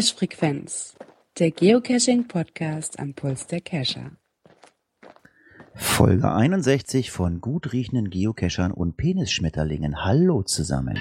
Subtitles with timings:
[0.00, 0.96] Cache Frequenz,
[1.38, 4.12] der Geocaching Podcast am Puls der Cacher.
[5.74, 10.02] Folge 61 von gut riechenden Geocachern und Penisschmetterlingen.
[10.02, 10.98] Hallo zusammen.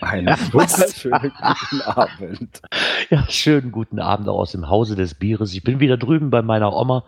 [0.00, 2.62] Einen wunderschönen guten Abend.
[3.10, 5.52] Ja, schönen guten Abend auch aus dem Hause des Bieres.
[5.52, 7.04] Ich bin wieder drüben bei meiner Oma.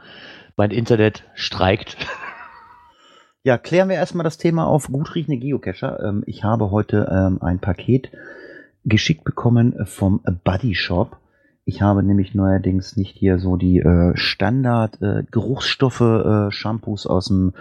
[0.56, 1.96] Mein Internet streikt.
[3.44, 6.02] Ja, klären wir erstmal das Thema auf gut riechende Geocacher.
[6.02, 8.10] Ähm, ich habe heute ähm, ein Paket
[8.84, 11.18] geschickt bekommen vom Buddy Shop.
[11.66, 17.28] Ich habe nämlich neuerdings nicht hier so die äh, Standard äh, Geruchsstoffe äh, Shampoos aus
[17.28, 17.54] dem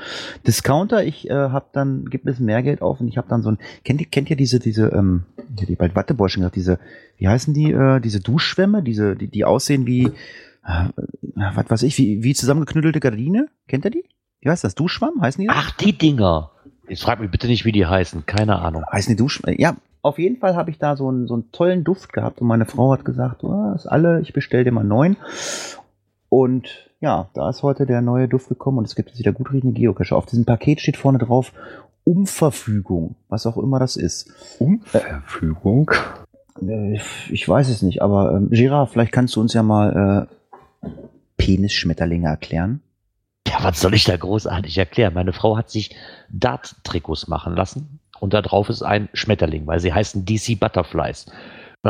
[0.45, 1.05] Discounter.
[1.05, 3.51] Ich äh, habe dann gibt ein bisschen mehr Geld auf und ich habe dann so
[3.51, 5.23] ein kennt ihr kennt ihr diese diese ähm
[5.57, 6.79] ja, die bald Wattebäuschen gesagt, diese
[7.17, 10.11] wie heißen die äh, diese Duschschwämme, diese die die aussehen wie
[10.65, 10.89] äh,
[11.35, 13.47] was weiß ich, wie wie zusammengeknüttelte Gardine?
[13.69, 14.03] Kennt ihr die?
[14.41, 14.75] Wie heißt das?
[14.75, 15.47] Duschschwamm heißen die?
[15.47, 15.55] das?
[15.57, 16.51] Ach, die Dinger.
[16.89, 18.25] Jetzt frag mich bitte nicht, wie die heißen.
[18.25, 18.83] Keine Ahnung.
[18.91, 19.55] Heißen die Duschschwamm?
[19.57, 22.47] Ja, auf jeden Fall habe ich da so einen, so einen tollen Duft gehabt und
[22.47, 25.15] meine Frau hat gesagt, oh, ist alle, ich bestell dir mal neun.
[26.27, 29.51] Und ja, da ist heute der neue Duft gekommen und es gibt jetzt wieder gut
[29.51, 30.15] riechende Geocache.
[30.15, 31.53] Auf diesem Paket steht vorne drauf
[32.03, 34.29] Umverfügung, was auch immer das ist.
[34.59, 35.89] Umverfügung.
[36.61, 40.27] Äh, Ich weiß es nicht, aber ähm, Girard, vielleicht kannst du uns ja mal
[40.83, 40.89] äh,
[41.37, 42.81] Penisschmetterlinge erklären.
[43.47, 45.13] Ja, was soll ich da großartig erklären?
[45.13, 45.95] Meine Frau hat sich
[46.29, 51.25] Dart-Trikots machen lassen und da drauf ist ein Schmetterling, weil sie heißen DC Butterflies.
[51.25, 51.35] Und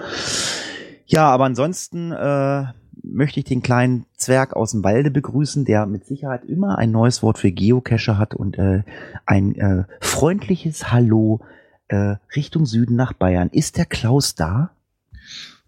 [1.06, 2.64] Ja, aber ansonsten äh,
[3.02, 7.22] möchte ich den kleinen Zwerg aus dem Walde begrüßen, der mit Sicherheit immer ein neues
[7.22, 8.82] Wort für Geocache hat und äh,
[9.26, 11.40] ein äh, freundliches Hallo
[11.88, 13.48] äh, Richtung Süden nach Bayern.
[13.50, 14.70] Ist der Klaus da?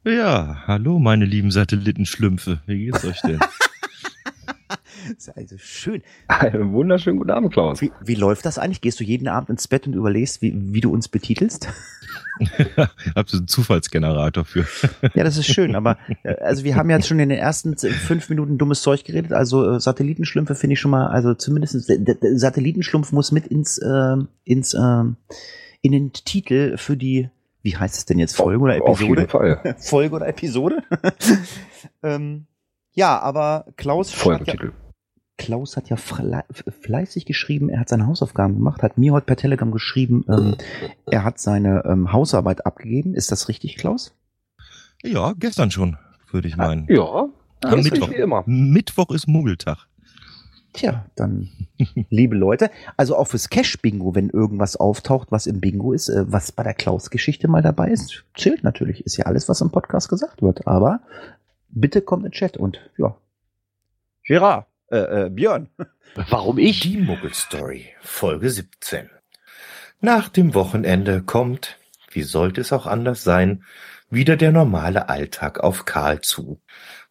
[0.04, 2.60] Ja, hallo meine lieben Satellitenschlümpfe.
[2.66, 3.40] Wie geht's euch denn?
[5.16, 6.02] Ist also schön.
[6.28, 7.80] Einen wunderschönen guten Abend, Klaus.
[7.80, 8.80] Wie, wie läuft das eigentlich?
[8.80, 11.68] Gehst du jeden Abend ins Bett und überlegst, wie, wie du uns betitelst?
[13.14, 14.66] Hab so einen Zufallsgenerator für.
[15.14, 18.28] Ja, das ist schön, aber äh, also wir haben jetzt schon in den ersten fünf
[18.28, 19.32] Minuten dummes Zeug geredet.
[19.32, 21.90] Also äh, Satellitenschlümpfe finde ich schon mal, also zumindest
[22.38, 25.16] Satellitenschlumpf muss mit ins, äh, ins ähm,
[25.80, 27.28] in den Titel für die,
[27.62, 29.60] wie heißt es denn jetzt, Folge oder Auf jeden Episode?
[29.60, 29.76] Fall.
[29.78, 30.82] Folge oder Episode?
[32.02, 32.46] ähm,
[32.92, 34.54] ja, aber Klaus hat ja.
[35.36, 36.44] Klaus hat ja fle
[36.82, 40.56] fleißig geschrieben, er hat seine Hausaufgaben gemacht, hat mir heute per Telegram geschrieben, ähm,
[41.06, 43.14] er hat seine ähm, Hausarbeit abgegeben.
[43.14, 44.14] Ist das richtig, Klaus?
[45.02, 45.98] Ja, gestern schon,
[46.30, 46.86] würde ich meinen.
[46.88, 47.28] Ja,
[47.64, 48.10] Am Mittwoch.
[48.10, 48.44] wie immer.
[48.46, 49.88] Mittwoch ist Muggeltag.
[50.72, 51.50] Tja, dann,
[52.10, 56.52] liebe Leute, also auch fürs Cash-Bingo, wenn irgendwas auftaucht, was im Bingo ist, äh, was
[56.52, 59.04] bei der Klaus-Geschichte mal dabei ist, zählt natürlich.
[59.04, 60.66] Ist ja alles, was im Podcast gesagt wird.
[60.66, 61.00] Aber
[61.68, 63.16] bitte kommt in den Chat und ja.
[64.26, 65.68] Gerard, äh, äh, Björn.
[66.14, 66.80] Warum ich?
[66.80, 69.10] Die Muggelstory, Folge 17.
[70.00, 71.78] Nach dem Wochenende kommt,
[72.10, 73.64] wie sollte es auch anders sein,
[74.10, 76.60] wieder der normale Alltag auf Karl zu.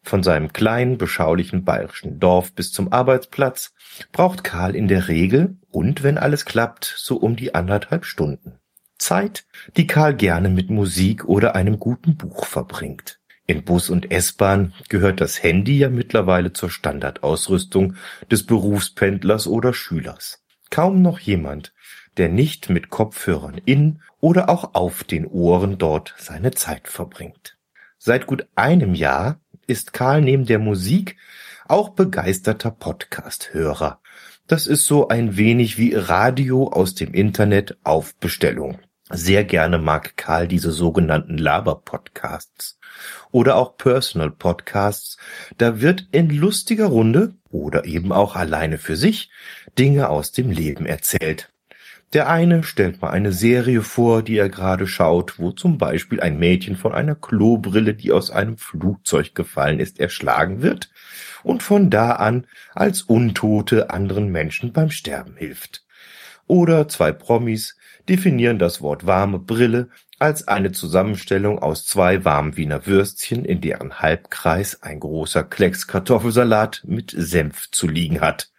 [0.02, 3.74] Von seinem kleinen, beschaulichen bayerischen Dorf bis zum Arbeitsplatz
[4.12, 8.58] braucht Karl in der Regel und wenn alles klappt, so um die anderthalb Stunden.
[8.98, 9.44] Zeit,
[9.76, 13.20] die Karl gerne mit Musik oder einem guten Buch verbringt.
[13.46, 17.96] In Bus und S-Bahn gehört das Handy ja mittlerweile zur Standardausrüstung
[18.30, 20.42] des Berufspendlers oder Schülers.
[20.70, 21.74] Kaum noch jemand,
[22.16, 27.58] der nicht mit Kopfhörern in oder auch auf den Ohren dort seine Zeit verbringt.
[27.98, 31.16] Seit gut einem Jahr ist Karl neben der Musik
[31.66, 34.00] auch begeisterter Podcast-Hörer.
[34.46, 38.78] Das ist so ein wenig wie Radio aus dem Internet auf Bestellung.
[39.10, 42.78] Sehr gerne mag Karl diese sogenannten Laber-Podcasts
[43.30, 45.18] oder auch Personal Podcasts.
[45.58, 49.30] Da wird in lustiger Runde oder eben auch alleine für sich
[49.78, 51.50] Dinge aus dem Leben erzählt.
[52.14, 56.38] Der eine stellt mal eine Serie vor, die er gerade schaut, wo zum Beispiel ein
[56.38, 60.90] Mädchen von einer Klobrille, die aus einem Flugzeug gefallen ist, erschlagen wird
[61.42, 65.84] und von da an als Untote anderen Menschen beim Sterben hilft.
[66.46, 67.76] Oder zwei Promis
[68.08, 74.00] definieren das Wort warme Brille als eine Zusammenstellung aus zwei warmen Wiener Würstchen, in deren
[74.00, 78.50] Halbkreis ein großer Klecks Kartoffelsalat mit Senf zu liegen hat.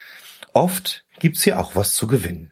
[0.54, 2.52] Oft gibt's hier auch was zu gewinnen.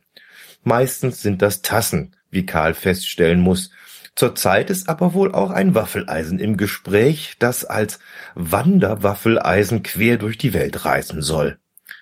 [0.63, 3.72] Meistens sind das Tassen, wie Karl feststellen muss.
[4.16, 8.00] Zurzeit ist aber wohl auch ein Waffeleisen im Gespräch, das als
[8.36, 11.57] Wanderwaffeleisen quer durch die Welt reisen soll.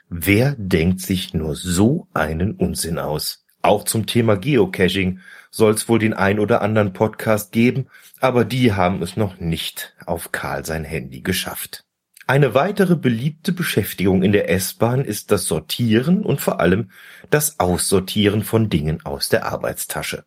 [0.09, 3.40] Wer denkt sich nur so einen Unsinn aus?
[3.61, 5.19] Auch zum Thema Geocaching
[5.51, 7.87] soll's wohl den ein oder anderen Podcast geben,
[8.19, 11.83] aber die haben es noch nicht auf Karl sein Handy geschafft.
[12.27, 16.91] Eine weitere beliebte Beschäftigung in der S-Bahn ist das Sortieren und vor allem
[17.29, 20.23] das Aussortieren von Dingen aus der Arbeitstasche.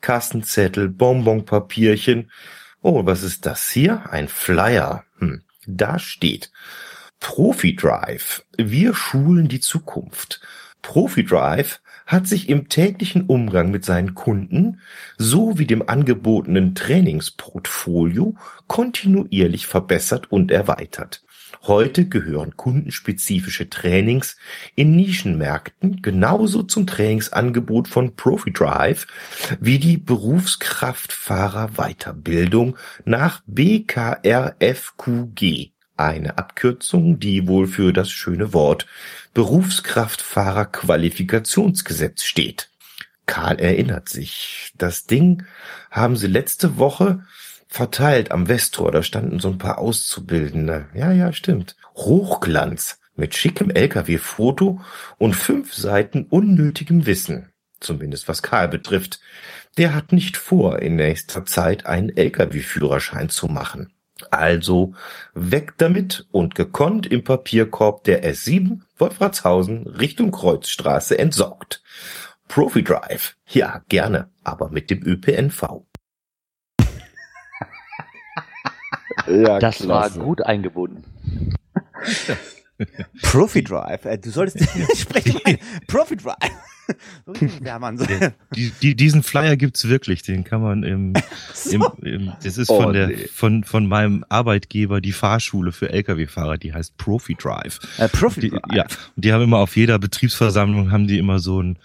[0.00, 2.30] Kassenzettel, Bonbonpapierchen.
[2.82, 4.10] Oh, was ist das hier?
[4.10, 5.04] Ein Flyer.
[5.18, 6.50] Hm, da steht
[7.20, 8.44] Profi Drive.
[8.56, 10.40] Wir schulen die Zukunft.
[10.82, 14.80] Profi Drive hat sich im täglichen Umgang mit seinen Kunden
[15.18, 18.34] sowie dem angebotenen Trainingsportfolio
[18.66, 21.22] kontinuierlich verbessert und erweitert.
[21.62, 24.38] Heute gehören kundenspezifische Trainings
[24.74, 29.06] in Nischenmärkten genauso zum Trainingsangebot von ProfiDrive
[29.60, 34.12] wie die Berufskraftfahrer-Weiterbildung nach BKRFQG,
[35.98, 38.86] eine Abkürzung, die wohl für das schöne Wort
[39.34, 42.70] Berufskraftfahrer-Qualifikationsgesetz steht.
[43.26, 45.44] Karl erinnert sich, das Ding
[45.90, 47.24] haben sie letzte Woche
[47.68, 48.90] verteilt am Westtor.
[48.90, 50.88] Da standen so ein paar Auszubildende.
[50.94, 51.76] Ja, ja, stimmt.
[51.94, 54.80] Hochglanz mit schickem LKW-Foto
[55.18, 57.52] und fünf Seiten unnötigem Wissen.
[57.80, 59.20] Zumindest was Karl betrifft.
[59.76, 63.92] Der hat nicht vor, in nächster Zeit einen LKW-Führerschein zu machen.
[64.30, 64.94] Also
[65.34, 71.82] weg damit und gekonnt im Papierkorb der S7 Wolfratshausen Richtung Kreuzstraße entsorgt.
[72.48, 73.36] Profi Drive.
[73.48, 75.84] Ja, gerne, aber mit dem ÖPNV.
[79.26, 80.18] Ja, Das klasse.
[80.18, 81.04] war gut eingebunden.
[83.22, 84.04] Profi Drive.
[84.04, 84.58] Äh, du solltest
[84.96, 85.40] sprechen.
[85.44, 85.58] mal.
[85.86, 86.36] Profi Drive.
[87.26, 87.98] So richtig Wehrmann.
[87.98, 88.06] So.
[88.54, 91.12] Die, die, diesen Flyer gibt's wirklich, den kann man im,
[91.70, 93.28] im, im das ist Oh, von der nee.
[93.32, 97.78] von von meinem Arbeitgeber die Fahrschule für Lkw-Fahrer, die heißt Profi Drive.
[97.98, 98.62] Äh, Profi Die, Drive.
[98.72, 101.78] ja, und die haben immer auf jeder Betriebsversammlung haben die immer so ein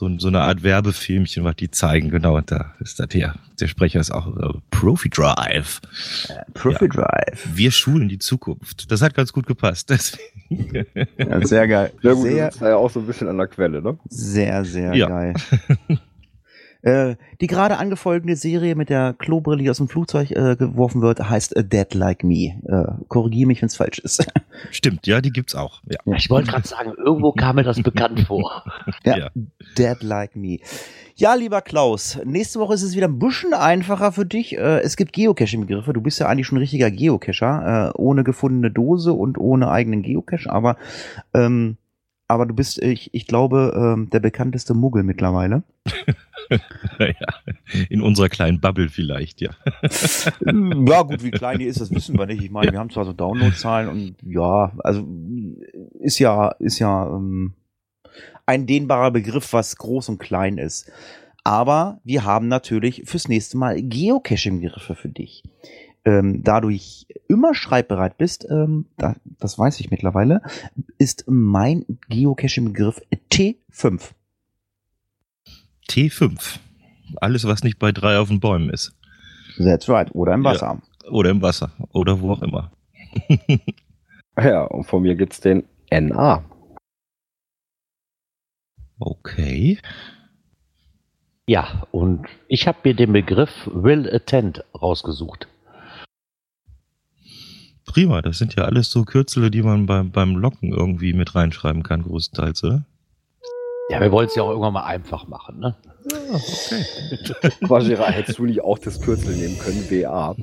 [0.00, 2.08] so, so eine Art Werbefilmchen, was die zeigen.
[2.08, 3.34] Genau, und da ist das hier.
[3.60, 5.82] Der Sprecher ist auch äh, Profi Drive.
[6.54, 7.46] Profi Drive.
[7.52, 8.90] Wir schulen die Zukunft.
[8.90, 9.90] Das hat ganz gut gepasst.
[9.90, 10.26] Deswegen.
[11.16, 11.92] Ja, sehr geil.
[12.02, 13.96] Ja gut, sehr, du sitzt da ja auch so ein bisschen an der Quelle, ne?
[14.08, 15.06] sehr, sehr Ja.
[15.06, 15.34] geil.
[16.82, 21.28] Äh, die gerade angefolgene Serie mit der Klobrille, die aus dem Flugzeug äh, geworfen wird,
[21.28, 22.54] heißt A Dead Like Me.
[22.66, 24.26] Äh, Korrigiere mich, wenn es falsch ist.
[24.70, 25.82] Stimmt, ja, die gibt's auch.
[25.86, 25.98] Ja.
[26.16, 28.64] Ich wollte gerade sagen, irgendwo kam mir das bekannt vor.
[29.04, 29.30] Ja, Ja.
[29.78, 30.58] Dead Like Me.
[31.16, 34.56] Ja, lieber Klaus, nächste Woche ist es wieder ein bisschen einfacher für dich.
[34.56, 35.92] Äh, Es gibt Geocaching-Begriffe.
[35.92, 40.02] Du bist ja eigentlich schon ein richtiger Geocacher, äh, ohne gefundene Dose und ohne eigenen
[40.02, 40.76] Geocache, aber,
[41.34, 41.76] ähm,
[42.28, 45.62] aber du bist, ich, ich glaube, ähm, der bekannteste Muggel mittlerweile.
[46.98, 47.84] ja.
[47.88, 49.50] In unserer kleinen Bubble vielleicht, ja.
[50.44, 52.42] ja, gut, wie klein die ist, das wissen wir nicht.
[52.42, 55.06] Ich meine, wir haben zwar so Downloadzahlen und ja, also
[56.00, 57.54] ist ja, ist ja ähm,
[58.46, 60.90] ein dehnbarer Begriff, was groß und klein ist.
[61.44, 65.42] Aber wir haben natürlich fürs nächste Mal Geocaching-Begriffe für dich.
[66.04, 66.70] Ähm, da du
[67.28, 70.42] immer schreibbereit bist, ähm, da, das weiß ich mittlerweile,
[70.98, 74.12] ist mein Geocaching-Begriff T5.
[75.90, 76.58] T5.
[77.16, 78.92] Alles, was nicht bei drei auf den Bäumen ist.
[79.58, 80.08] That's right.
[80.14, 80.50] Oder im Ja.
[80.50, 80.82] Wasser.
[81.10, 81.70] Oder im Wasser.
[81.92, 82.70] Oder wo auch immer.
[84.40, 86.42] Ja, und von mir gibt's den NA.
[88.98, 89.78] Okay.
[91.46, 95.48] Ja, und ich habe mir den Begriff Will Attend rausgesucht.
[97.84, 101.82] Prima, das sind ja alles so Kürzel, die man beim, beim Locken irgendwie mit reinschreiben
[101.82, 102.84] kann, großteils, oder?
[103.90, 105.76] Ja, wir wollen es ja auch irgendwann mal einfach machen, ne?
[106.10, 107.52] Ja, okay.
[107.68, 110.36] Vajira, hättest du nicht auch das Kürzel nehmen können, WA?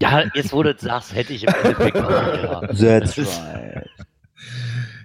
[0.00, 2.60] Ja, jetzt wo du das sagst, hätte ich im Endeffekt auch, ja.
[2.60, 2.76] That's
[3.14, 3.88] Das ist- right.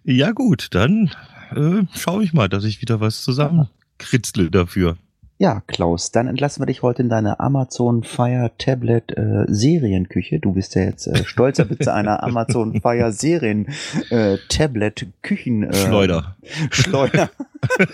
[0.03, 1.11] Ja gut, dann
[1.55, 4.97] äh, schaue ich mal, dass ich wieder was zusammenkritzle dafür.
[5.39, 10.39] Ja, Klaus, dann entlassen wir dich heute in deine Amazon Fire Tablet äh, Serienküche.
[10.39, 13.67] Du bist ja jetzt äh, stolzer Besitzer einer Amazon Fire Serien
[14.09, 16.35] äh, Tablet Küchen äh, Schleuder.
[16.71, 17.29] Schleuder.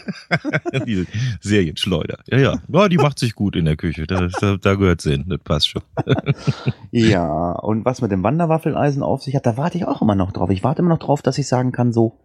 [0.85, 1.05] die
[1.41, 2.19] Serienschleuder.
[2.27, 2.59] Ja, ja.
[2.69, 4.07] Ja, die macht sich gut in der Küche.
[4.07, 5.25] Da, da, da gehört sie hin.
[5.27, 5.81] Das passt schon.
[6.91, 10.31] ja, und was mit dem Wanderwaffeleisen auf sich hat, da warte ich auch immer noch
[10.31, 10.49] drauf.
[10.49, 12.19] Ich warte immer noch drauf, dass ich sagen kann so,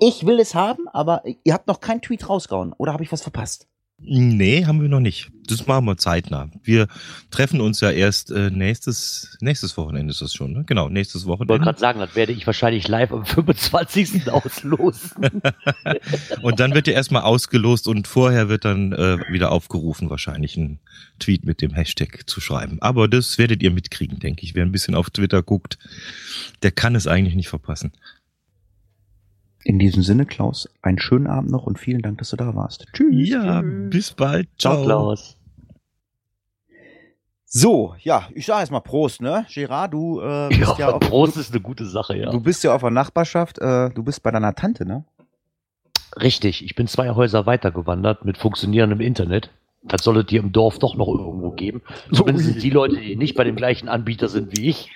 [0.00, 2.72] ich will es haben, aber ihr habt noch keinen Tweet rausgehauen.
[2.76, 3.68] Oder habe ich was verpasst?
[3.98, 5.30] Nee, haben wir noch nicht.
[5.48, 6.50] Das machen wir zeitnah.
[6.62, 6.86] Wir
[7.30, 10.64] treffen uns ja erst äh, nächstes, nächstes Wochenende ist das schon, ne?
[10.66, 11.64] Genau, nächstes Ich wollte Wochenende.
[11.64, 14.30] gerade sagen, das werde ich wahrscheinlich live am 25.
[14.30, 15.30] auslosen.
[16.42, 20.78] Und dann wird ja erstmal ausgelost und vorher wird dann äh, wieder aufgerufen, wahrscheinlich einen
[21.18, 22.76] Tweet mit dem Hashtag zu schreiben.
[22.82, 24.54] Aber das werdet ihr mitkriegen, denke ich.
[24.54, 25.78] Wer ein bisschen auf Twitter guckt,
[26.62, 27.92] der kann es eigentlich nicht verpassen.
[29.66, 32.86] In diesem Sinne, Klaus, einen schönen Abend noch und vielen Dank, dass du da warst.
[32.92, 33.28] Tschüss.
[33.30, 34.48] Ja, bis bald.
[34.58, 34.84] Ciao, Ciao.
[34.84, 35.36] Klaus.
[37.46, 39.44] So, ja, ich sage erstmal Prost, ne?
[39.52, 42.30] Gerard, du äh, bist ja, Ja, auf, Prost ist eine gute Sache, ja.
[42.30, 45.04] du bist ja auf der Nachbarschaft, äh, du bist bei deiner Tante, ne?
[46.14, 49.50] Richtig, ich bin zwei Häuser weitergewandert mit funktionierendem Internet.
[49.82, 51.82] Das soll es hier im Dorf doch noch irgendwo geben.
[52.12, 54.90] Zumindest die Leute, die nicht bei dem gleichen Anbieter sind wie ich.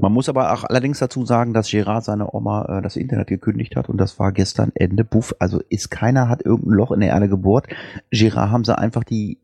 [0.00, 3.74] Man muss aber auch allerdings dazu sagen, dass Gerard seine Oma äh, das Internet gekündigt
[3.74, 5.34] hat und das war gestern Ende Buff.
[5.40, 7.66] Also ist keiner hat irgendein Loch in der Erde gebohrt.
[8.10, 9.38] Gerard haben sie einfach die,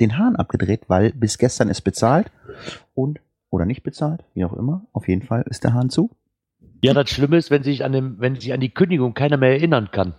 [0.00, 2.32] den Hahn abgedreht, weil bis gestern ist bezahlt
[2.94, 4.86] und oder nicht bezahlt, wie auch immer.
[4.92, 6.10] Auf jeden Fall ist der Hahn zu.
[6.82, 9.50] Ja, das Schlimme ist, wenn sich an dem, wenn sich an die Kündigung keiner mehr
[9.52, 10.14] erinnern kann.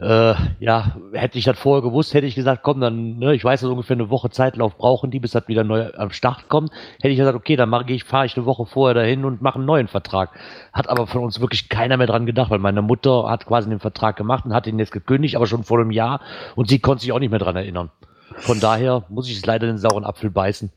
[0.00, 3.60] Äh, ja, hätte ich das vorher gewusst, hätte ich gesagt, komm, dann, ne, ich weiß,
[3.60, 6.72] dass ungefähr eine Woche Zeitlauf brauchen die, bis das wieder neu am Start kommt.
[6.96, 9.66] Hätte ich gesagt, okay, dann ich, fahre ich eine Woche vorher dahin und mache einen
[9.66, 10.30] neuen Vertrag.
[10.72, 13.80] Hat aber von uns wirklich keiner mehr dran gedacht, weil meine Mutter hat quasi den
[13.80, 16.20] Vertrag gemacht und hat ihn jetzt gekündigt, aber schon vor einem Jahr
[16.56, 17.90] und sie konnte sich auch nicht mehr dran erinnern.
[18.38, 20.72] Von daher muss ich es leider den sauren Apfel beißen.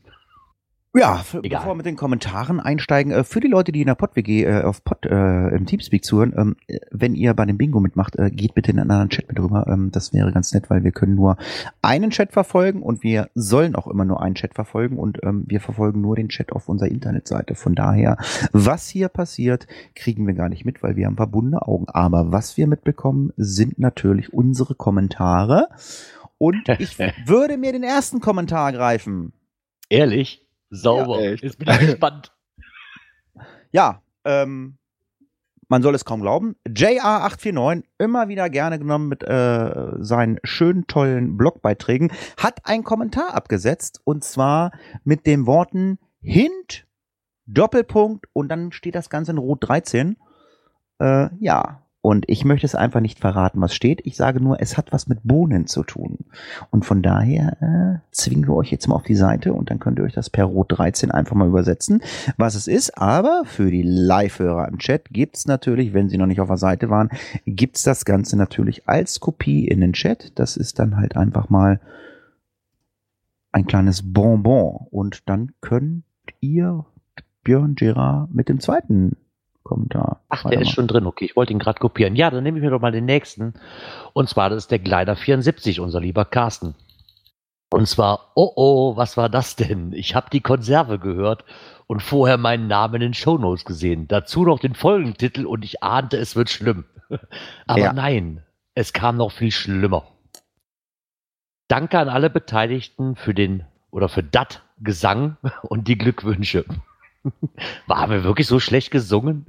[0.96, 1.60] Ja, für, Egal.
[1.60, 4.62] bevor wir mit den Kommentaren einsteigen, äh, für die Leute, die in der PodWG äh,
[4.62, 8.30] auf Pod äh, im Teamspeak zuhören, ähm, äh, wenn ihr bei dem Bingo mitmacht, äh,
[8.30, 9.66] geht bitte in einen anderen Chat mit rüber.
[9.68, 11.36] Ähm, das wäre ganz nett, weil wir können nur
[11.82, 15.60] einen Chat verfolgen und wir sollen auch immer nur einen Chat verfolgen und ähm, wir
[15.60, 17.54] verfolgen nur den Chat auf unserer Internetseite.
[17.54, 18.16] Von daher,
[18.52, 21.88] was hier passiert, kriegen wir gar nicht mit, weil wir haben verbundene Augen.
[21.88, 25.68] Aber was wir mitbekommen, sind natürlich unsere Kommentare.
[26.38, 29.34] Und ich würde mir den ersten Kommentar greifen.
[29.90, 30.45] Ehrlich?
[30.70, 31.22] Sauber.
[31.22, 31.30] Ja.
[31.32, 32.32] Jetzt bin ich gespannt.
[33.72, 34.78] Ja, ähm,
[35.68, 36.56] man soll es kaum glauben.
[36.68, 44.00] JR849, immer wieder gerne genommen mit äh, seinen schönen, tollen Blogbeiträgen, hat einen Kommentar abgesetzt
[44.04, 44.70] und zwar
[45.04, 46.86] mit den Worten Hint,
[47.46, 50.16] Doppelpunkt und dann steht das Ganze in Rot 13.
[50.98, 54.00] Äh, ja, und ich möchte es einfach nicht verraten, was steht.
[54.06, 56.18] Ich sage nur, es hat was mit Bohnen zu tun.
[56.70, 59.98] Und von daher äh, zwingen wir euch jetzt mal auf die Seite und dann könnt
[59.98, 62.00] ihr euch das per Rot 13 einfach mal übersetzen,
[62.36, 62.96] was es ist.
[62.96, 66.90] Aber für die Live-Hörer im Chat gibt's natürlich, wenn sie noch nicht auf der Seite
[66.90, 67.10] waren,
[67.44, 70.30] gibt's das Ganze natürlich als Kopie in den Chat.
[70.38, 71.80] Das ist dann halt einfach mal
[73.50, 74.86] ein kleines Bonbon.
[74.92, 76.04] Und dann könnt
[76.38, 76.86] ihr
[77.42, 79.16] Björn Gerard mit dem zweiten
[79.66, 80.22] Kommentar.
[80.30, 81.06] Ach, der ist schon drin.
[81.06, 82.16] Okay, ich wollte ihn gerade kopieren.
[82.16, 83.54] Ja, dann nehme ich mir doch mal den nächsten.
[84.14, 86.74] Und zwar, das ist der Gleiter 74, unser lieber Carsten.
[87.70, 89.92] Und zwar, oh oh, was war das denn?
[89.92, 91.44] Ich habe die Konserve gehört
[91.88, 94.08] und vorher meinen Namen in den Shownotes gesehen.
[94.08, 96.84] Dazu noch den Folgentitel und ich ahnte, es wird schlimm.
[97.66, 97.92] Aber Ja.
[97.92, 98.42] nein,
[98.74, 100.04] es kam noch viel schlimmer.
[101.68, 106.64] Danke an alle Beteiligten für den oder für dat Gesang und die Glückwünsche.
[107.86, 109.46] War mir wirklich so schlecht gesungen?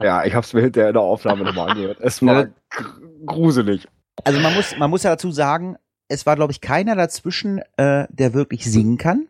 [0.00, 1.98] Ja, ich hab's mir hinterher in der Aufnahme nochmal angehört.
[2.00, 3.86] Es war gr- gruselig.
[4.24, 5.76] Also man muss, man muss ja dazu sagen,
[6.08, 9.28] es war, glaube ich, keiner dazwischen, äh, der wirklich singen kann.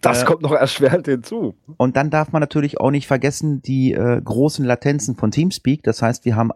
[0.00, 1.54] Das Äh, kommt noch erschwerend hinzu.
[1.78, 5.82] Und dann darf man natürlich auch nicht vergessen die äh, großen Latenzen von Teamspeak.
[5.82, 6.50] Das heißt, wir haben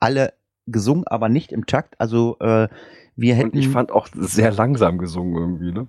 [0.00, 0.32] alle
[0.66, 1.94] gesungen, aber nicht im Takt.
[2.00, 2.68] Also äh,
[3.16, 3.50] wir hätten.
[3.50, 5.86] Und ich fand auch sehr langsam gesungen irgendwie, ne?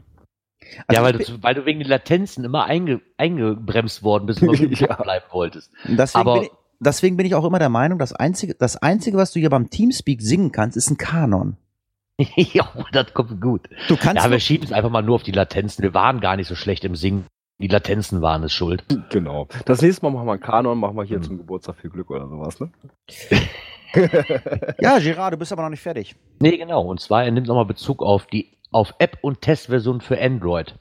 [0.88, 4.50] Also ja, weil du, weil du wegen den Latenzen immer einge, eingebremst worden bist und
[4.54, 4.96] immer im Ja.
[4.96, 5.72] Bleiben wolltest.
[5.86, 9.18] deswegen, aber- bin ich, deswegen bin ich auch immer der Meinung, das einzige, das einzige,
[9.18, 11.58] was du hier beim Teamspeak singen kannst, ist ein Kanon.
[12.36, 13.70] ja, das kommt gut.
[13.88, 15.84] Du kannst Ja, wir schieben es einfach mal nur auf die Latenzen.
[15.84, 17.26] Wir waren gar nicht so schlecht im Singen.
[17.60, 18.84] Die Latenzen waren es schuld.
[19.10, 19.48] Genau.
[19.66, 22.28] Das nächste Mal machen wir einen Kanon, machen wir hier zum Geburtstag viel Glück oder
[22.28, 22.70] sowas, ne?
[24.80, 26.16] ja, Gerard, du bist aber noch nicht fertig.
[26.40, 26.82] Nee, genau.
[26.84, 30.76] Und zwar, er nimmt nochmal Bezug auf die auf App- und Testversion für Android.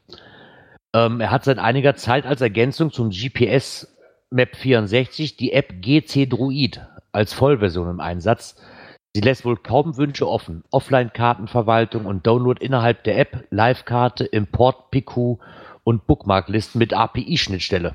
[0.94, 3.96] Ähm, er hat seit einiger Zeit als Ergänzung zum GPS
[4.30, 6.80] Map 64 die App GC Druid
[7.12, 8.56] als Vollversion im Einsatz.
[9.14, 10.64] Sie lässt wohl kaum Wünsche offen.
[10.70, 15.38] Offline-Kartenverwaltung und Download innerhalb der App, Live-Karte, Import, PQ
[15.84, 17.94] und Bookmarklisten mit API-Schnittstelle.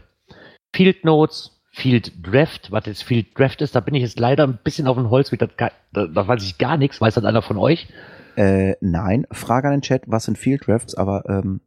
[0.73, 4.59] Field Notes, Field Draft, was jetzt Field Draft ist, da bin ich jetzt leider ein
[4.63, 5.71] bisschen auf dem Holz, da, da,
[6.07, 6.99] da weiß ich gar nichts.
[6.99, 7.87] Weiß das einer von euch?
[8.35, 11.61] Äh, nein, Frage an den Chat, was sind Field Drafts, aber ähm,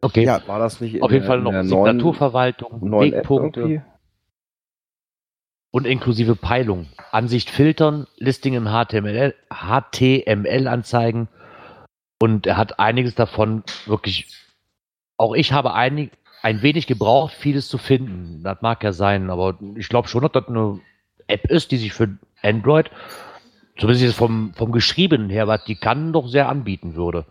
[0.00, 3.84] Okay, ja, War das nicht in auf jeden Fall noch Signaturverwaltung, Wegpunkte.
[5.70, 6.88] und inklusive Peilung.
[7.12, 11.28] Ansicht filtern, Listing im HTML, HTML anzeigen.
[12.20, 14.26] Und er hat einiges davon wirklich,
[15.16, 18.42] auch ich habe einig, ein wenig gebraucht, vieles zu finden.
[18.42, 20.80] Das mag ja sein, aber ich glaube schon, dass das eine
[21.28, 22.90] App ist, die sich für Android,
[23.80, 27.24] zumindest vom, vom Geschriebenen her, was die kann, doch sehr anbieten würde.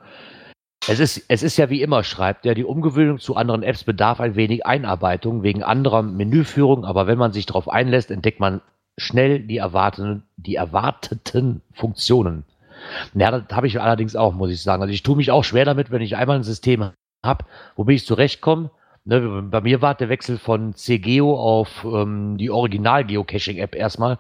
[0.88, 4.20] Es ist, es ist ja wie immer, schreibt er, die Umgewöhnung zu anderen Apps bedarf
[4.20, 8.62] ein wenig Einarbeitung wegen anderer Menüführung, aber wenn man sich darauf einlässt, entdeckt man
[8.98, 12.44] schnell die erwarteten, die erwarteten Funktionen.
[13.14, 14.82] Ja, das habe ich allerdings auch, muss ich sagen.
[14.82, 16.92] Also ich tue mich auch schwer damit, wenn ich einmal ein System
[17.24, 18.72] habe, womit ich zurechtkomme.
[19.06, 24.18] Ne, bei mir war der Wechsel von CGeo auf ähm, die Original-Geocaching-App erstmal.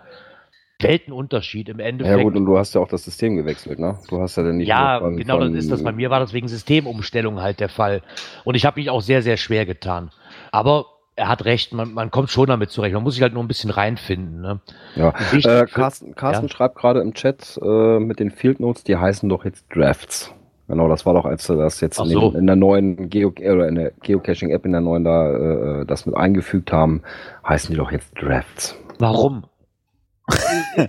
[0.81, 2.17] Weltenunterschied im Endeffekt.
[2.17, 3.97] Ja gut, und du hast ja auch das System gewechselt, ne?
[4.09, 5.83] Du hast ja dann nicht Ja, von- genau, das ist das.
[5.83, 8.01] Bei mir war das wegen Systemumstellung halt der Fall.
[8.45, 10.11] Und ich habe mich auch sehr, sehr schwer getan.
[10.51, 12.93] Aber er hat recht, man, man kommt schon damit zurecht.
[12.93, 14.39] Man muss sich halt nur ein bisschen reinfinden.
[14.41, 14.59] Ne?
[14.95, 15.13] Ja.
[15.33, 16.53] Äh, Carsten, Carsten Ja.
[16.53, 20.33] schreibt gerade im Chat äh, mit den Field Notes, die heißen doch jetzt Drafts.
[20.69, 22.29] Genau, das war doch, als sie das jetzt in, so.
[22.29, 26.05] den, in der neuen Geo oder in der Geocaching-App in der neuen da äh, das
[26.05, 27.01] mit eingefügt haben,
[27.47, 28.77] heißen die doch jetzt Drafts.
[28.99, 29.43] Warum?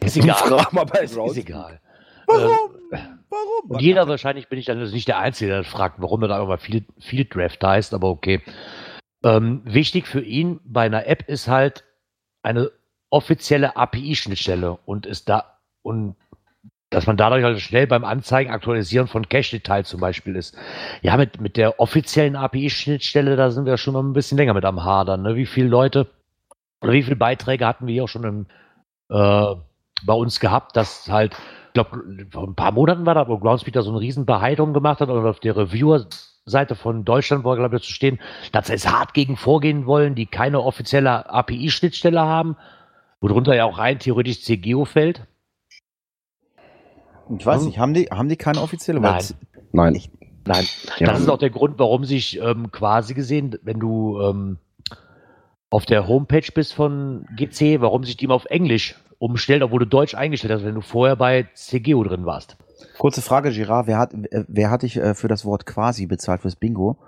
[0.01, 0.37] Ist egal.
[0.37, 1.81] Frag mal bei ist, ist egal.
[2.27, 2.77] Warum?
[2.93, 3.71] Ähm, Warum?
[3.71, 6.43] und jeder wahrscheinlich bin ich dann also nicht der Einzige, der fragt, warum er da
[6.43, 8.43] immer Field, Field Draft heißt, aber okay.
[9.23, 11.85] Ähm, wichtig für ihn bei einer App ist halt
[12.43, 12.71] eine
[13.11, 16.17] offizielle API-Schnittstelle und ist da und
[16.91, 20.57] dass man dadurch halt schnell beim Anzeigen, Aktualisieren von Cache-Details zum Beispiel ist.
[21.03, 24.65] Ja, mit, mit der offiziellen API-Schnittstelle, da sind wir schon noch ein bisschen länger mit
[24.65, 25.23] am Hadern.
[25.23, 25.37] Ne?
[25.37, 26.09] Wie viele Leute
[26.83, 28.47] oder wie viele Beiträge hatten wir hier auch schon im,
[29.11, 29.55] äh,
[30.07, 31.35] bei uns gehabt, dass halt,
[31.69, 35.01] ich glaube, vor ein paar Monaten war da, wo Groundspeed so eine riesen Beheiterung gemacht
[35.01, 38.19] hat und auf der Reviewer-Seite von Deutschland war, glaube ich, zu stehen,
[38.53, 42.57] dass sie es hart gegen vorgehen wollen, die keine offizielle API-Schnittstelle haben,
[43.21, 45.27] worunter ja auch rein theoretisch CGO fällt.
[47.39, 49.01] Ich weiß nicht, haben die, haben die keine offizielle?
[49.01, 49.23] Nein.
[49.73, 49.95] Nein.
[49.95, 50.11] Ich-
[50.47, 50.65] Nein,
[50.99, 51.07] Ja.
[51.09, 54.57] das ist auch der Grund, warum sich ähm, quasi gesehen, wenn du ähm,
[55.71, 59.87] auf der Homepage bist von GC, warum sich die immer auf Englisch umstellt, obwohl du
[59.87, 62.57] Deutsch eingestellt hast, wenn du vorher bei CGO drin warst.
[62.99, 66.43] Kurze Frage, Girard, wer hat, äh, wer hat dich äh, für das Wort quasi bezahlt
[66.43, 66.99] fürs Bingo?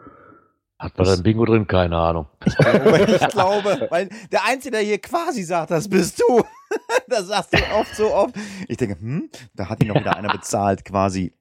[0.79, 1.67] Hat man da ein Bingo drin?
[1.67, 2.27] Keine Ahnung.
[2.45, 6.43] ich glaube, weil der Einzige, der hier quasi sagt, das bist du.
[7.09, 8.35] das sagst du oft so oft.
[8.69, 11.33] Ich denke, hm, da hat ihn noch wieder einer bezahlt, quasi.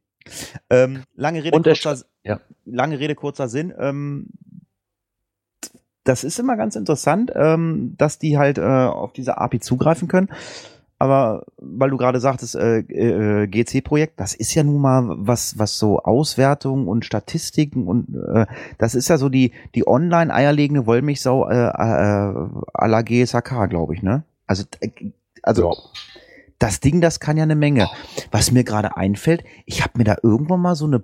[0.70, 2.40] Ähm, lange Rede, kurzer, ja.
[2.66, 3.74] lange Rede, kurzer Sinn.
[3.80, 4.28] Ähm,
[6.04, 10.30] das ist immer ganz interessant, ähm, dass die halt äh, auf diese API zugreifen können.
[11.02, 15.80] Aber weil du gerade sagtest, äh, äh, GC-Projekt, das ist ja nun mal was, was
[15.80, 18.46] so Auswertungen und Statistiken und äh,
[18.78, 23.96] das ist ja so die, die online eierlegende Wollmilchsau äh, äh, à la GSAK, glaube
[23.96, 24.24] ich, ne?
[24.46, 24.90] Also, äh,
[25.42, 25.76] also
[26.60, 27.90] das Ding, das kann ja eine Menge.
[28.30, 31.02] Was mir gerade einfällt, ich habe mir da irgendwann mal so eine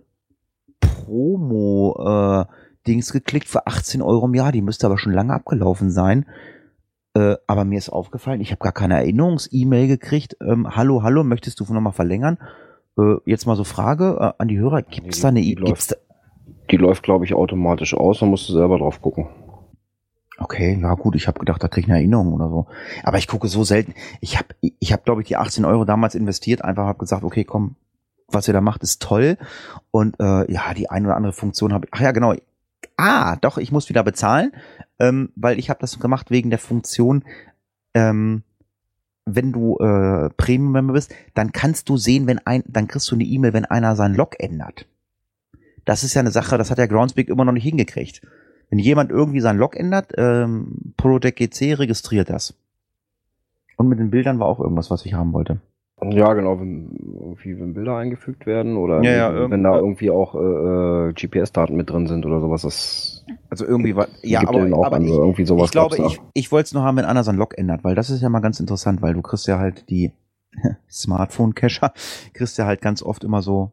[0.80, 2.46] Promo äh,
[2.88, 4.52] Dings geklickt für 18 Euro im Jahr.
[4.52, 6.26] Die müsste aber schon lange abgelaufen sein.
[7.14, 10.38] Äh, aber mir ist aufgefallen, ich habe gar keine Erinnerungs-E-Mail gekriegt.
[10.42, 12.38] Ähm, hallo, hallo, möchtest du nochmal verlängern?
[12.98, 14.82] Äh, jetzt mal so Frage äh, an die Hörer.
[14.82, 15.96] Gibt es Nee, da eine die E- da,
[16.72, 19.28] Die läuft, glaube ich, automatisch aus, dann musst du selber drauf gucken.
[20.40, 22.68] Okay, ja gut, ich habe gedacht, da krieg ich eine Erinnerung oder so.
[23.04, 23.96] Aber ich gucke so selten.
[24.22, 27.44] Ich habe, ich hab, glaube ich, die 18 Euro damals investiert, einfach habe gesagt, okay,
[27.44, 27.76] komm,
[28.28, 29.38] was ihr da macht, ist toll.
[29.90, 31.92] Und äh, ja, die ein oder andere Funktion habe ich.
[31.94, 32.36] Ach ja, genau.
[32.98, 34.52] Ah, doch, ich muss wieder bezahlen,
[35.00, 37.24] ähm, weil ich habe das gemacht wegen der Funktion,
[37.94, 38.44] ähm,
[39.26, 43.24] wenn du äh, Premium-Member bist, dann kannst du sehen, wenn ein, dann kriegst du eine
[43.26, 44.88] E-Mail, wenn einer seinen Log ändert.
[45.86, 48.22] Das ist ja eine Sache, das hat der Groundspeak immer noch nicht hingekriegt.
[48.70, 52.56] Wenn jemand irgendwie seinen Log ändert, ähm, Project GC registriert das.
[53.78, 55.62] Und mit den Bildern war auch irgendwas, was ich haben wollte.
[56.04, 60.36] Ja, genau, wenn, irgendwie, wenn Bilder eingefügt werden oder Ja, ja, wenn da irgendwie auch
[60.36, 64.86] äh, äh, GPS-Daten mit drin sind oder sowas, das Also irgendwie war, ja, gibt aber,
[64.86, 67.40] aber ich, irgendwie sowas ich glaube, ich, ich wollte es nur haben, wenn einer seinen
[67.40, 70.12] Log ändert, weil das ist ja mal ganz interessant, weil du kriegst ja halt die
[70.90, 71.92] Smartphone-Cacher,
[72.34, 73.72] kriegst ja halt ganz oft immer so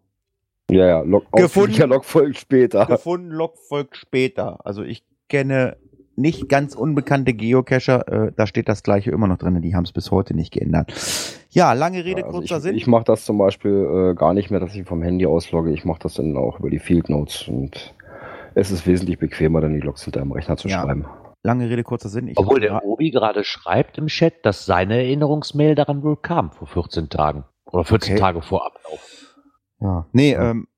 [0.70, 1.90] Ja, ja, Log, Gefunden.
[1.90, 2.86] Log folgt später.
[2.86, 4.64] Gefunden, Log folgt später.
[4.64, 5.76] Also ich kenne
[6.16, 9.92] nicht ganz unbekannte Geocacher, äh, da steht das gleiche immer noch drin, die haben es
[9.92, 10.92] bis heute nicht geändert.
[11.50, 12.74] Ja, lange Rede, Ja, also kurzer ich, Sinn.
[12.76, 15.72] Ich mache das zum Beispiel äh, gar nicht mehr, dass ich vom Handy auslogge.
[15.72, 17.94] Ich mache das dann auch über die Field Notes und
[18.54, 20.82] es ist wesentlich bequemer, dann die Logs hinter dem Rechner zu Ja.
[20.82, 21.06] schreiben.
[21.42, 22.28] lange Rede, kurzer Sinn.
[22.28, 26.66] Ich Obwohl der Obi gerade schreibt im Chat, dass seine Erinnerungsmail daran wohl kam vor
[26.66, 27.44] 14 Tagen.
[27.66, 28.20] Oder 14 Okay.
[28.20, 29.34] Tage vor Ablauf.
[29.80, 30.06] ja.
[30.12, 30.68] Nee, ähm,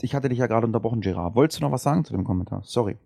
[0.00, 1.34] ich hatte dich ja gerade unterbrochen, Gerard.
[1.36, 2.60] Wolltest du noch was sagen zu dem Kommentar?
[2.64, 2.96] Sorry.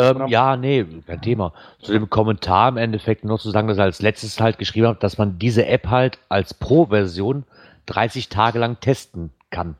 [0.00, 1.52] Ähm, ja, nee, kein Thema.
[1.80, 5.02] Zu dem Kommentar im Endeffekt nur zu sagen, dass er als letztes halt geschrieben hat,
[5.02, 7.44] dass man diese App halt als Pro-Version
[7.86, 9.76] 30 Tage lang testen kann.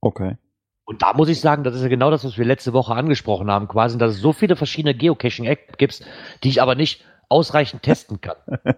[0.00, 0.36] Okay.
[0.84, 3.50] Und da muss ich sagen, das ist ja genau das, was wir letzte Woche angesprochen
[3.50, 6.02] haben, quasi, dass es so viele verschiedene Geocaching-Apps gibt,
[6.42, 8.36] die ich aber nicht ausreichend testen kann.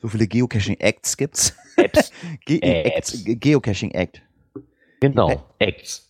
[0.00, 1.54] so viele Geocaching-Acts gibt's.
[1.76, 2.12] Apps,
[2.46, 3.24] Ge Apps.
[3.24, 4.22] Ge- Geocaching-Act.
[5.00, 6.08] genau, Acts.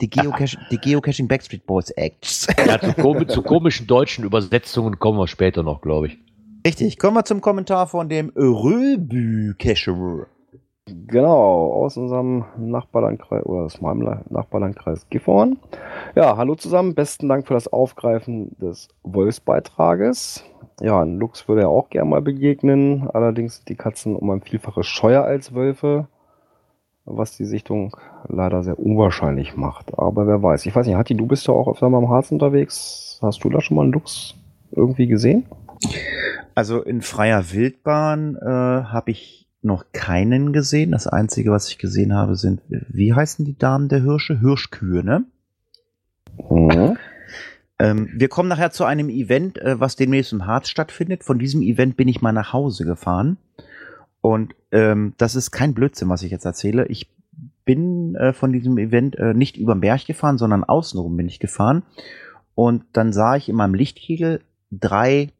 [0.00, 2.46] Die, Geocache, die Geocaching Backstreet Boys Acts.
[2.66, 6.18] Ja, zu, komi zu komischen deutschen Übersetzungen kommen wir später noch, glaube ich.
[6.66, 10.26] Richtig, kommen wir zum Kommentar von dem Röbü-Cacher.
[11.06, 15.58] Genau, aus unserem Nachbarlandkreis oder aus meinem La- Nachbarlandkreis Gifhorn.
[16.14, 20.44] Ja, hallo zusammen, besten Dank für das Aufgreifen des Wolfsbeitrages.
[20.80, 24.40] Ja, ein Luchs würde er auch gerne mal begegnen, allerdings sind die Katzen um ein
[24.40, 26.06] Vielfaches scheuer als Wölfe,
[27.08, 27.96] was die Sichtung
[28.28, 29.98] leider sehr unwahrscheinlich macht.
[29.98, 32.30] Aber wer weiß, ich weiß nicht, Hatti, du bist ja auch öfter mal am Harz
[32.30, 33.18] unterwegs.
[33.22, 34.34] Hast du da schon mal einen Luchs
[34.70, 35.46] irgendwie gesehen?
[36.54, 40.92] Also in freier Wildbahn äh, habe ich noch keinen gesehen.
[40.92, 44.38] Das Einzige, was ich gesehen habe, sind, wie heißen die Damen der Hirsche?
[44.40, 45.24] Hirschkühe, ne?
[46.50, 46.96] Mhm.
[47.80, 51.24] Ähm, wir kommen nachher zu einem Event, äh, was demnächst im Harz stattfindet.
[51.24, 53.36] Von diesem Event bin ich mal nach Hause gefahren.
[54.20, 56.86] Und ähm, das ist kein Blödsinn, was ich jetzt erzähle.
[56.86, 57.08] Ich
[57.64, 61.38] bin äh, von diesem Event äh, nicht über den Berg gefahren, sondern außenrum bin ich
[61.38, 61.82] gefahren.
[62.54, 65.30] Und dann sah ich in meinem Lichtkegel drei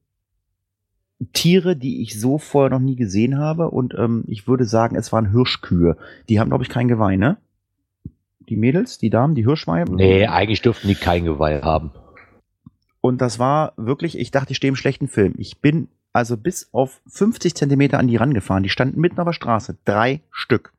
[1.32, 3.70] Tiere, die ich so vorher noch nie gesehen habe.
[3.70, 5.96] Und ähm, ich würde sagen, es waren Hirschkühe.
[6.28, 7.38] Die haben, glaube ich, kein Geweih, ne?
[8.48, 9.84] Die Mädels, die Damen, die Hirschweihe?
[9.90, 11.90] Nee, eigentlich dürften die kein Geweih haben.
[13.00, 15.34] Und das war wirklich, ich dachte, ich stehe im schlechten Film.
[15.38, 18.62] Ich bin also bis auf 50 Zentimeter an die rangefahren.
[18.62, 19.78] Die standen mitten auf der Straße.
[19.84, 20.72] Drei Stück.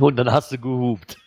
[0.00, 1.18] Und dann hast du gehupt.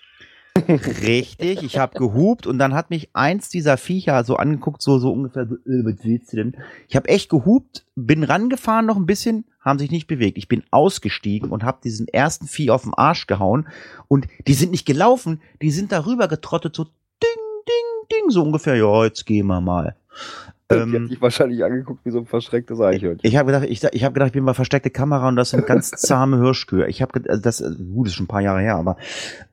[0.67, 5.11] Richtig, ich habe gehupt und dann hat mich eins dieser Viecher so angeguckt, so, so
[5.11, 6.57] ungefähr, so, äh, was willst du denn?
[6.87, 10.37] Ich habe echt gehupt, bin rangefahren noch ein bisschen, haben sich nicht bewegt.
[10.37, 13.67] Ich bin ausgestiegen und habe diesen ersten Vieh auf den Arsch gehauen
[14.07, 16.93] und die sind nicht gelaufen, die sind darüber getrottet, so ding,
[17.67, 19.97] ding, ding, so ungefähr, ja, jetzt gehen wir mal.
[20.71, 23.21] die Ähm, hat dich wahrscheinlich angeguckt wie so ein verschrecktes Eichhörnchen.
[23.29, 25.65] Ich habe gedacht, ich, ich habe gedacht, ich bin mal versteckte Kamera und das sind
[25.67, 26.87] ganz zahme Hirschkühe.
[26.87, 28.97] Ich habe also das äh, gut, das ist schon ein paar Jahre her, aber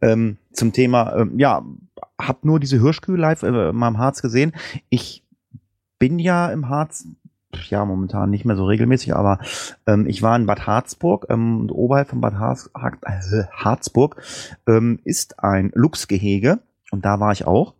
[0.00, 1.64] ähm, zum Thema ähm, ja,
[2.20, 4.52] habe nur diese Hirschkühe live äh, mal im Harz gesehen.
[4.88, 5.22] Ich
[5.98, 7.06] bin ja im Harz
[7.68, 9.38] ja momentan nicht mehr so regelmäßig, aber
[9.86, 14.16] ähm, ich war in Bad Harzburg ähm, und oberhalb von Bad Harz, Har- äh, Harzburg
[14.66, 17.74] ähm, ist ein Luchsgehege und da war ich auch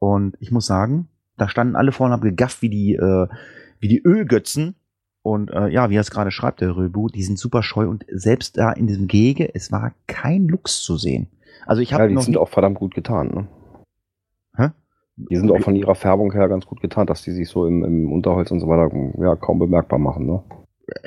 [0.00, 1.06] und ich muss sagen,
[1.40, 3.26] da standen alle vorne und haben gegafft wie die äh,
[3.80, 4.76] wie die Ölgötzen.
[5.22, 8.06] Und äh, ja, wie er es gerade schreibt, der Röbu, die sind super scheu und
[8.10, 11.28] selbst da in diesem Gehege, es war kein Luchs zu sehen.
[11.66, 13.28] Also ich Ja, habe die noch sind auch verdammt gut getan.
[13.28, 13.48] Ne?
[14.56, 14.70] Hä?
[15.16, 17.84] Die sind auch von ihrer Färbung her ganz gut getan, dass die sich so im,
[17.84, 18.90] im Unterholz und so weiter
[19.22, 20.24] ja, kaum bemerkbar machen.
[20.24, 20.42] Ne?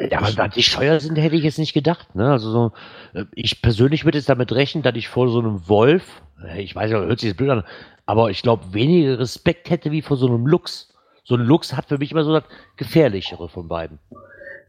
[0.10, 2.16] Ja, aber dass die scheuer sind, hätte ich jetzt nicht gedacht.
[2.16, 2.32] Ne?
[2.32, 2.72] Also so,
[3.14, 6.76] äh, ich persönlich würde jetzt damit rechnen, dass ich vor so einem Wolf, äh, ich
[6.76, 7.64] weiß ja, hört sich das blöd an,
[8.06, 10.94] aber ich glaube, weniger Respekt hätte wie vor so einem Luchs.
[11.24, 12.44] So ein Luchs hat für mich immer so das
[12.76, 14.00] Gefährlichere von beiden.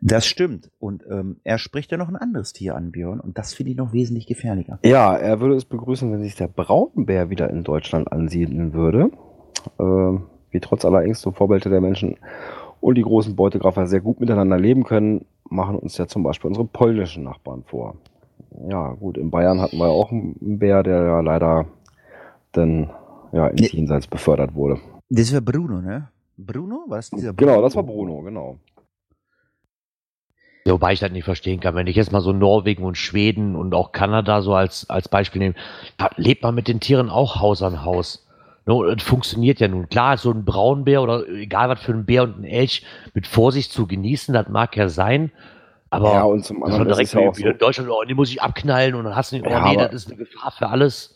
[0.00, 0.70] das stimmt.
[0.78, 3.76] Und ähm, er spricht ja noch ein anderes Tier an, Björn, und das finde ich
[3.76, 4.78] noch wesentlich gefährlicher.
[4.84, 9.10] Ja, er würde es begrüßen, wenn sich der Braunbär wieder in Deutschland ansiedeln würde.
[9.80, 12.16] Ähm, wie trotz aller Ängste und Vorbehalte der Menschen
[12.84, 16.66] und die großen Beutegraffer sehr gut miteinander leben können, machen uns ja zum Beispiel unsere
[16.66, 17.96] polnischen Nachbarn vor.
[18.68, 21.64] Ja, gut, in Bayern hatten wir auch einen Bär, der ja leider
[22.52, 22.90] dann
[23.32, 23.72] ja, ins.
[23.72, 24.80] Jenseits befördert wurde.
[25.08, 26.10] Das war Bruno, ne?
[26.36, 26.84] Bruno?
[26.86, 28.58] War das dieser Genau, das war Bruno, genau.
[30.66, 33.56] Ja, Wobei ich das nicht verstehen kann, wenn ich jetzt mal so Norwegen und Schweden
[33.56, 35.54] und auch Kanada so als, als Beispiel nehme,
[35.96, 38.23] da lebt man mit den Tieren auch Haus an Haus.
[38.66, 39.88] Ne, und funktioniert ja nun.
[39.90, 43.72] Klar, so ein Braunbär oder egal was für ein Bär und ein Elch mit Vorsicht
[43.72, 45.30] zu genießen, das mag ja sein.
[45.90, 48.16] Aber ja, und zum anderen ist direkt es ja auch so, in Deutschland, oh, den
[48.16, 50.50] muss ich abknallen und dann hast du nicht, oh Ja, nee, das ist eine Gefahr
[50.50, 51.14] für alles.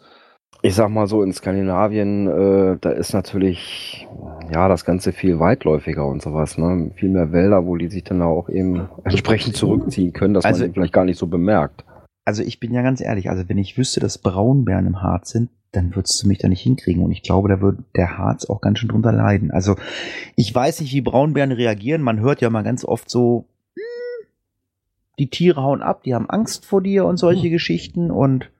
[0.63, 4.07] ich sag mal so, in Skandinavien, äh, da ist natürlich,
[4.53, 6.91] ja, das Ganze viel weitläufiger und sowas, ne?
[6.97, 10.71] Viel mehr Wälder, wo die sich dann auch eben entsprechend zurückziehen können, dass Also- man
[10.71, 11.85] ihn vielleicht gar nicht so bemerkt.
[12.25, 15.49] also ich bin ja ganz ehrlich, also wenn ich wüsste, dass Braunbären im Harz sind,
[15.73, 17.03] dann würdest du mich da nicht hinkriegen.
[17.03, 19.51] Und ich glaube, da würde der Harz auch ganz schön drunter leiden.
[19.51, 19.77] Also
[20.37, 22.03] ich weiß nicht, wie Braunbären reagieren.
[22.03, 24.27] Man hört ja mal ganz oft so, hm,
[25.19, 27.53] die Tiere hauen ab, die haben Angst vor dir und solche Hm.
[27.53, 28.11] Geschichten.
[28.11, 28.51] Und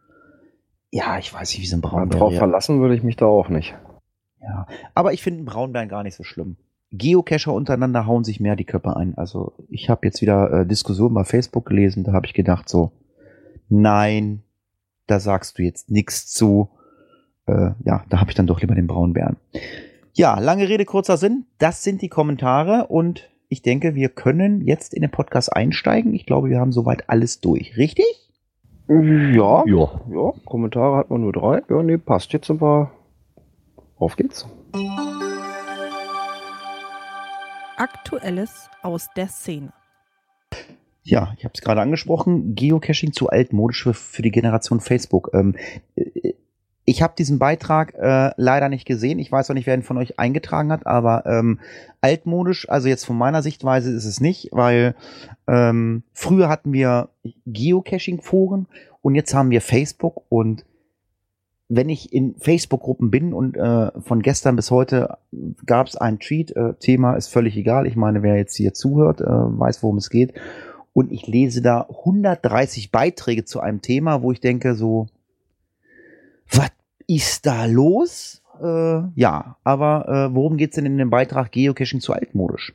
[0.91, 2.39] ja, ich weiß nicht, wie so ein Braunbär Drauf reagiert.
[2.41, 3.75] verlassen würde ich mich da auch nicht.
[4.41, 6.57] Ja, aber ich finde einen Braunbären gar nicht so schlimm.
[6.91, 9.17] Geocacher untereinander hauen sich mehr die Köpfe ein.
[9.19, 12.93] Also ich habe jetzt wieder äh, Diskussionen bei Facebook gelesen, da habe ich gedacht so,
[13.69, 14.43] nein,
[15.07, 16.71] da sagst du jetzt nichts zu.
[17.49, 19.37] Äh, ja, da habe ich dann doch lieber den Braunbären.
[20.15, 21.47] Ja, lange Rede, kurzer Sinn.
[21.59, 26.13] Das sind die Kommentare und ich denke, wir können jetzt in den Podcast einsteigen.
[26.15, 27.77] Ich glaube, wir haben soweit alles durch.
[27.77, 28.05] Richtig?
[28.89, 30.01] Ja, Ja.
[30.11, 31.63] ja, Kommentare hat man nur drei.
[31.69, 32.33] Ja, nee, passt.
[32.33, 32.91] Jetzt sind wir.
[33.99, 34.47] Auf geht's.
[37.77, 39.73] Aktuelles aus der Szene.
[41.03, 45.31] Ja, ich habe es gerade angesprochen, Geocaching zu altmodisch für, für die Generation Facebook.
[45.33, 45.55] Ähm,
[45.97, 46.35] äh,
[46.89, 49.19] ich habe diesen Beitrag äh, leider nicht gesehen.
[49.19, 51.59] Ich weiß auch nicht, wer ihn von euch eingetragen hat, aber ähm,
[52.01, 54.95] altmodisch, also jetzt von meiner Sichtweise ist es nicht, weil
[55.47, 57.11] ähm, früher hatten wir
[57.45, 58.69] Geocaching-Foren
[59.03, 60.65] und jetzt haben wir Facebook und
[61.69, 65.19] wenn ich in Facebook-Gruppen bin und äh, von gestern bis heute
[65.67, 67.87] gab es einen Tweet, äh, Thema ist völlig egal.
[67.87, 70.33] Ich meine, wer jetzt hier zuhört, äh, weiß, worum es geht.
[70.95, 75.09] Und ich lese da 130 Beiträge zu einem Thema, wo ich denke so,
[76.51, 76.71] was
[77.09, 78.43] ist da los?
[78.63, 82.75] Äh, ja, aber äh, worum geht's denn in dem Beitrag Geocaching zu altmodisch?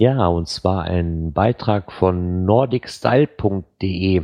[0.00, 4.22] Ja, und zwar ein Beitrag von nordicstyle.de.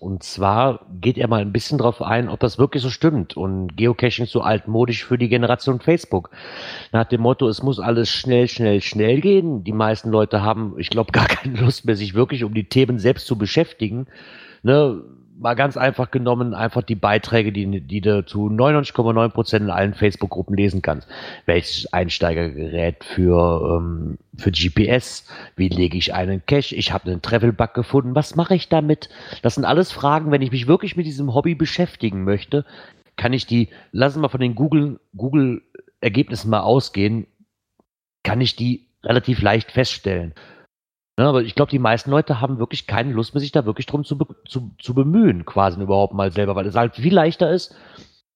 [0.00, 3.76] Und zwar geht er mal ein bisschen drauf ein, ob das wirklich so stimmt und
[3.76, 6.30] Geocaching so altmodisch für die Generation Facebook.
[6.92, 9.64] Nach dem Motto, es muss alles schnell, schnell, schnell gehen.
[9.64, 12.98] Die meisten Leute haben, ich glaube, gar keine Lust mehr, sich wirklich um die Themen
[12.98, 14.06] selbst zu beschäftigen.
[14.62, 15.02] Ne?
[15.40, 19.94] Mal ganz einfach genommen, einfach die Beiträge, die, die du zu 99,9 Prozent in allen
[19.94, 21.08] Facebook-Gruppen lesen kannst.
[21.46, 25.26] Welches Einsteigergerät für, ähm, für GPS?
[25.54, 26.74] Wie lege ich einen Cache?
[26.74, 28.16] Ich habe einen Travel-Bug gefunden.
[28.16, 29.10] Was mache ich damit?
[29.42, 32.64] Das sind alles Fragen, wenn ich mich wirklich mit diesem Hobby beschäftigen möchte,
[33.16, 37.26] kann ich die, lassen wir von den Google, Google-Ergebnissen mal ausgehen,
[38.22, 40.34] kann ich die relativ leicht feststellen.
[41.18, 43.86] Ja, aber ich glaube, die meisten Leute haben wirklich keine Lust mehr, sich da wirklich
[43.86, 47.50] drum zu, be zu, zu bemühen, quasi überhaupt mal selber, weil es halt viel leichter
[47.50, 47.74] ist,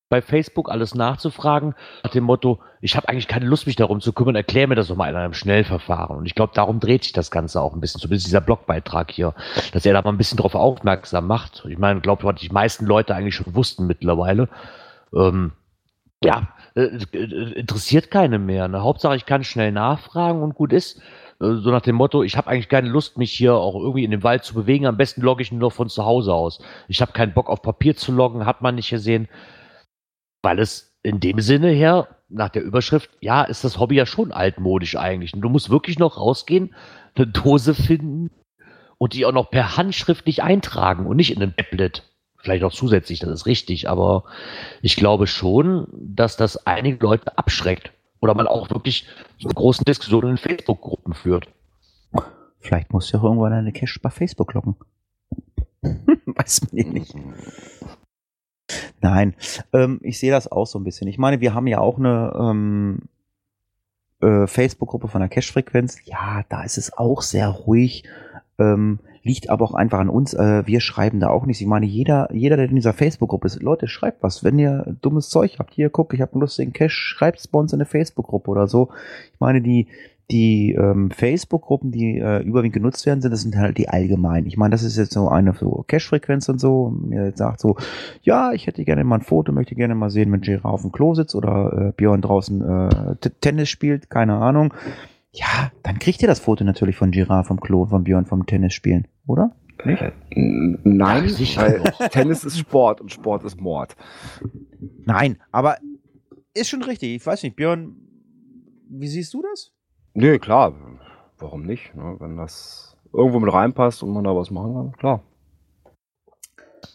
[0.09, 4.13] bei Facebook alles nachzufragen, nach dem Motto, ich habe eigentlich keine Lust, mich darum zu
[4.13, 6.17] kümmern, erklär mir das doch mal in einem Schnellverfahren.
[6.17, 9.33] Und ich glaube, darum dreht sich das Ganze auch ein bisschen, zumindest dieser Blogbeitrag hier,
[9.73, 11.65] dass er da mal ein bisschen drauf aufmerksam macht.
[11.69, 14.49] Ich meine, glaube, was die meisten Leute eigentlich schon wussten mittlerweile.
[15.15, 15.53] Ähm,
[16.25, 18.69] ja, äh, äh, interessiert keine mehr.
[18.69, 18.83] Ne?
[18.83, 21.01] Hauptsache, ich kann schnell nachfragen und gut ist.
[21.43, 24.11] Äh, So nach dem Motto, ich habe eigentlich keine Lust, mich hier auch irgendwie in
[24.11, 24.87] den Wald zu bewegen.
[24.87, 26.61] Am besten logge ich nur von zu Hause aus.
[26.89, 29.29] Ich habe keinen Bock auf Papier zu loggen, hat man nicht gesehen.
[30.43, 34.33] Weil es in dem Sinne her, nach der Überschrift, ja, ist das Hobby ja schon
[34.33, 35.35] altmodisch eigentlich.
[35.35, 36.75] Und du musst wirklich noch rausgehen,
[37.15, 38.31] eine Dose finden
[38.99, 42.05] und die auch noch per Hand schriftlich eintragen und nicht in einem Tablet.
[42.39, 44.25] Vielleicht auch zusätzlich, das ist richtig, aber
[44.81, 47.93] ich glaube schon, dass das einige Leute abschreckt.
[48.23, 49.07] Oder man auch wirklich
[49.39, 51.49] so großen Diskussionen in Facebook-Gruppen führt.
[52.61, 54.77] Vielleicht musst du auch irgendwann eine Cache bei Facebook loggen.
[55.83, 57.15] Weiß man ja nicht.
[59.01, 59.35] Nein,
[59.73, 61.09] ähm, ich sehe das auch so ein bisschen.
[61.09, 63.01] Ich meine, wir haben ja auch eine ähm,
[64.21, 65.99] äh, Facebook-Gruppe von der Cache-Frequenz.
[66.05, 68.05] Ja, da ist es auch sehr ruhig.
[68.59, 70.35] Ähm, liegt aber auch einfach an uns.
[70.35, 71.61] Äh, wir schreiben da auch nichts.
[71.61, 74.45] Ich meine, jeder, jeder, der in dieser Facebook-Gruppe ist, Leute, schreibt was.
[74.45, 77.59] Wenn ihr dummes Zeug habt, hier, guck, ich habe einen lustigen Cache, schreibt es bei
[77.59, 78.89] uns in eine Facebook-Gruppe oder so.
[79.33, 79.87] Ich meine, die,
[80.31, 84.47] die ähm, Facebook-Gruppen, die äh, überwiegend genutzt werden, sind, das sind halt die allgemeinen.
[84.47, 86.85] Ich meine, das ist jetzt so eine so Cache-Frequenz und so.
[86.85, 87.77] Und ihr sagt so,
[88.23, 90.93] ja, ich hätte gerne mal ein Foto, möchte gerne mal sehen, wenn Giraffe auf dem
[90.93, 94.75] Klo sitzt oder äh, Björn draußen äh, Tennis spielt, keine Ahnung.
[95.33, 98.75] Ja, dann kriegt ihr das Foto natürlich von Giraffe vom Klo, von Björn vom Tennis
[98.75, 99.55] spielen, oder?
[99.79, 102.09] Äh, n- Nein, sicher weil.
[102.11, 103.97] Tennis ist Sport und Sport ist Mord.
[105.05, 105.79] Nein, aber
[106.55, 107.15] ist schon richtig.
[107.17, 107.97] Ich weiß nicht, Björn,
[108.89, 109.73] wie siehst du das?
[110.15, 110.75] Nee, klar.
[111.39, 111.95] Warum nicht?
[111.97, 112.17] Ne?
[112.19, 115.23] Wenn das irgendwo mit reinpasst und man da was machen kann, klar.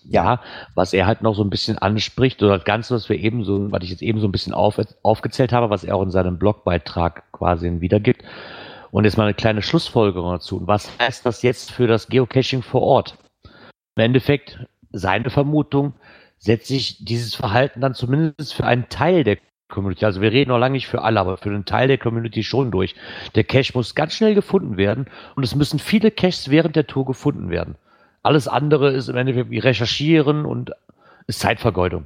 [0.04, 0.42] Ja,
[0.76, 3.72] was er halt noch so ein bisschen anspricht, oder das Ganze, was wir eben so,
[3.72, 6.38] was ich jetzt eben so ein bisschen auf, aufgezählt habe, was er auch in seinem
[6.38, 8.24] Blogbeitrag quasi wiedergibt.
[8.92, 10.58] Und jetzt mal eine kleine Schlussfolgerung dazu.
[10.58, 13.18] Und was heißt das jetzt für das Geocaching vor Ort?
[13.96, 14.60] Im Endeffekt,
[14.92, 15.94] seine Vermutung,
[16.38, 19.38] setzt sich dieses Verhalten dann zumindest für einen Teil der
[19.70, 22.44] Community, also wir reden noch lange nicht für alle, aber für einen Teil der Community
[22.44, 22.96] schon durch.
[23.36, 27.06] Der Cache muss ganz schnell gefunden werden und es müssen viele Caches während der Tour
[27.06, 27.76] gefunden werden.
[28.24, 30.72] Alles andere ist im Endeffekt wie recherchieren und
[31.28, 32.06] ist Zeitvergeudung.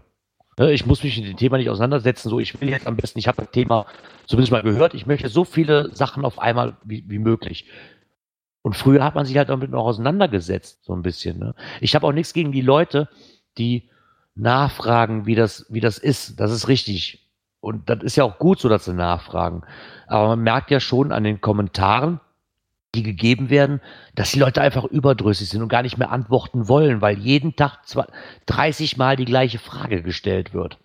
[0.60, 2.30] Ne, Ich muss mich mit dem Thema nicht auseinandersetzen.
[2.30, 3.86] So, ich will jetzt am besten, ich habe das Thema
[4.26, 7.68] zumindest mal gehört, ich möchte so viele Sachen auf einmal wie, wie möglich.
[8.62, 11.40] Und früher hat man sich halt damit noch auseinandergesetzt, so ein bisschen.
[11.40, 11.56] Ne?
[11.80, 13.10] Ich habe auch nichts gegen die Leute,
[13.58, 13.90] die
[14.36, 16.40] nachfragen, wie das, wie das ist.
[16.40, 17.28] Das ist richtig.
[17.60, 19.64] Und das ist ja auch gut so, dass sie nachfragen.
[20.08, 22.20] Aber man merkt ja schon an den Kommentaren,
[22.96, 23.82] die gegeben werden,
[24.16, 27.86] dass die Leute einfach überdrüssig sind und gar nicht mehr antworten wollen, weil jeden Tag
[27.86, 28.08] zwar
[28.48, 30.78] 30 Mal die gleiche Frage gestellt wird.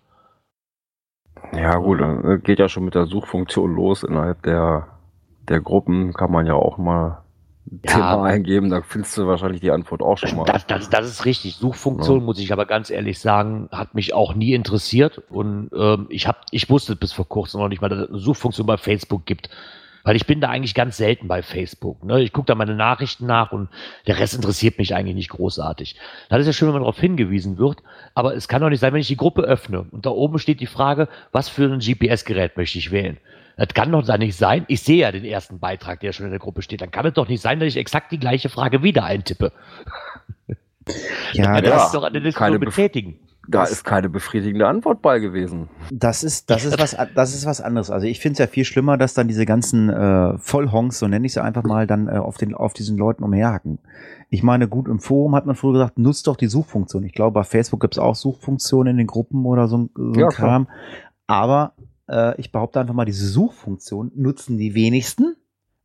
[1.53, 4.03] Ja, gut, äh, geht ja schon mit der Suchfunktion los.
[4.03, 4.87] Innerhalb der,
[5.47, 7.23] der Gruppen kann man ja auch mal
[7.85, 7.91] Ja.
[7.93, 10.45] Thema eingeben, da findest du wahrscheinlich die Antwort auch schon mal.
[10.45, 11.55] Das, das, das ist richtig.
[11.55, 12.23] Suchfunktion, Ja.
[12.25, 15.21] muss ich aber ganz ehrlich sagen, hat mich auch nie interessiert.
[15.29, 18.19] Und ähm, ich, hab, ich wusste bis vor kurzem noch nicht mal, dass es eine
[18.19, 19.49] Suchfunktion bei Facebook gibt.
[20.07, 22.01] Weil ich bin da eigentlich ganz selten bei Facebook.
[22.05, 22.21] Ne?
[22.21, 23.67] Ich gucke da meine Nachrichten nach und
[24.07, 25.97] der Rest interessiert mich eigentlich nicht großartig.
[26.29, 27.83] Dann ist ja schön, wenn man darauf hingewiesen wird.
[28.15, 30.61] Aber es kann doch nicht sein, wenn ich die Gruppe öffne und da oben steht
[30.61, 33.17] die Frage, was für ein GPS-Gerät möchte ich wählen.
[33.57, 34.63] Das kann doch da nicht sein.
[34.69, 36.79] Ich sehe ja den ersten Beitrag, der schon in der Gruppe steht.
[36.79, 39.51] Dann kann es doch nicht sein, dass ich exakt die gleiche Frage wieder eintippe.
[41.33, 43.26] Ja, das ist doch eine Diskussion betätigen.
[43.49, 45.69] Da ist keine befriedigende Antwort bei gewesen.
[45.91, 47.89] Das ist, das ist was, das ist was anderes.
[47.89, 51.25] Also ich finde es ja viel schlimmer, dass dann diese ganzen äh, Vollhonks, so nenne
[51.25, 53.79] ich sie einfach mal, dann äh, auf den, auf diesen Leuten umherhacken.
[54.29, 57.03] Ich meine, gut, im Forum hat man früher gesagt, nutzt doch die Suchfunktion.
[57.05, 60.01] Ich glaube, bei Facebook gibt es auch Suchfunktionen in den Gruppen oder so, ein- so
[60.03, 60.49] ein Ja, klar.
[60.49, 60.67] Kram.
[61.27, 61.73] Aber
[62.09, 65.35] äh, ich behaupte einfach mal, diese Suchfunktion nutzen die wenigsten,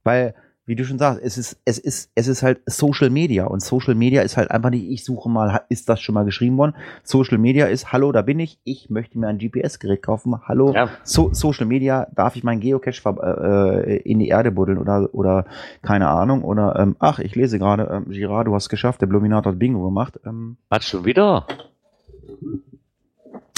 [0.04, 3.60] weil, wie du schon sagst, es ist, es ist, es ist halt Social Media und
[3.62, 6.74] Social Media ist halt einfach nicht, ich suche mal, ist das schon mal geschrieben worden?
[7.02, 10.88] Social Media ist, hallo, da bin ich, ich möchte mir ein GPS-Gerät kaufen, hallo, Ja.
[11.02, 15.46] so, Social Media, darf ich meinen Geocache ver- äh, in die Erde buddeln oder, oder
[15.82, 19.06] keine Ahnung, oder, ähm, ach, ich lese gerade, ähm, Girard, du hast es geschafft, der
[19.08, 20.20] Bluminator hat Bingo gemacht.
[20.24, 21.46] Ähm, Was schon wieder?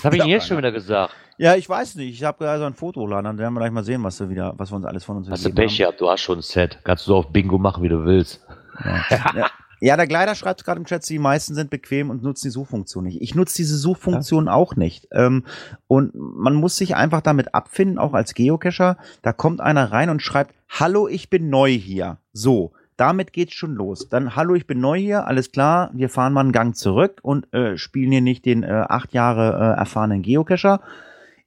[0.05, 1.14] Was habe ich Ja, jetzt schon wieder gesagt?
[1.38, 3.85] ja, ich weiß nicht, ich habe also ein Foto hochladen, dann werden wir gleich mal
[3.85, 6.09] sehen, was wir wieder, was wir uns alles von uns Hast du Pech gehabt, du
[6.11, 6.79] hast schon ein Set.
[6.85, 8.45] Kannst du so auf Bingo machen, wie du willst.
[9.11, 9.47] Ja.
[9.81, 13.05] Ja, der Kleider schreibt gerade im Chat, die meisten sind bequem und nutzen die Suchfunktion
[13.05, 13.21] nicht.
[13.21, 15.09] Ich nutze diese Suchfunktion auch nicht.
[15.12, 15.45] Ähm,
[15.88, 18.97] und man muss sich einfach damit abfinden, auch als Geocacher.
[19.21, 22.17] Da kommt einer rein und schreibt, hallo, ich bin neu hier.
[22.33, 24.09] So, damit geht's schon los.
[24.09, 27.52] Dann, hallo, ich bin neu hier, alles klar, wir fahren mal einen Gang zurück und
[27.52, 30.80] äh, spielen hier nicht den äh, acht Jahre äh, erfahrenen Geocacher.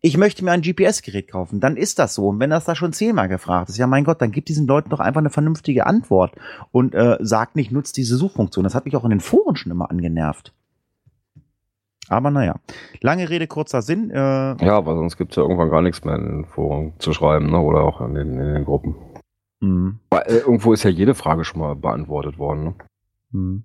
[0.01, 2.27] Ich möchte mir ein GPS-Gerät kaufen, dann ist das so.
[2.27, 4.89] Und wenn das da schon zehnmal gefragt ist, ja mein Gott, dann gibt diesen Leuten
[4.89, 6.35] doch einfach eine vernünftige Antwort
[6.71, 8.63] und äh, sagt nicht, nutzt diese Suchfunktion.
[8.63, 10.53] Das hat mich auch in den Foren schon immer angenervt.
[12.09, 12.55] Aber naja,
[13.01, 14.11] lange Rede, kurzer Sinn.
[14.11, 17.11] Äh, Ja, aber sonst gibt es ja irgendwann gar nichts mehr in den Foren zu
[17.11, 17.59] schreiben, ne?
[17.59, 18.95] oder auch in den, in den Gruppen.
[19.59, 22.63] Mh, Weil, äh, irgendwo ist ja jede Frage schon mal beantwortet worden.
[22.63, 22.75] Ne?
[23.31, 23.61] mh.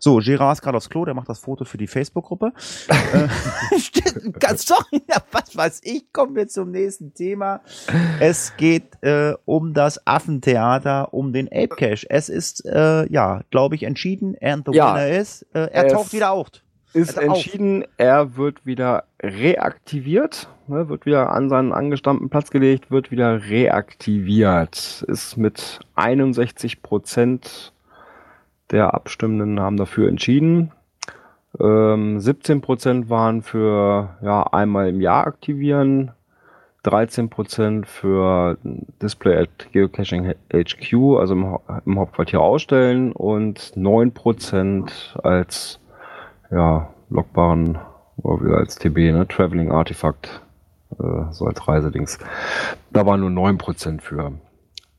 [0.00, 2.52] So, Gerard ist gerade aufs Klo, der macht das Foto für die Facebook-Gruppe.
[2.88, 7.62] äh, stimmt, ganz ja, was weiß ich, kommen wir zum nächsten Thema.
[8.20, 12.06] Es geht äh, um das Affentheater, um den Ape Cache.
[12.08, 14.36] Es ist, äh, ja, glaube ich, entschieden.
[14.40, 14.94] And the Ja.
[14.94, 16.48] winner is, äh, er taucht wieder auf.
[16.98, 17.36] Ist Also auf.
[17.36, 20.88] entschieden, er wird wieder reaktiviert, ne?
[20.88, 25.04] wird wieder an seinen angestammten Platz gelegt, wird wieder reaktiviert.
[25.06, 27.72] Ist mit 61 Prozent
[28.70, 30.72] der Abstimmenden haben dafür entschieden.
[31.58, 36.12] Ähm, 17 Prozent waren für ja, einmal im Jahr aktivieren,
[36.82, 38.58] 13 Prozent für
[39.02, 45.80] Display at Geocaching HQ, also im, im Hauptquartier ausstellen und 9 Prozent als
[46.50, 47.78] ja, logbaren
[48.18, 49.26] oder wieder als TB, ne?
[49.28, 50.42] Traveling Artifact,
[50.98, 52.18] äh, so als Reisedings.
[52.92, 54.32] Da waren nur 9% für.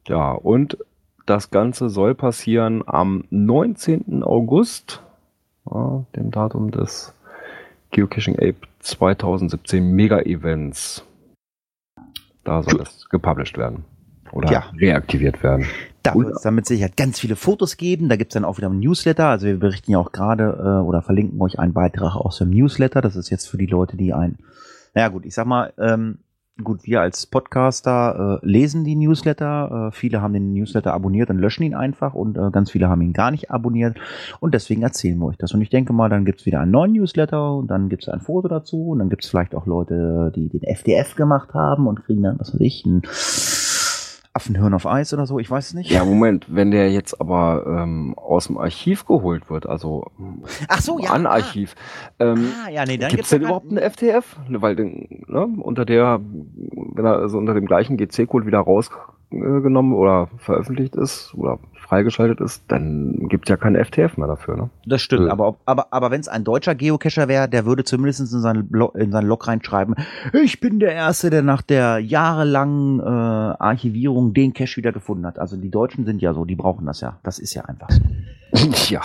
[0.07, 0.77] Ja, und
[1.25, 4.23] das Ganze soll passieren am 19.
[4.23, 5.01] August,
[5.69, 7.13] ja, dem Datum des
[7.91, 11.05] Geocaching Ape 2017 Mega-Events.
[12.43, 13.83] Da soll es gepublished werden.
[14.31, 14.63] Oder Ja.
[14.79, 15.65] reaktiviert werden.
[16.03, 18.09] Da wird es dann mit Sicherheit ganz viele Fotos geben.
[18.09, 19.27] Da gibt's dann auch wieder ein Newsletter.
[19.27, 23.01] Also wir berichten ja auch gerade äh, oder verlinken euch einen Beitrag aus dem Newsletter.
[23.01, 24.37] Das ist jetzt für die Leute, die ein,
[24.93, 26.19] naja gut, ich sag mal, ähm,
[26.63, 29.89] gut, wir als Podcaster äh, lesen die Newsletter.
[29.89, 33.01] Äh, viele haben den Newsletter abonniert und löschen ihn einfach und äh, ganz viele haben
[33.01, 33.97] ihn gar nicht abonniert.
[34.39, 35.53] Und deswegen erzählen wir euch das.
[35.53, 38.47] Und ich denke mal, dann gibt's wieder einen neuen Newsletter und dann gibt's ein Foto
[38.47, 42.39] dazu und dann gibt's vielleicht auch Leute, die den FDF gemacht haben und kriegen dann,
[42.39, 43.01] was weiß ich, ein
[44.39, 45.91] Affenhirn auf Eis oder so, ich weiß es nicht.
[45.91, 50.07] Ja, Moment, wenn der jetzt aber ähm, aus dem Archiv geholt wird, also
[50.69, 51.11] Ach so, ja.
[51.11, 51.75] an Archiv,
[52.19, 54.37] ähm, Ah, ja, nee, dann gibt es gibt's denn überhaupt eine FTF?
[54.47, 58.89] Ne, Weil den, ne, unter der, wenn er also unter dem gleichen GC-Code wieder raus
[59.31, 61.59] rausgenommen oder veröffentlicht ist oder
[61.89, 64.55] freigeschaltet ist, dann gibt es ja keinen FTF mehr dafür.
[64.55, 64.69] Ne?
[64.85, 65.31] Das stimmt, Ja.
[65.33, 68.95] aber, aber, aber wenn es ein deutscher Geocacher wäre, der würde zumindest in seinen, Blog,
[68.95, 69.95] in seinen Log reinschreiben,
[70.33, 75.39] ich bin der Erste, der nach der jahrelangen äh, Archivierung den Cache wieder gefunden hat.
[75.39, 77.19] Also die Deutschen sind ja so, die brauchen das ja.
[77.23, 78.01] Das ist ja einfach so.
[78.93, 79.01] ja.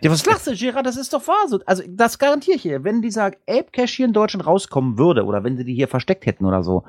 [0.00, 0.84] Ja, was lachst du, Gerard?
[0.86, 1.60] Das ist doch wahr so.
[1.66, 2.84] Also das garantiere ich hier.
[2.84, 6.44] Wenn dieser Ape-Cache hier in Deutschland rauskommen würde oder wenn sie die hier versteckt hätten
[6.44, 6.84] oder so,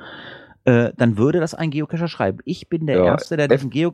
[0.66, 2.40] äh, dann würde das ein Geocacher schreiben.
[2.46, 3.94] Ich bin der Ja, Erste, der F- diesen Geo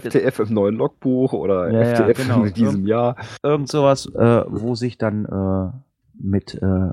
[0.00, 2.44] FTF im neuen Logbuch oder Ja, ja, FTF genau.
[2.44, 3.16] in diesem Jahr.
[3.42, 5.72] irgend sowas, äh, wo sich dann äh,
[6.20, 6.90] mit äh,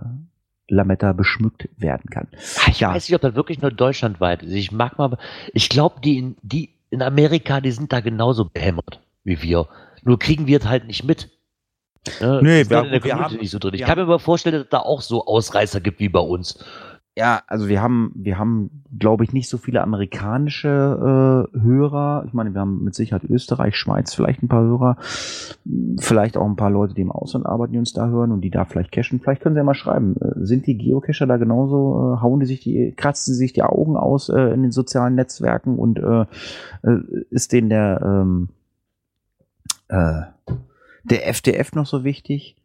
[0.68, 2.28] Lametta beschmückt werden kann.
[2.34, 2.94] Ah, Ich Ja.
[2.94, 4.54] weiß nicht, ob das wirklich nur deutschlandweit ist.
[4.54, 5.18] Ich mag mal,
[5.54, 9.68] ich glaube, die in, die in Amerika, die sind da genauso behämmert wie wir.
[10.04, 11.30] Nur kriegen wir es halt nicht mit.
[12.22, 12.40] Ne?
[12.42, 13.74] Nee, wir- der wir haben- nicht so drin.
[13.74, 16.20] Ich wir kann mir aber vorstellen, dass es da auch so Ausreißer gibt wie bei
[16.22, 16.64] uns.
[17.20, 22.24] Ja, also wir haben, wir haben, glaube ich, nicht so viele amerikanische äh, Hörer.
[22.26, 24.96] Ich meine, wir haben mit Sicherheit Österreich, Schweiz vielleicht ein paar Hörer,
[26.00, 28.50] vielleicht auch ein paar Leute, die im Ausland arbeiten, die uns da hören und die
[28.50, 29.20] da vielleicht cachen.
[29.20, 30.16] Vielleicht können sie ja mal schreiben.
[30.16, 32.16] Äh, sind die Geocacher da genauso?
[32.16, 35.16] Äh, hauen die sich die, kratzen sie sich die Augen aus äh, in den sozialen
[35.16, 36.22] Netzwerken und äh,
[36.84, 38.48] äh, ist denen der ähm,
[39.90, 40.22] äh,
[41.04, 42.56] der FDF noch so wichtig?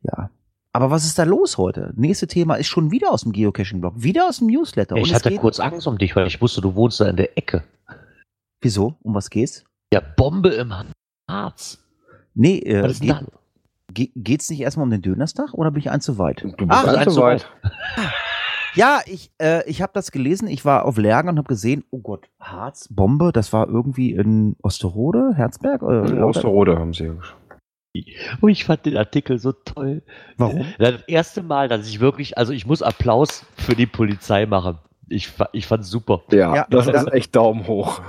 [0.00, 0.30] Ja.
[0.74, 1.92] Aber was ist da los heute?
[1.96, 4.96] Nächste Thema ist schon wieder aus dem Geocaching-Blog, wieder aus dem Newsletter.
[4.96, 7.62] ich hatte kurz Angst um dich, weil ich wusste, du wohnst da in der Ecke.
[8.62, 8.94] Wieso?
[9.02, 9.64] Um was geht's?
[9.92, 10.72] Ja, Bombe im
[11.28, 11.78] Harz.
[12.34, 13.38] Nee, äh, Was ist denn geht, da?
[13.92, 16.40] ge geht's nicht erstmal um den Dönerstag oder bin ich eins zu weit?
[16.42, 17.46] Du bist Ach, eins so zu weit.
[18.74, 20.48] Ja, ich, äh, ich habe das gelesen.
[20.48, 24.56] Ich war auf Lärger und habe gesehen, oh Gott, Harz, Bombe, das war irgendwie in
[24.62, 25.82] Osterode, Herzberg?
[25.82, 27.10] Äh, In Osterode haben sie.
[28.40, 30.02] Oh, ich fand den Artikel so toll.
[30.38, 30.64] Warum?
[30.78, 34.78] Das erste Mal, dass ich wirklich, also ich muss Applaus für die Polizei machen.
[35.08, 36.22] Ich, ich fand's super.
[36.30, 38.00] Ja, Ja, das das- ist echt Daumen hoch.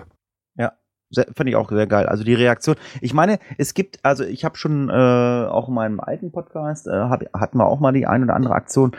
[1.16, 2.08] Sehr- Fand ich auch sehr geil.
[2.08, 2.76] Also die Reaktion.
[3.00, 6.92] Ich meine, es gibt, also ich habe schon äh, auch in meinem alten Podcast, äh,
[6.92, 8.94] hab, hatten wir auch mal die ein oder andere Aktion,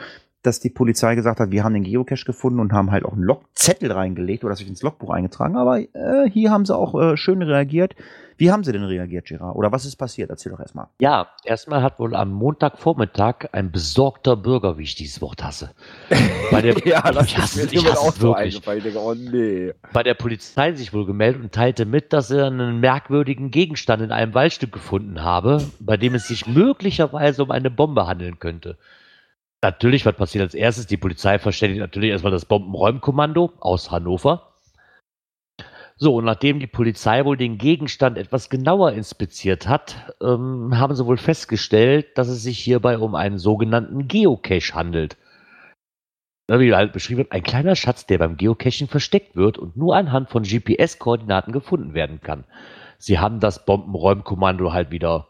[0.44, 3.22] dass die Polizei gesagt hat, wir haben den Geocache gefunden und haben halt auch einen
[3.22, 5.56] Logzettel reingelegt oder sich ins Logbuch eingetragen.
[5.56, 7.94] Aber äh, hier haben sie auch äh, schön reagiert.
[8.36, 9.56] Wie haben sie denn reagiert, Gerard?
[9.56, 10.28] Oder was ist passiert?
[10.28, 10.88] Erzähl doch erstmal.
[10.98, 15.70] Ja, erstmal hat wohl am Montagvormittag ein besorgter Bürger, wie ich dieses Wort hasse,
[16.50, 18.56] bei der, ich hasse, es, ich hasse es wirklich.
[18.56, 19.72] Ich denke, oh nee.
[19.94, 24.12] bei der Polizei sich wohl gemeldet und teilte mit, dass er einen merkwürdigen Gegenstand in
[24.12, 28.76] einem Waldstück gefunden habe, bei dem es sich möglicherweise um eine Bombe handeln könnte.
[29.64, 30.86] Natürlich, was passiert als erstes?
[30.86, 34.52] Die Polizei verständigt natürlich erstmal das Bombenräumkommando aus Hannover.
[35.96, 41.06] So, und nachdem die Polizei wohl den Gegenstand etwas genauer inspiziert hat, ähm, haben sie
[41.06, 45.16] wohl festgestellt, dass es sich hierbei um einen sogenannten Geocache handelt.
[46.46, 50.28] Wie halt beschrieben wird, ein kleiner Schatz, der beim Geocaching versteckt wird und nur anhand
[50.28, 52.44] von GPS-Koordinaten gefunden werden kann.
[52.98, 55.28] Sie haben das Bombenräumkommando halt wieder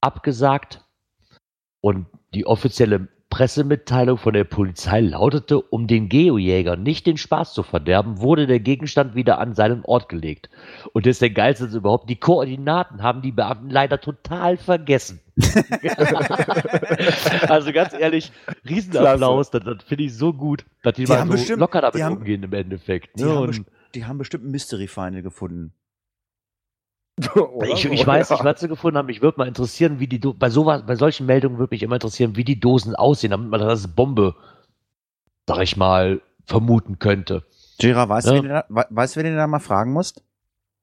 [0.00, 0.84] abgesagt
[1.80, 7.62] und die offizielle Pressemitteilung von der Polizei lautete, um den Geojäger nicht den Spaß zu
[7.62, 10.50] verderben, wurde der Gegenstand wieder an seinen Ort gelegt.
[10.92, 12.10] Und das ist der geilste überhaupt.
[12.10, 15.20] Die Koordinaten haben die Beamten leider total vergessen.
[17.48, 18.30] also ganz ehrlich,
[18.68, 21.80] Riesenapplaus, das, das finde ich so gut, dass die, Die mal haben so bestimmt- locker
[21.80, 23.18] damit haben- umgehen im Endeffekt.
[23.18, 23.30] Die, ne?
[23.34, 23.64] haben,
[23.94, 25.72] die haben bestimmt ein Mystery Final gefunden.
[27.34, 28.36] Oder ich, ich weiß ja.
[28.36, 29.06] nicht, was sie gefunden haben.
[29.06, 31.96] Mich würde mal interessieren, wie die Do bei sowas, bei solchen Meldungen würde mich immer
[31.96, 34.34] interessieren, wie die Dosen aussehen, damit man das als Bombe,
[35.46, 37.44] sag ich mal, vermuten könnte.
[37.78, 38.36] Gerard, weißt du, Ja.
[38.36, 40.22] wen du da, we- weißt, du, wen du da mal fragen musst?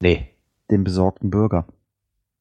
[0.02, 0.30] Nee.
[0.70, 1.66] Den besorgten Bürger.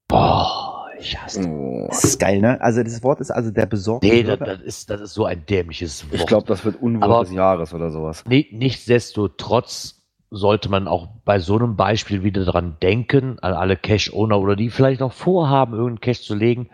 [0.07, 1.47] Boah, ich hasse.
[1.49, 1.87] Oh.
[1.89, 2.61] Das ist geil, ne?
[2.61, 4.57] Also das Wort ist also der besorgte Nee, das, Bürger.
[4.57, 6.15] das, ist, das ist so ein dämliches Wort.
[6.15, 8.25] Ich glaube, das wird Unwort des Jahres oder sowas.
[8.27, 9.98] Nee, nichtsdestotrotz
[10.31, 14.71] sollte man auch bei so einem Beispiel wieder dran denken, an alle Cache-Owner oder die
[14.71, 16.69] vielleicht noch vorhaben, irgendeinen Cache zu legen.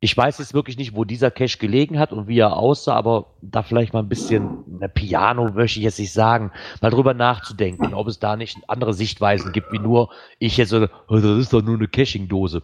[0.00, 3.34] Ich weiß jetzt wirklich nicht, wo dieser Cache gelegen hat und wie er aussah, aber
[3.40, 7.94] da vielleicht mal ein bisschen, na, Piano möchte ich jetzt nicht sagen, mal drüber nachzudenken,
[7.94, 11.52] ob es da nicht andere Sichtweisen gibt, wie nur ich jetzt so, oh, das ist
[11.52, 12.62] doch nur eine Caching-Dose.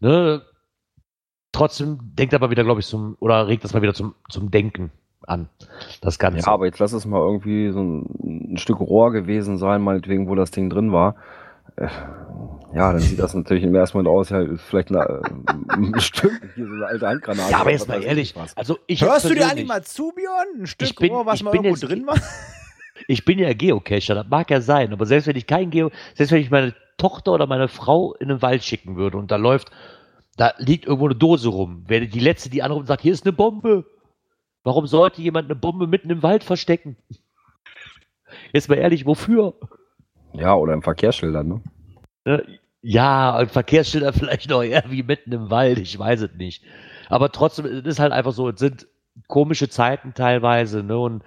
[0.00, 0.42] Ne?
[1.52, 4.90] Trotzdem denkt aber wieder, glaube ich, zum, oder regt das mal wieder zum, zum Denken
[5.28, 5.48] an,
[6.00, 6.40] das Ganze.
[6.40, 10.28] Ja, aber jetzt lass es mal irgendwie so ein, ein Stück Rohr gewesen sein, meinetwegen,
[10.28, 11.16] wo das Ding drin war.
[11.76, 11.88] Äh,
[12.74, 16.00] Ja, dann sieht das natürlich im ersten Moment aus, ja, ist vielleicht eine, äh, ein
[16.00, 17.50] Stück, hier so eine alte Handgranate.
[17.52, 20.60] Ja, aber jetzt mal ehrlich, also ich Hörst du dir eigentlich mal zu, Björn?
[20.62, 22.16] Ein Stück Ich bin- Rohr, was mal irgendwo jetzt- drin war?
[23.08, 26.30] Ich bin ja Geocacher, das mag ja sein, aber selbst wenn ich kein Geo, selbst
[26.30, 29.70] wenn ich meine Tochter oder meine Frau in den Wald schicken würde und da läuft,
[30.36, 33.26] da liegt irgendwo eine Dose rum, wäre die letzte, die anruft und sagt, hier ist
[33.26, 33.84] eine Bombe.
[34.64, 36.96] Warum sollte jemand eine Bombe mitten im Wald verstecken?
[38.52, 39.54] Jetzt mal ehrlich, wofür?
[40.32, 41.62] Ja, oder im Verkehrsschildern, ne?
[42.24, 42.58] Ne?
[42.82, 46.64] Ja, ein Verkehrsschilder vielleicht noch eher wie mitten im Wald, ich weiß es nicht.
[47.08, 48.86] Aber trotzdem, es ist halt einfach so, es sind
[49.28, 50.98] komische Zeiten teilweise, ne?
[50.98, 51.22] Und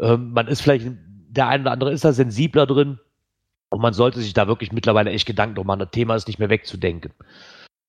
[0.00, 0.86] ähm, man ist vielleicht,
[1.28, 2.98] der eine oder andere ist da sensibler drin.
[3.68, 5.80] Und man sollte sich da wirklich mittlerweile echt Gedanken drum machen.
[5.80, 7.12] Das Thema ist nicht mehr wegzudenken.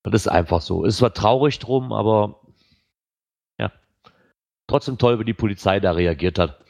[0.02, 0.84] Das ist einfach so.
[0.84, 2.40] Ist zwar traurig drum, aber.
[4.68, 6.60] Trotzdem toll, wie die Polizei da reagiert hat.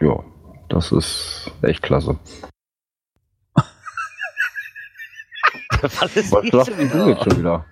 [0.00, 0.24] Ja,
[0.68, 2.18] das ist echt klasse.
[5.80, 7.04] Was ist Was sagst wieder?
[7.04, 7.66] du jetzt schon wieder?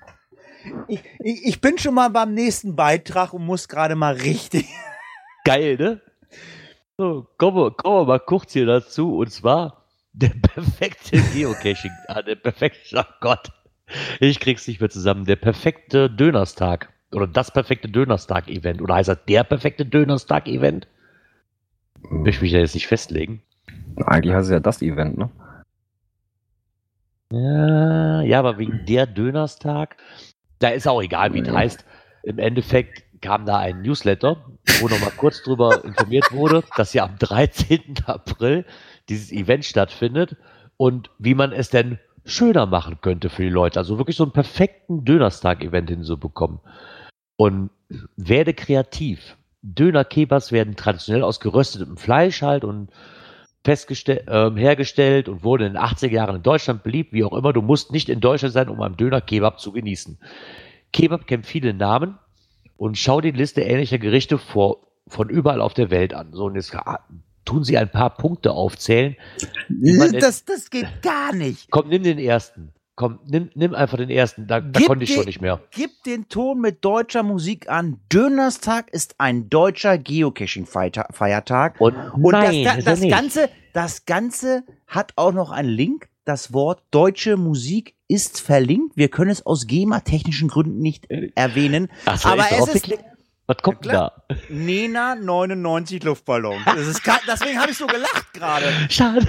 [0.89, 4.67] Ich, ich, ich bin schon mal beim nächsten Beitrag und muss gerade mal richtig.
[5.45, 6.01] Geil, ne?
[6.97, 9.17] So, kommen wir, kommen wir mal kurz hier dazu.
[9.17, 11.91] Und zwar der perfekte Geocaching.
[12.09, 13.51] ah, der perfekte, oh Gott.
[14.21, 15.25] Ich krieg's nicht mehr zusammen.
[15.25, 16.94] Der perfekte Dönerstag.
[17.15, 18.83] Oder das perfekte Dönerstag-Event.
[18.83, 20.87] Oder heißt das der perfekte Dönerstag-Event?
[22.11, 23.43] Will ich mich da jetzt nicht festlegen.
[23.97, 25.31] Eigentlich heißt es ja das Event, ne?
[27.33, 29.97] Ja, ja, aber wegen der Dönerstag,
[30.59, 31.55] da ist auch egal, wie es Ja.
[31.55, 31.85] heißt.
[32.23, 34.37] Im Endeffekt kam da ein Newsletter,
[34.81, 37.97] wo nochmal kurz drüber informiert wurde, dass ja am 13.
[38.07, 38.65] April
[39.09, 40.37] dieses Event stattfindet
[40.77, 43.79] und wie man es denn schöner machen könnte für die Leute.
[43.79, 46.61] Also wirklich so einen perfekten Dönerstag-Event hinzubekommen.
[47.37, 47.71] Und
[48.17, 49.37] werde kreativ.
[49.63, 52.91] Döner-Kebabs werden traditionell aus geröstetem Fleisch halt und
[53.65, 57.53] festgestell, ähm, hergestellt und wurde in den 80er Jahren in Deutschland beliebt, wie auch immer.
[57.53, 60.19] Du musst nicht in Deutschland sein, um einen Döner-Kebab zu genießen.
[60.93, 62.19] Kebab kennt viele Namen
[62.77, 66.33] und schau die Liste ähnlicher Gerichte vor, von überall auf der Welt an.
[66.33, 67.01] So, und jetzt ah,
[67.45, 69.17] tun sie ein paar Punkte aufzählen.
[70.21, 71.71] Das, das geht gar nicht.
[71.71, 72.73] Komm, nimm den ersten.
[72.97, 74.47] Komm, nimm, nimm einfach den ersten.
[74.47, 75.61] Da, da konnte ich schon die- nicht mehr.
[75.73, 77.99] Gib den Ton mit deutscher Musik an.
[78.13, 81.81] Dönerstag ist ein deutscher Geocaching-Feiertag.
[81.81, 83.09] Und, Und nein, das, das, das.
[83.11, 86.09] Ganze, das Ganze hat auch noch einen Link.
[86.25, 88.97] Das Wort deutsche Musik ist verlinkt.
[88.97, 91.89] Wir können es aus GEMA-technischen Gründen nicht erwähnen.
[92.07, 92.95] Ach so, aber es ist-?
[93.47, 94.13] Was kommt denn da?
[94.49, 96.57] Nena 99 Luftballon.
[96.65, 98.65] Das ist, deswegen habe ich so gelacht gerade.
[98.89, 99.27] Schade.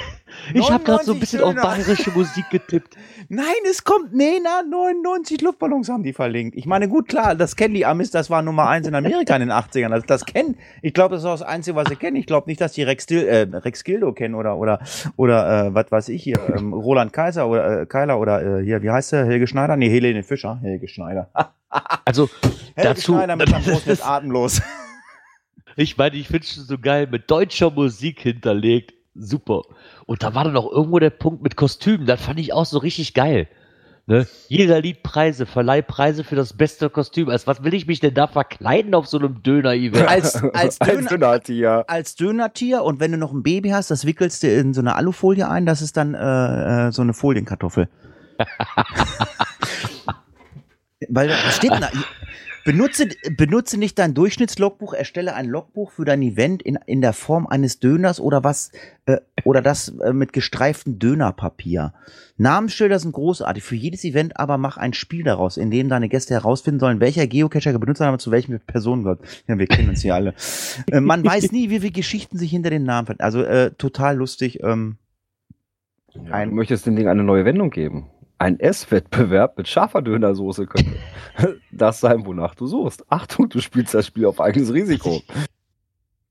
[0.53, 1.61] Ich habe gerade so ein 99 bisschen auf Döner.
[1.61, 2.95] bayerische Musik getippt.
[3.27, 6.55] Nein, es kommt Nena 99 Luftballons haben die verlinkt.
[6.55, 9.41] Ich meine, gut, klar, das kennen die Amis, das war Nummer eins in Amerika in
[9.41, 9.89] den 80ern.
[9.89, 12.15] Das, das kennen, ich glaube, das ist auch das Einzige, was sie kennen.
[12.15, 14.79] Ich glaube nicht, dass die Rex, Dil, äh, Rex Gildo kennen oder, oder,
[15.17, 18.81] oder, äh, was weiß ich hier, ähm, Roland Kaiser oder, äh, Keiler oder, äh, hier,
[18.81, 19.75] wie heißt der, Helge Schneider?
[19.75, 21.29] Nee, Helene Fischer, Helge Schneider.
[22.05, 22.29] Also,
[22.75, 23.49] Helge dazu, Schneider mit
[23.87, 24.61] ist atemlos.
[25.75, 28.93] ich meine, ich finde es so geil, mit deutscher Musik hinterlegt.
[29.15, 29.61] Super.
[30.05, 32.05] Und da war dann auch irgendwo der Punkt mit Kostümen.
[32.05, 33.47] Das fand ich auch so richtig geil.
[34.07, 34.27] Ne?
[34.49, 37.29] Jeder liebt Preise, verleiht Preise für das beste Kostüm.
[37.29, 40.07] Als was will ich mich denn da verkleiden auf so einem Döner-Event?
[40.07, 41.85] Als, als Döner, Dönertier.
[41.87, 44.95] als Dönertier und wenn du noch ein Baby hast, das wickelst du in so eine
[44.95, 47.89] Alufolie ein, das ist dann äh, äh, so eine Folienkartoffel.
[51.09, 51.89] Weil da steht da,
[52.65, 57.47] benutze, benutze nicht dein Durchschnittslogbuch, erstelle ein Logbuch für dein Event in, in der Form
[57.47, 58.71] eines Döners oder was
[59.05, 61.93] äh, oder das äh, mit gestreiftem Dönerpapier.
[62.37, 63.63] Namensschilder sind großartig.
[63.63, 67.27] Für jedes Event aber mach ein Spiel daraus, in dem deine Gäste herausfinden sollen, welcher
[67.27, 69.21] Geocacher Benutzername zu welchen Personen gehört.
[69.47, 70.33] Ja, wir kennen uns hier alle.
[70.91, 73.23] Äh, man weiß nie, wie viele Geschichten sich hinter den Namen finden.
[73.23, 74.61] Also äh, total lustig.
[74.61, 74.97] Ähm,
[76.13, 78.09] Ja, du möchtest dem Ding eine neue Wendung geben.
[78.37, 80.95] Ein Esswettbewerb mit scharfer Dönersoße könnte
[81.71, 83.05] das sein, wonach du suchst.
[83.09, 85.21] Achtung, du spielst das Spiel auf eigenes Risiko.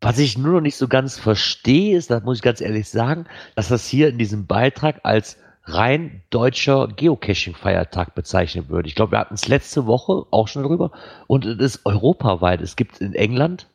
[0.01, 3.25] Was ich nur noch nicht so ganz verstehe, ist, das muss ich ganz ehrlich sagen,
[3.57, 8.87] dass das hier in diesem Beitrag als rein deutscher Geocaching-Feiertag bezeichnet wird.
[8.87, 10.91] Ich glaube, wir hatten es letzte Woche auch schon drüber
[11.27, 12.61] und es ist europaweit.
[12.61, 13.71] Es gibt in England,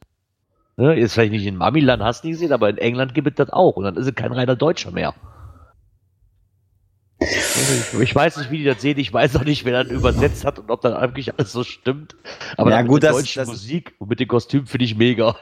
[0.78, 3.36] ne, jetzt vielleicht nicht in Mamiland, hast du nicht gesehen, aber in England gibt es
[3.36, 5.16] das auch und dann ist es kein reiner Deutscher mehr.
[7.22, 8.98] Ich, weiß nicht, wie die das sehen.
[8.98, 12.16] Ich weiß auch nicht, wer das übersetzt hat und ob das wirklich alles so stimmt.
[12.58, 14.98] Aber Ja, das mit gut, der das- deutschen Musik und mit dem Kostüm finde ich
[14.98, 15.36] mega.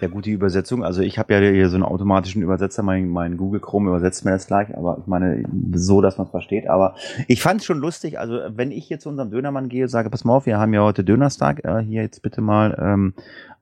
[0.00, 0.84] Ja, gut, die Übersetzung.
[0.84, 4.30] Also ich habe ja hier so einen automatischen Übersetzer, mein, mein Google Chrome übersetzt mir
[4.30, 5.42] das gleich, aber ich meine,
[5.74, 6.68] so, dass man es versteht.
[6.68, 6.94] Aber
[7.26, 8.16] ich fand es schon lustig.
[8.20, 10.82] Also wenn ich jetzt zu unserem Dönermann gehe, sage, pass mal auf, wir haben ja
[10.82, 13.14] heute Dönerstag, äh, hier jetzt bitte mal ähm,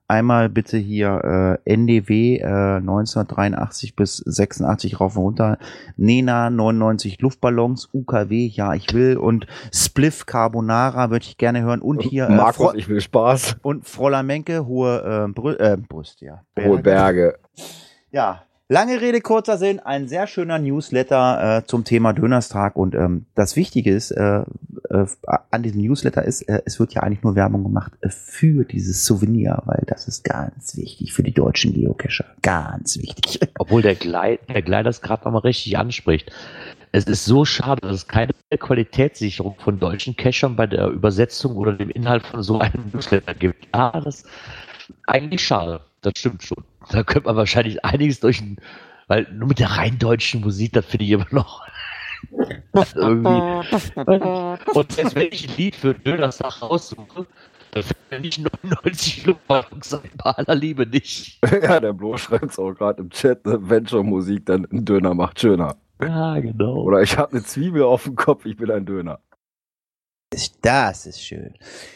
[0.07, 5.57] einmal bitte hier äh, NDW äh, 1983 bis 86 rauf und runter,
[5.97, 12.01] Nena 99 Luftballons, UKW, ja ich will und Spliff Carbonara würde ich gerne hören und
[12.01, 13.57] hier äh, Markus, Fro- ich will Spaß.
[13.61, 16.41] und Fräulein Menke, hohe äh, Brü äh, Brust, ja.
[16.59, 17.37] Hohe Berge.
[18.11, 23.25] Ja, Lange Rede, kurzer Sinn, ein sehr schöner Newsletter äh, zum Thema Dönerstag und ähm,
[23.33, 24.41] das Wichtige ist, äh,
[24.89, 25.05] äh,
[25.51, 29.05] an diesem Newsletter ist, äh, es wird ja eigentlich nur Werbung gemacht äh, für dieses
[29.05, 32.25] Souvenir, weil das ist ganz wichtig für die deutschen Geocacher.
[32.41, 33.39] Ganz wichtig.
[33.57, 36.29] Obwohl der Gleit, der Gleit das gerade nochmal richtig anspricht.
[36.91, 41.71] Es ist so schade, dass es keine Qualitätssicherung von deutschen Cachern bei der Übersetzung oder
[41.71, 43.65] dem Inhalt von so einem Newsletter gibt.
[43.71, 44.27] Ah, das ist
[45.05, 45.79] eigentlich schade.
[46.01, 46.63] Das stimmt schon.
[46.89, 48.57] Da könnte man wahrscheinlich einiges durch ein,
[49.07, 51.65] weil nur mit der rein deutschen Musik, das finde ich immer noch
[52.95, 54.73] irgendwie.
[54.73, 57.25] Und selbst wenn ich ein Lied für Dönerstag raussuche,
[57.71, 61.39] dann finde ich 99 Luftballons sein, bei aller Liebe nicht.
[61.63, 63.59] ja, der Blo schreibt es auch gerade im Chat, ne?
[63.61, 65.75] wenn schon Musik, dann ein Döner macht schöner.
[66.01, 66.75] Ja, genau.
[66.75, 69.19] Oder ich habe eine Zwiebel auf dem Kopf, ich bin ein Döner.
[70.61, 71.53] Das ist schön.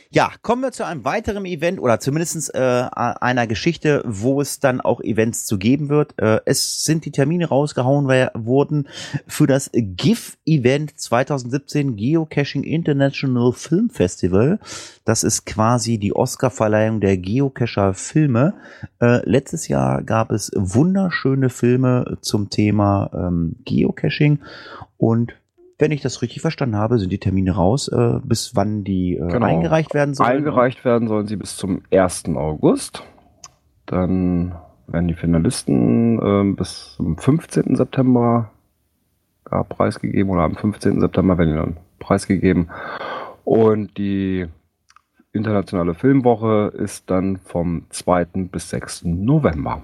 [0.10, 4.80] Ja, kommen wir zu einem weiteren Event oder zumindest äh, einer Geschichte, wo es dann
[4.80, 6.18] auch Events zu geben wird.
[6.18, 8.88] Äh, es sind die Termine rausgehauen wurden
[9.28, 14.60] für das GIF-Event 2017 Geocaching International Film Festival.
[15.04, 18.54] Das ist quasi die Oscar-Verleihung der Geocacher-Filme.
[19.02, 24.40] Äh, letztes Jahr gab es wunderschöne Filme zum Thema ähm, Geocaching
[24.98, 25.34] und
[25.82, 29.28] wenn ich das richtig verstanden habe, sind die Termine raus, äh, bis wann die äh,
[29.28, 29.46] Genau.
[29.46, 30.30] eingereicht werden sollen.
[30.30, 32.26] Eingereicht werden sollen sie bis zum 1.
[32.36, 33.04] August.
[33.88, 34.54] Dann
[34.88, 37.76] werden die Finalisten ähm, bis zum 15.
[37.76, 38.52] September
[39.52, 41.02] ja, preisgegeben oder am 15.
[41.02, 42.70] September werden die dann preisgegeben.
[43.44, 44.46] Und die
[45.34, 48.26] internationale Filmwoche ist dann vom 2.
[48.52, 49.06] bis 6.
[49.06, 49.82] November.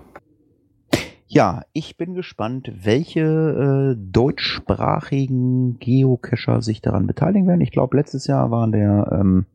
[1.29, 7.59] Ja, ich bin gespannt, welche äh, deutschsprachigen Geocacher sich daran beteiligen werden.
[7.59, 9.45] Ich glaube, letztes Jahr waren der, ähm,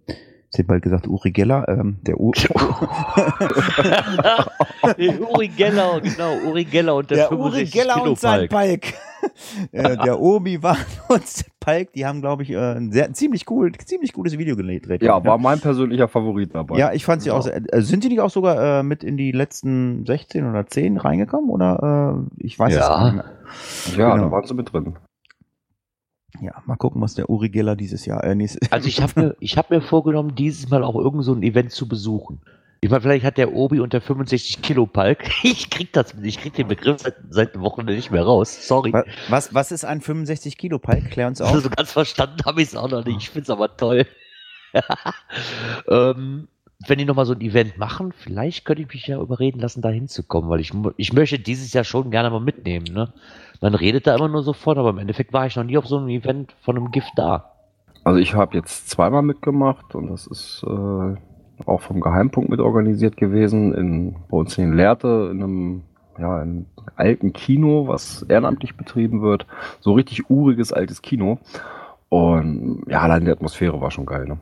[0.59, 2.32] hätte bald gesagt, Uri Geller, ähm, der U
[5.34, 8.82] Uri Geller, genau, Uri Geller und der, der Uri 65 Geller Kilo und sein Palk.
[9.70, 10.76] Äh, der Obi war
[11.09, 14.36] und der Palk, die haben, glaube ich, äh, ein sehr ein ziemlich cool, ziemlich gutes
[14.36, 15.00] Video gedreht.
[15.00, 16.76] Ja, war mein persönlicher Favorit dabei.
[16.76, 17.34] Ja, ich fand sie Ja.
[17.36, 17.42] auch.
[17.42, 20.96] Sehr, äh, sind die nicht auch sogar äh, mit in die letzten 16 oder 10
[20.96, 21.50] reingekommen?
[21.50, 22.80] Oder äh, ich weiß Ja.
[22.98, 23.24] es nicht mehr.
[23.96, 24.24] ja genau.
[24.24, 24.96] da waren sie mit drin.
[26.43, 28.24] Ja, mal gucken, was der Uri Geller dieses Jahr.
[28.24, 31.43] Äh, Also ich habe mir, ich hab mir vorgenommen, dieses Mal auch irgend so ein
[31.45, 32.40] Event zu besuchen.
[32.80, 35.22] Ich meine, vielleicht hat der Obi und der 65 Kilo Palk.
[35.45, 38.66] Ich krieg das, ich krieg den Begriff seit, seit Wochen nicht mehr raus.
[38.66, 38.93] Sorry.
[38.93, 41.11] Wa- was, was ist ein 65 Kilo Palk?
[41.12, 41.53] Klär uns auf.
[41.53, 43.18] Also ganz verstanden habe ich es auch noch nicht.
[43.18, 44.05] Ich finde es aber toll.
[45.88, 46.49] ähm,
[46.87, 49.89] wenn die nochmal so ein Event machen, vielleicht könnte ich mich ja überreden lassen, da
[49.89, 52.87] hinzukommen, weil ich, ich möchte dieses Jahr schon gerne mal mitnehmen.
[52.93, 53.12] Ne?
[53.61, 55.99] Man redet da immer nur sofort, aber im Endeffekt war ich noch nie auf so
[55.99, 57.53] einem Event von einem Gift da.
[58.05, 61.14] Also ich habe jetzt zweimal mitgemacht und das ist äh,
[61.66, 65.83] auch vom Geheimpunkt mit organisiert gewesen, in, bei uns in Lehrte, in einem
[66.18, 66.66] ja, in einem
[66.97, 69.47] alten Kino, was ehrenamtlich betrieben wird.
[69.80, 71.39] So richtig uriges altes Kino.
[72.09, 74.26] Und ja, allein die Atmosphäre war schon geil.
[74.26, 74.39] Ne?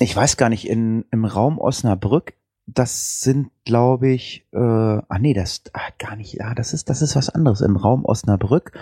[0.00, 2.32] Ich weiß gar nicht, in, im Raum Osnabrück,
[2.66, 7.02] das sind, glaube ich, äh, ah nee, das ah, gar nicht, ja, das ist, das
[7.02, 7.60] ist was anderes.
[7.60, 8.72] Im Raum Osnabrück,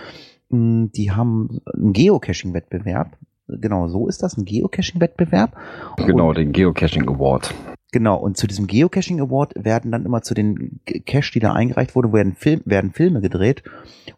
[0.49, 3.17] mh, die haben einen Geocaching-Wettbewerb.
[3.47, 5.57] Genau, so ist das, ein Geocaching-Wettbewerb.
[5.97, 7.53] Genau, Und- den Geocaching Award.
[7.91, 11.95] Genau, und zu diesem Geocaching Award werden dann immer zu den Cache, die da eingereicht
[11.95, 13.63] wurden, werden, Film, werden Filme gedreht.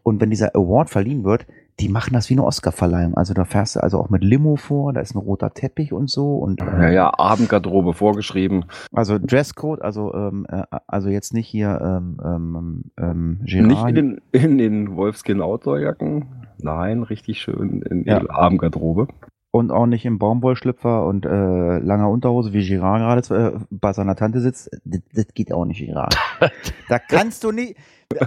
[0.03, 1.47] Und wenn dieser Award verliehen wird,
[1.81, 3.15] die machen das wie eine Oscarverleihung.
[3.15, 6.09] Also da fährst du also auch mit Limo vor, da ist ein roter Teppich und
[6.09, 6.35] so.
[6.37, 8.65] Und Ja, ja, Abendgarderobe vorgeschrieben.
[8.93, 13.67] also Dresscode, also ähm, äh, also jetzt nicht hier ähm, ähm, ähm, Gerard.
[13.67, 16.25] Nicht in den, in den Wolfskin Outdoorjacken.
[16.61, 18.21] Nein, richtig schön in Ja.
[18.29, 19.07] Abendgarderobe.
[19.53, 24.15] und auch nicht im Baumwollschlüpfer und äh, langer Unterhose, wie Girard gerade äh, bei seiner
[24.15, 24.69] Tante sitzt.
[24.85, 26.15] Das, das geht auch nicht, Girard.
[26.89, 27.75] da kannst du nicht.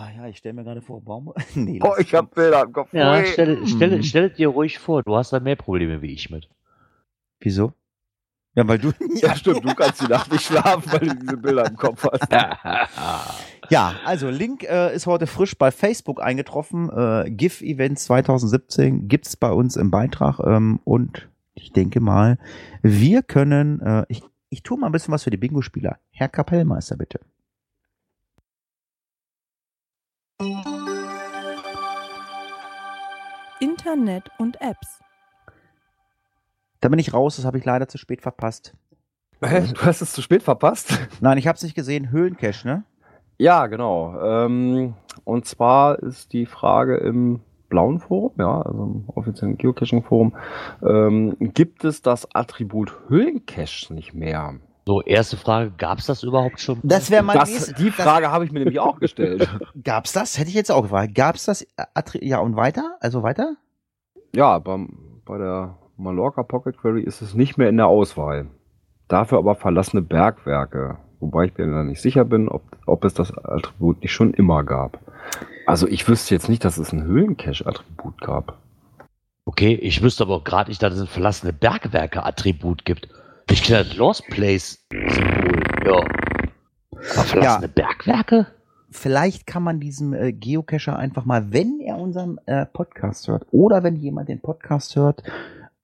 [0.00, 1.34] Ah ja, ich stelle mir gerade vor, Baumwoll.
[1.56, 2.92] nee, Oh, ich hab Bilder im Kopf.
[2.92, 4.02] Ja, stell, stell, Mhm.
[4.04, 6.48] stell dir ruhig vor, du hast da mehr Probleme wie ich mit.
[7.40, 7.72] Wieso?
[8.54, 8.92] Ja, weil du.
[9.20, 12.28] Ja, stimmt, du kannst die Nacht nicht schlafen, weil du diese Bilder im Kopf hast.
[13.70, 16.88] Ja, also Link äh, ist heute frisch bei Facebook eingetroffen.
[16.90, 20.38] Äh, GIF Event 2017 gibt's bei uns im Beitrag.
[20.40, 22.38] Ähm, und ich denke mal,
[22.82, 23.80] wir können.
[23.82, 25.98] Äh, ich, ich tue mal ein bisschen was für die Bingo-Spieler.
[26.12, 27.20] Herr Kapellmeister, bitte.
[33.60, 35.00] Internet und Apps.
[36.80, 38.74] Da bin ich raus, das habe ich leider zu spät verpasst.
[39.42, 39.64] Hä?
[39.72, 40.98] Du hast es zu spät verpasst?
[41.20, 42.10] Nein, ich habe es nicht gesehen.
[42.10, 42.84] Höhlencache, ne?
[43.38, 44.20] Ja, genau.
[44.20, 44.94] Ähm,
[45.24, 50.34] und zwar ist die Frage im blauen Forum, ja, also im offiziellen Geocaching-Forum,
[50.82, 54.54] ähm, gibt es das Attribut Höhlencache nicht mehr?
[54.88, 56.80] So, erste Frage, gab es das überhaupt schon?
[56.82, 59.46] Das wäre mein Das, nächstes- die Frage habe ich mir nämlich auch gestellt.
[59.84, 60.38] Gab's das?
[60.38, 61.14] Hätte ich jetzt auch gefragt.
[61.14, 61.60] Gab's das?
[61.60, 62.96] äh, Attri- Ja, und weiter?
[63.00, 63.56] Also weiter?
[64.34, 68.46] Ja, beim, bei der Mallorca Pocket Query ist es nicht mehr in der Auswahl.
[69.08, 70.96] Dafür aber verlassene Bergwerke.
[71.20, 74.64] Wobei ich mir da nicht sicher bin, ob, ob es das Attribut nicht schon immer
[74.64, 75.00] gab.
[75.66, 78.56] Also ich wüsste jetzt nicht, dass es ein Höhlencache-Attribut gab.
[79.44, 83.08] Okay, ich wüsste aber auch gerade nicht, dass es ein verlassene Bergwerke-Attribut gibt.
[83.50, 85.96] Ich kenne Lost Place-Symbol, ja.
[85.96, 88.46] Aber verlassene Bergwerke?
[88.90, 93.82] Vielleicht kann man diesem äh, Geocacher einfach mal, wenn er unseren äh, Podcast hört oder
[93.82, 95.22] wenn jemand den Podcast hört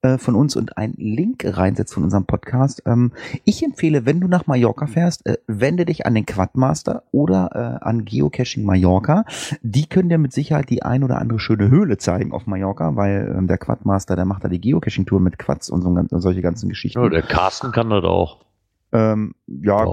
[0.05, 2.83] äh, von uns und einen Link reinsetzt von unserem Podcast.
[2.85, 3.11] Ähm,
[3.43, 7.85] ich empfehle, wenn du nach Mallorca fährst, äh, wende dich an den Quadmaster oder äh,
[7.85, 9.25] an Geocaching Mallorca.
[9.61, 13.33] Die können dir mit Sicherheit die ein oder andere schöne Höhle zeigen auf Mallorca, weil
[13.35, 16.69] ähm, der Quadmaster, der macht da die Geocaching-Tour mit Quads und so, gan- solche ganzen
[16.69, 17.01] Geschichten.
[17.01, 18.45] Ja, der Carsten kann das auch.
[18.91, 19.83] Ähm, ja,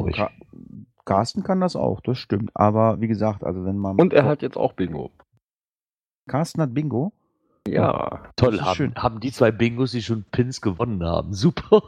[1.04, 2.50] Carsten kann das auch, das stimmt.
[2.54, 3.96] Aber wie gesagt, also wenn man.
[3.96, 5.10] Und er hat jetzt auch Bingo.
[6.28, 7.12] Carsten hat Bingo.
[7.68, 8.22] Ja.
[8.36, 8.94] Toll, haben, schön.
[8.96, 11.32] haben die zwei Bingos, die schon Pins gewonnen haben.
[11.34, 11.82] Super.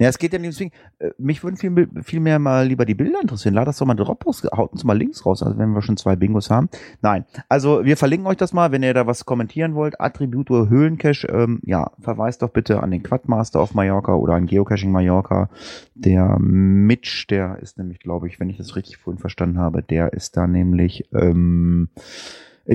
[0.00, 0.70] Ja, es geht ja nicht deswegen.
[1.00, 3.54] Äh, mich würden viel, viel mehr mal lieber die Bilder interessieren.
[3.54, 6.14] Lad das doch mal raus, haut uns mal Links raus, also wenn wir schon zwei
[6.14, 6.68] Bingos haben.
[7.02, 10.00] Nein, also wir verlinken euch das mal, wenn ihr da was kommentieren wollt.
[10.00, 14.92] Attributor Höhlencache, ähm, ja, verweist doch bitte an den Quadmaster auf Mallorca oder an Geocaching
[14.92, 15.50] Mallorca.
[15.96, 20.12] Der Mitch, der ist nämlich, glaube ich, wenn ich das richtig vorhin verstanden habe, der
[20.12, 21.88] ist da nämlich ähm,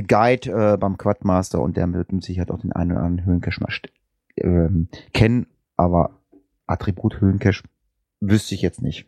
[0.01, 3.61] Guide äh, beim Quadmaster und der wird mit Sicherheit auch den einen oder anderen Höhlencache
[3.61, 3.71] mal
[4.37, 6.19] ähm, kennen, aber
[6.65, 7.63] Attribut Höhlencache
[8.19, 9.05] wüsste ich jetzt nicht.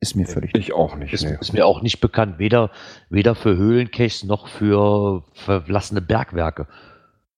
[0.00, 0.54] Ist mir völlig.
[0.54, 1.14] Ich auch nicht.
[1.14, 1.38] Ist, nee.
[1.40, 2.70] ist mir auch nicht bekannt, weder,
[3.08, 6.66] weder für Höhlencaches noch für verlassene Bergwerke.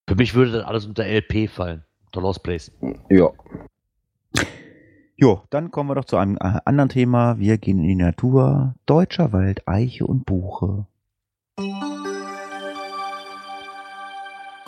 [0.08, 1.84] Für mich würde das alles unter LP fallen.
[2.06, 2.72] Unter Lost Place.
[3.10, 3.30] Ja.
[5.16, 7.38] Jo, dann kommen wir doch zu einem äh, anderen Thema.
[7.38, 8.74] Wir gehen in die Natur.
[8.86, 10.86] Deutscher Wald, Eiche und Buche.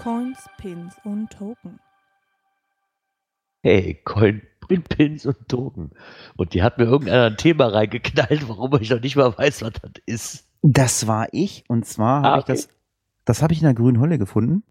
[0.03, 1.79] Coins, Pins und Token.
[3.63, 5.91] Hey, Coin, Pin, Pins und Token.
[6.37, 9.73] Und die hat mir irgendeiner ein Thema reingeknallt, warum ich noch nicht mal weiß, was
[9.75, 10.49] das ist.
[10.63, 12.53] Das war ich und zwar Ah, habe okay.
[12.55, 12.69] ich das,
[13.27, 14.63] das habe ich in der grünen Hölle gefunden.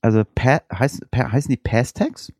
[0.00, 2.32] Also pa heißt, pa heißen die Pass-Tags?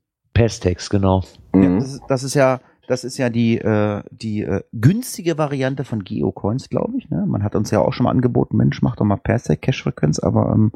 [0.88, 1.22] Genau.
[1.54, 1.78] Ja, Mhm.
[1.80, 6.02] das, ist, das ist ja, das ist ja die, äh, die äh, günstige Variante von
[6.02, 7.10] Geocoins, glaube ich.
[7.10, 7.24] Ne?
[7.26, 10.18] Man hat uns ja auch schon mal angeboten, Mensch, mach doch mal Passtag Cash Frequenz,
[10.18, 10.72] aber ähm,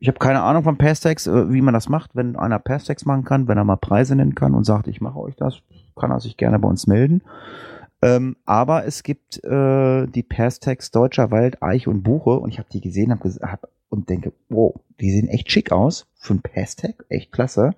[0.00, 2.16] ich habe keine Ahnung von Passtags, äh, wie man das macht.
[2.16, 5.18] Wenn einer Passtags machen kann, wenn er mal Preise nennen kann und sagt, ich mache
[5.18, 5.60] euch das,
[5.94, 7.22] kann er sich gerne bei uns melden.
[8.02, 12.68] Ähm, aber es gibt äh, die Passtags Deutscher Wald, Eiche und Buche und ich habe
[12.72, 16.42] die gesehen hab, ges- hab, und denke, wow, die sehen echt schick aus für ein
[16.42, 17.72] Passtag, echt klasse.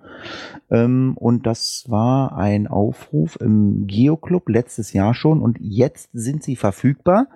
[0.69, 6.55] Ähm, und das war ein Aufruf im Geoclub letztes Jahr schon und jetzt sind sie
[6.55, 7.27] verfügbar.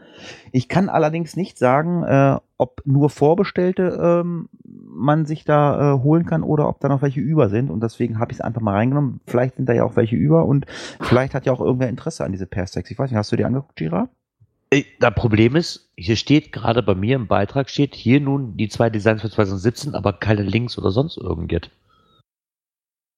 [0.52, 6.26] Ich kann allerdings nicht sagen, äh, ob nur Vorbestellte ähm, man sich da äh, holen
[6.26, 7.70] kann oder ob da noch welche über sind.
[7.70, 9.22] Und deswegen habe ich es einfach mal reingenommen.
[9.26, 10.66] Vielleicht sind da ja auch welche über und
[11.00, 12.92] vielleicht hat ja auch irgendwer Interesse an diese Pairstacks.
[12.92, 14.10] Ich weiß nicht, hast du dir angeguckt, Gira?
[14.70, 18.68] Ey, Das Problem ist, hier steht gerade bei mir im Beitrag steht hier nun die
[18.68, 21.72] zwei Designs für 2017, aber keine Links oder sonst irgendet.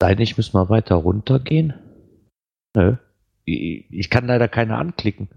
[0.02, 1.74] Sei nicht, müssen wir weiter runtergehen.
[2.76, 2.95] Nö.
[3.45, 5.28] Ich kann leider keine anklicken.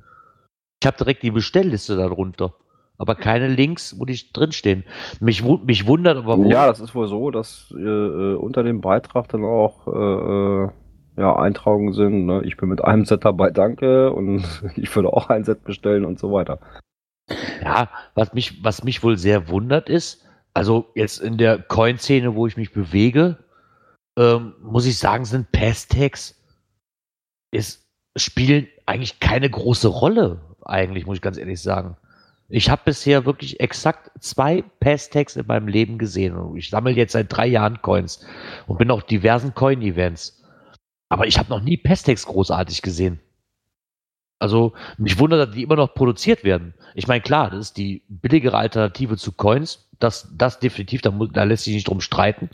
[0.82, 2.54] Ich habe direkt die Bestellliste darunter.
[2.98, 4.84] Aber keine Links, wo die drinstehen.
[5.18, 8.80] Mich, mich wundert aber, wo- Ja, das ist wohl so, dass äh, äh, unter dem
[8.82, 10.68] Beitrag dann auch äh, äh,
[11.16, 12.26] ja, Eintragungen sind.
[12.26, 12.42] Ne?
[12.44, 14.12] Ich bin mit einem Set dabei, danke.
[14.12, 14.44] Und
[14.76, 16.58] ich würde auch ein Set bestellen und so weiter.
[17.62, 22.46] Ja, was mich, was mich wohl sehr wundert ist, also jetzt in der Coin-Szene, wo
[22.46, 23.38] ich mich bewege,
[24.18, 26.38] ähm, muss ich sagen, sind Pass-Tags
[27.52, 27.86] ist,
[28.16, 31.96] spielen eigentlich keine große Rolle, eigentlich, muss ich ganz ehrlich sagen.
[32.48, 36.36] Ich habe bisher wirklich exakt zwei Pass-Tags in meinem Leben gesehen.
[36.36, 38.26] Und ich sammle jetzt seit drei Jahren Coins
[38.66, 40.41] und bin auf diversen Coin-Events.
[41.12, 43.20] Aber ich habe noch nie Pass-Tags großartig gesehen.
[44.38, 46.72] Also mich wundert, dass die immer noch produziert werden.
[46.94, 49.88] Ich meine, klar, das ist die billigere Alternative zu Coins.
[50.00, 52.48] Das, das definitiv, da, mu- da lässt sich nicht drum streiten.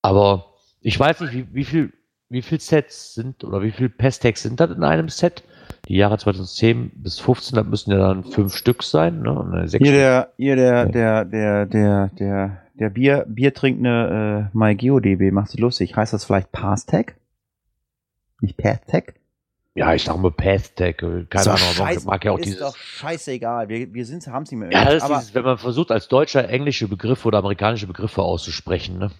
[0.00, 1.92] Aber ich weiß nicht, wie, wie viel,
[2.28, 5.42] wie viel Sets sind oder wie viel Pestex sind das in einem Set?
[5.88, 9.32] Die Jahre 2010 bis 15, das müssen ja dann fünf Stück sein, ne?
[9.32, 14.56] Und, sechs Hier der, hier der, der, der, der, der, der Bier, Bier trinkende äh,
[14.56, 15.96] MyGeoDB macht sich lustig.
[15.96, 17.16] Heißt das vielleicht Passtag?
[18.40, 19.14] Nicht Passtag?
[19.74, 20.98] Ja, ich sag mal Pestec.
[20.98, 22.60] Keine Ist Ahnung, mag, scheiß- mag ja auch ist dieses.
[22.60, 23.68] doch scheißegal.
[23.68, 24.70] Wir, wir sind, haben es nicht mehr.
[24.72, 28.22] ja, das ist aber dieses, wenn man versucht, als Deutscher englische Begriffe oder amerikanische Begriffe
[28.22, 29.10] auszusprechen, ne?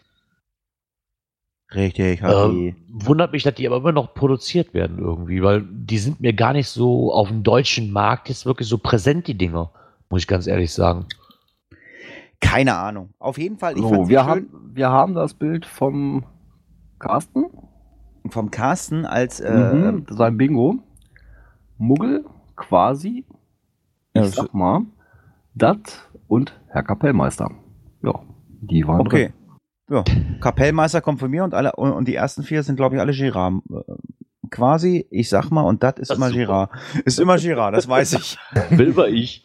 [1.72, 2.20] Richtig.
[2.22, 6.32] Ähm, wundert mich, dass die aber immer noch produziert werden irgendwie, weil die sind mir
[6.32, 9.70] gar nicht so auf dem deutschen Markt jetzt wirklich so präsent, die Dinger.
[10.08, 11.06] Muss ich ganz ehrlich sagen.
[12.40, 13.10] Keine Ahnung.
[13.20, 16.24] Auf jeden Fall, ich So, wir, schön haben, wir haben das Bild vom
[16.98, 17.44] Carsten,
[18.28, 20.78] vom Carsten als äh, mhm, sein Bingo.
[21.78, 22.24] Muggel,
[22.56, 23.24] quasi,
[24.12, 24.82] ich Ja, sag mal,
[25.54, 27.50] Dat und Herr Kapellmeister.
[28.02, 28.20] Ja,
[28.60, 29.32] die waren Okay.
[29.88, 29.96] drin.
[29.96, 30.04] Ja,
[30.40, 33.12] Kapellmeister kommt von mir und alle und und die ersten vier sind, glaube ich, alle
[33.12, 33.54] Girard.
[33.70, 33.80] Äh,
[34.50, 36.38] Quasi, ich sag mal, und das ist Das ist immer super.
[36.38, 36.70] Girard.
[37.04, 38.36] Ist immer Girard, das weiß ich.
[38.70, 39.44] Will war ich.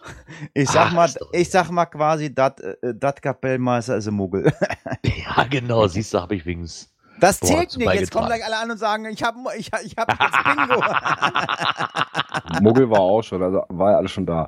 [0.55, 4.51] Ich sag Ach, mal, ich sag mal quasi, dat, äh, dat Kapellmeister ist ein Muggel.
[5.37, 6.91] Ja, genau, siehst du, habe ich wenigstens.
[7.19, 7.93] Das zählt nicht.
[7.93, 10.83] Jetzt kommen gleich alle an und sagen, ich hab, ich ich hab jetzt Bingo.
[12.61, 14.47] Muggel war auch schon, also war ja alles schon da.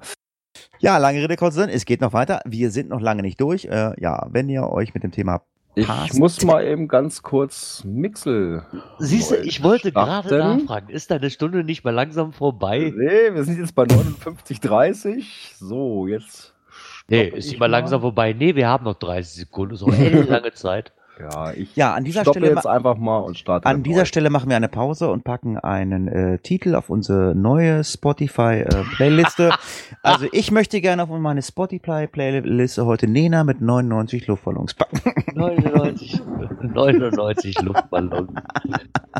[0.79, 1.69] ja, lange Rede, kurzer Sinn.
[1.69, 2.41] Es geht noch weiter.
[2.45, 3.65] Wir sind noch lange nicht durch.
[3.65, 5.41] Äh, ja, wenn ihr euch mit dem Thema
[5.75, 6.15] Ich Passt.
[6.19, 8.65] muss mal eben ganz kurz Mixel.
[8.99, 12.91] Siehst du, ich wollte gerade nachfragen, ist deine Stunde nicht mal langsam vorbei?
[12.95, 15.23] Nee, wir sind jetzt bei 59,30.
[15.59, 16.53] So, jetzt.
[17.09, 18.33] Nee, ist die mal langsam vorbei?
[18.33, 20.91] Nee, wir haben noch 30 Sekunden, so eine lange Zeit.
[21.19, 23.65] Ja, ich Ja, an dieser stoppe Stelle jetzt einfach mal und starte.
[23.65, 24.07] An dieser euch.
[24.07, 29.51] Stelle machen wir eine Pause und packen einen äh, Titel auf unsere neue Spotify-Playliste.
[30.03, 35.01] also ich möchte gerne auf meine Spotify-Playliste heute Nena mit 99 Luftballons packen.
[35.33, 36.21] 99,
[36.61, 38.31] 99 Luftballons.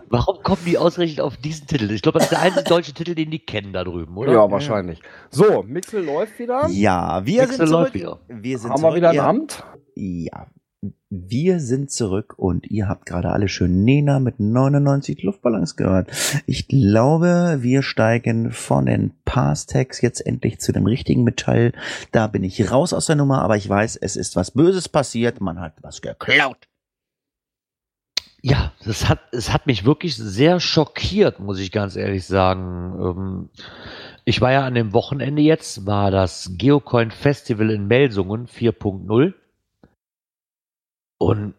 [0.10, 1.90] Warum kommen die ausgerechnet auf diesen Titel?
[1.92, 4.34] Ich glaube, das ist der einzige deutsche Titel, den die kennen da drüben, oder?
[4.34, 5.02] Ja, wahrscheinlich.
[5.30, 6.68] So, Mixel läuft wieder.
[6.70, 8.20] Ja, wir Wechsel sind läuft zurück.
[8.28, 8.42] wieder.
[8.44, 8.96] Wir sind Haben wir zurück.
[8.98, 9.64] wieder ein Amt?
[9.96, 10.48] Ja,
[11.10, 16.12] wir sind zurück und ihr habt gerade alle schön Nena mit 99 Luftballons gehört.
[16.46, 21.74] Ich glaube, wir steigen von den Pass-Tags jetzt endlich zu dem richtigen Metall.
[22.12, 25.42] Da bin ich raus aus der Nummer, aber ich weiß, es ist was Böses passiert.
[25.42, 26.68] Man hat was geklaut.
[28.44, 32.94] Ja, das hat, es hat mich wirklich sehr schockiert, muss ich ganz ehrlich sagen.
[33.00, 33.50] Ähm,
[34.26, 39.34] ich war ja an dem Wochenende jetzt, war das Geocoin Festival in Melsungen 4.0.
[41.18, 41.56] Und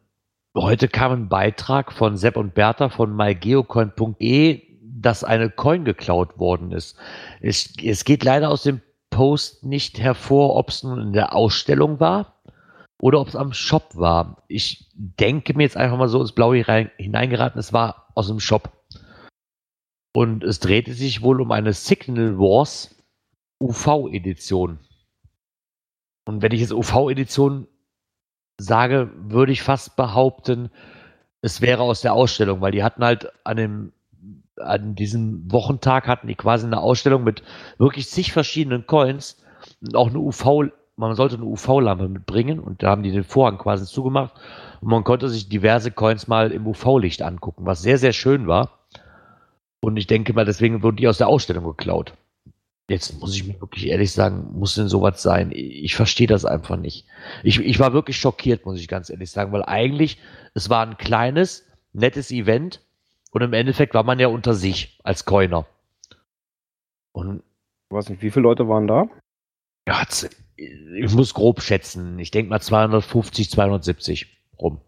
[0.56, 4.62] heute kam ein Beitrag von Sepp und Bertha von mygeocoin.de,
[5.00, 6.96] dass eine Coin geklaut worden ist.
[7.40, 8.80] Es, es geht leider aus dem
[9.10, 12.42] Post nicht hervor, ob es nun in der Ausstellung war
[13.00, 14.44] oder ob es am Shop war.
[14.48, 18.40] Ich denke mir jetzt einfach mal so ins Blaue hinein- hineingeraten, es war aus dem
[18.40, 18.72] Shop.
[20.14, 22.94] Und es drehte sich wohl um eine Signal Wars
[23.60, 24.78] UV-Edition.
[26.26, 27.66] Und wenn ich jetzt UV-Edition
[28.58, 30.70] sage, würde ich fast behaupten,
[31.40, 33.92] es wäre aus der Ausstellung, weil die hatten halt an dem
[34.60, 37.44] an diesem Wochentag hatten die quasi eine Ausstellung mit
[37.78, 39.40] wirklich zig verschiedenen Coins
[39.80, 40.64] und auch eine UV,
[40.96, 44.34] man sollte eine UV-Lampe mitbringen und da haben die den Vorhang quasi zugemacht
[44.80, 48.80] und man konnte sich diverse Coins mal im UV-Licht angucken, was sehr, sehr schön war.
[49.80, 52.14] Und ich denke mal, deswegen wurden die aus der Ausstellung geklaut.
[52.88, 55.50] Jetzt muss ich mir wirklich ehrlich sagen, muss denn sowas sein?
[55.52, 57.06] Ich verstehe das einfach nicht.
[57.44, 60.18] Ich, ich war wirklich schockiert, muss ich ganz ehrlich sagen, weil eigentlich,
[60.54, 62.80] es war ein kleines, nettes Event
[63.30, 65.66] und im Endeffekt war man ja unter sich als Coiner.
[67.12, 67.42] Und
[67.90, 69.06] Ich weiß nicht, wie viele Leute waren da?
[69.86, 70.02] ja,
[70.56, 74.26] ich muss grob schätzen, ich denke mal 250, 270
[74.58, 74.80] rum.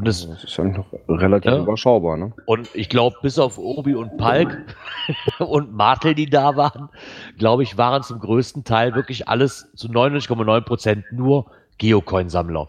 [0.00, 1.58] Und es, Das ist ja noch relativ Ja.
[1.58, 2.32] überschaubar, ne?
[2.46, 4.56] Und ich glaube, bis auf Obi und Palk
[5.38, 6.88] und Martel, die da waren,
[7.36, 12.68] glaube ich, waren zum größten Teil wirklich alles zu 99,9 Prozent nur Geocoin-Sammler.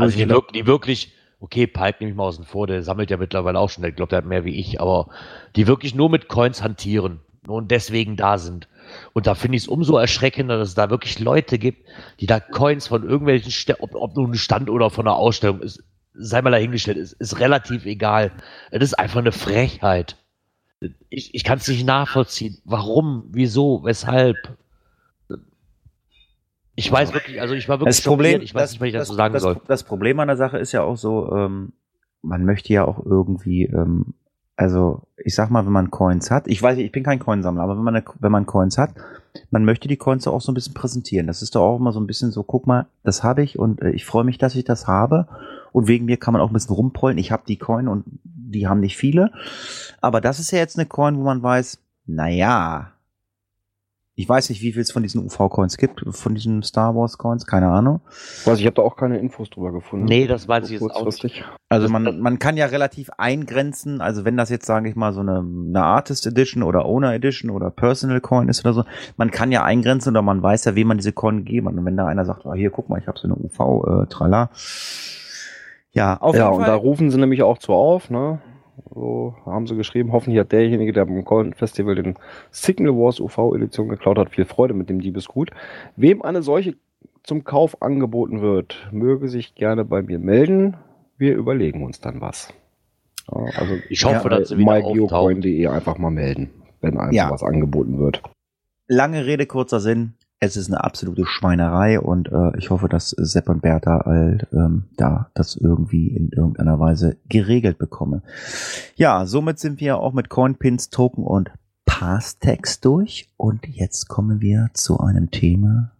[0.00, 3.16] Also die, wirk die wirklich, okay, Palk nehme ich mal außen vor, der sammelt ja
[3.16, 5.08] mittlerweile auch schon, ich glaube, der hat mehr wie ich, aber
[5.56, 8.68] die wirklich nur mit Coins hantieren und deswegen da sind.
[9.14, 11.88] Und da finde ich es umso erschreckender, dass es da wirklich Leute gibt,
[12.20, 15.60] die da Coins von irgendwelchen, Stä ob, ob nun ein Stand oder von einer Ausstellung
[15.62, 15.82] ist,
[16.14, 18.32] sei mal dahingestellt, ist, ist relativ egal.
[18.70, 20.16] Es ist einfach eine Frechheit.
[21.08, 22.58] Ich, ich kann es nicht nachvollziehen.
[22.64, 24.36] Warum, wieso, weshalb?
[26.74, 28.92] Ich weiß wirklich, also ich war wirklich Das Problem, ich weiß das, nicht, was ich
[28.94, 29.60] das, dazu sagen das, soll.
[29.66, 31.72] das Problem an der Sache ist ja auch so, ähm,
[32.22, 34.14] man möchte ja auch irgendwie, ähm,
[34.56, 37.76] also ich sag mal, wenn man Coins hat, ich weiß, ich bin kein Coinsammler, aber
[37.76, 38.94] wenn man, wenn man Coins hat,
[39.50, 41.26] man möchte die Coins auch so ein bisschen präsentieren.
[41.26, 43.82] Das ist doch auch immer so ein bisschen so, guck mal, das habe ich und
[43.82, 45.26] äh, ich freue mich, dass ich das habe.
[45.72, 47.18] Und wegen mir kann man auch ein bisschen rumpollen.
[47.18, 49.32] Ich habe die Coin und die haben nicht viele.
[50.00, 52.92] Aber das ist ja jetzt eine Coin, wo man weiß, naja,
[54.14, 57.68] ich weiß nicht, wie viel es von diesen UV-Coins gibt, von diesen Star Wars-Coins, keine
[57.68, 58.02] Ahnung.
[58.44, 60.04] Weiß ich habe da auch keine Infos drüber gefunden.
[60.04, 61.44] Nee, das weiß ich So jetzt auch nicht.
[61.70, 65.20] Also man, man kann ja relativ eingrenzen, also wenn das jetzt, sage ich mal, so
[65.20, 68.84] eine, eine Artist Edition oder Owner Edition oder Personal Coin ist oder so,
[69.16, 71.74] man kann ja eingrenzen oder man weiß ja, wem man diese Coin gegeben hat.
[71.74, 74.06] Und wenn da einer sagt, ah, hier, guck mal, ich habe so eine UV, äh,
[74.08, 74.50] trala.
[75.92, 76.70] Ja, auf ja, jeden und Fall.
[76.70, 78.40] da rufen sie nämlich auch zu auf, ne?
[78.94, 82.16] So haben sie geschrieben, hoffentlich hat derjenige, der beim Golden Festival den
[82.50, 85.50] Signal Wars UV-Edition geklaut hat, viel Freude mit dem Diebesgut.
[85.96, 86.76] Wem eine solche
[87.22, 90.76] zum Kauf angeboten wird, möge sich gerne bei mir melden.
[91.18, 92.52] Wir überlegen uns dann was.
[93.28, 97.30] Also Ich hoffe, dass sie wieder mygeocoin.de einfach mal melden, wenn einem Ja.
[97.30, 98.22] was angeboten wird.
[98.88, 100.14] Lange Rede, kurzer Sinn.
[100.44, 104.86] Es ist eine absolute Schweinerei und äh, ich hoffe, dass Sepp und Bertha halt, ähm,
[104.96, 108.22] da das irgendwie in irgendeiner Weise geregelt bekomme.
[108.96, 111.52] Ja, somit sind wir auch mit Coinpins, Token und
[111.84, 115.92] Passtext durch und jetzt kommen wir zu einem Thema,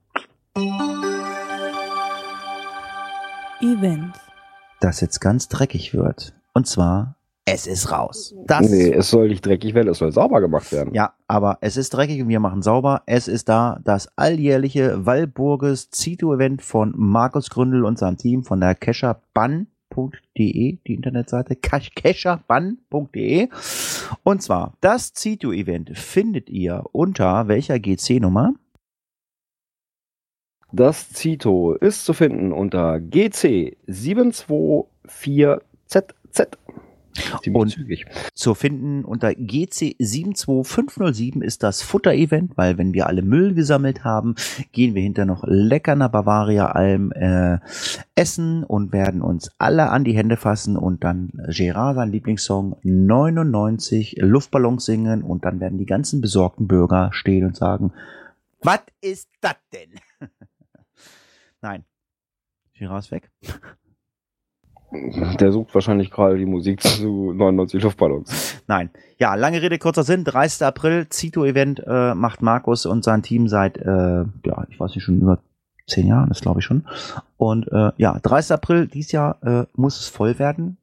[3.60, 4.18] Events.
[4.80, 6.34] das jetzt ganz dreckig wird.
[6.52, 7.14] Und zwar,
[7.44, 8.34] es ist raus.
[8.46, 10.94] Das nee, es soll nicht dreckig werden, es soll sauber gemacht werden.
[10.94, 13.02] Ja, aber es ist dreckig und wir machen sauber.
[13.06, 18.76] Es ist da das alljährliche Walburges Zito-Event von Markus Gründel und seinem Team von der
[18.76, 23.48] kescherbann.de, die Internetseite kescherbann.de.
[24.22, 28.54] Und zwar, das Zito-Event findet ihr unter welcher GC-Nummer?
[30.74, 35.58] Das Zito ist zu finden unter GC 724ZZ.
[37.42, 38.06] Ziemlich Und- zügig.
[38.34, 44.34] Zu finden unter GC 72507 ist das Futter-Event, weil wenn wir alle Müll gesammelt haben,
[44.72, 47.58] gehen wir hinter noch lecker nach Bavaria Alm äh,
[48.14, 54.16] essen und werden uns alle an die Hände fassen und dann Gerard sein Lieblingssong 99
[54.20, 57.92] Luftballons singen und dann werden die ganzen besorgten Bürger stehen und sagen,
[58.62, 59.90] was ist das denn?
[61.60, 61.84] Nein.
[62.74, 63.30] Gerard ist weg.
[64.92, 68.62] Der sucht wahrscheinlich gerade die Musik zu 99 Luftballons.
[68.66, 68.90] Nein.
[69.18, 70.24] Ja, lange Rede, kurzer Sinn.
[70.24, 70.66] 30.
[70.66, 75.20] April, Zito-Event äh, macht Markus und sein Team seit, äh, ja, ich weiß nicht, schon
[75.20, 75.38] über
[75.86, 76.84] zehn Jahren, das glaube ich schon.
[77.36, 78.52] Und äh, ja, 30.
[78.52, 80.76] April, dieses Jahr äh, muss es voll werden.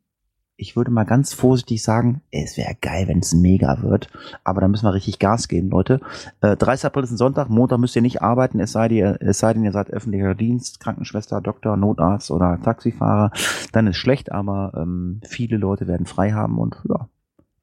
[0.61, 4.09] Ich würde mal ganz vorsichtig sagen, es wäre geil, wenn es mega wird.
[4.43, 6.01] Aber da müssen wir richtig Gas geben, Leute.
[6.41, 6.87] Äh, 30.
[6.87, 9.63] April ist ein Sonntag, Montag müsst ihr nicht arbeiten, es sei, dir, es sei denn,
[9.63, 13.31] ihr seid öffentlicher Dienst, Krankenschwester, Doktor, Notarzt oder Taxifahrer.
[13.71, 17.07] Dann ist schlecht, aber ähm, viele Leute werden frei haben und ja,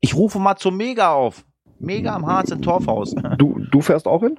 [0.00, 1.44] ich rufe mal zum Mega auf.
[1.78, 3.14] Mega am Harz in Torfhaus.
[3.36, 4.38] Du, du fährst auch hin?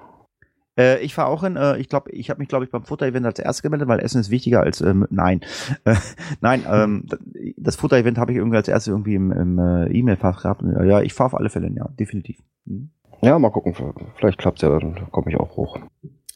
[0.77, 1.55] Äh, ich fahre auch hin.
[1.55, 4.21] Äh, ich glaube, ich habe mich, glaube ich, beim Futter-Event als erstes gemeldet, weil Essen
[4.21, 5.41] ist wichtiger als ähm, nein.
[5.83, 5.95] Äh,
[6.41, 7.05] nein, ähm,
[7.57, 10.61] das Futter-Event habe ich irgendwie als erstes irgendwie im, im äh, E-Mail-Fach gehabt.
[10.61, 12.37] Ja, ich fahre auf alle Fälle, ja, definitiv.
[12.65, 12.89] Hm.
[13.21, 13.73] Ja, mal gucken.
[14.15, 15.79] Vielleicht klappt's ja, dann komme ich auch hoch.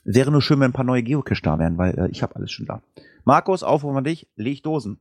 [0.04, 2.52] Wäre nur schön, wenn ein paar neue Geocache da wären, weil äh, ich habe alles
[2.52, 2.82] schon da.
[3.24, 5.00] Markus, Aufruf an dich, leg Dosen.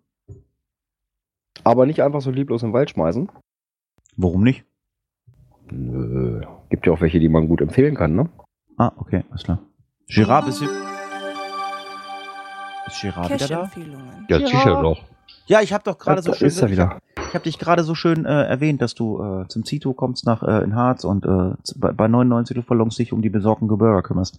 [1.64, 3.28] Aber nicht einfach so lieblos im Wald schmeißen.
[4.16, 4.64] Warum nicht?
[5.70, 6.42] Nö.
[6.68, 8.28] Gibt ja auch welche, die man gut empfehlen kann, ne?
[8.80, 9.58] Ah, okay, alles klar.
[10.08, 10.64] Girard, bist du...
[12.86, 13.70] Ist Girard wieder da?
[14.30, 15.04] Ja, sicher doch.
[15.44, 16.48] Ja, ich habe doch gerade so schön...
[16.48, 16.98] ist er wieder.
[17.28, 20.42] Ich habe dich gerade so schön äh, erwähnt, dass du äh, zum Zito kommst nach
[20.42, 24.38] äh, in Harz und äh, bei, bei 99 Luftballons dich um die besorgten Bürger kümmerst.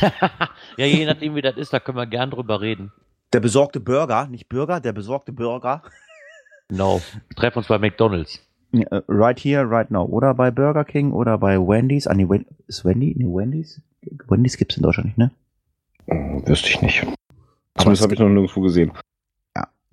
[0.78, 2.90] ja, je nachdem, wie das ist, da können wir gern drüber reden.
[3.34, 5.82] Der besorgte Bürger, nicht Bürger, der besorgte Bürger.
[6.70, 7.02] Genau.
[7.28, 8.40] Wir treffen uns bei McDonalds.
[8.74, 10.04] Ja, äh, right here, right now.
[10.04, 12.06] Oder bei Burger King oder bei Wendy's.
[12.06, 12.26] Ah, nee,
[12.66, 13.14] ist Wendy?
[13.16, 13.80] Nee, Wendy's?
[14.28, 15.30] Wendy's gibt's in Deutschland nicht, ne?
[16.08, 17.06] Hm, Wüsste ich nicht.
[17.76, 18.92] Zumindest es habe ich noch nirgendwo gesehen.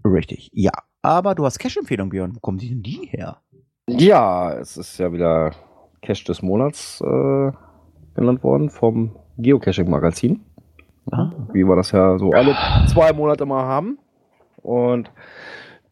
[0.03, 0.71] Richtig, ja.
[1.03, 2.35] Aber du hast Cash-Empfehlung, Björn.
[2.35, 3.37] Wo kommen die denn die her?
[3.87, 5.51] Ja, es ist ja wieder
[6.01, 7.51] Cache des Monats äh,
[8.15, 10.41] genannt worden vom Geocaching-Magazin.
[11.11, 11.31] Ah.
[11.53, 12.55] Wie wir das ja so alle
[12.87, 13.99] zwei Monate mal haben.
[14.57, 15.11] Und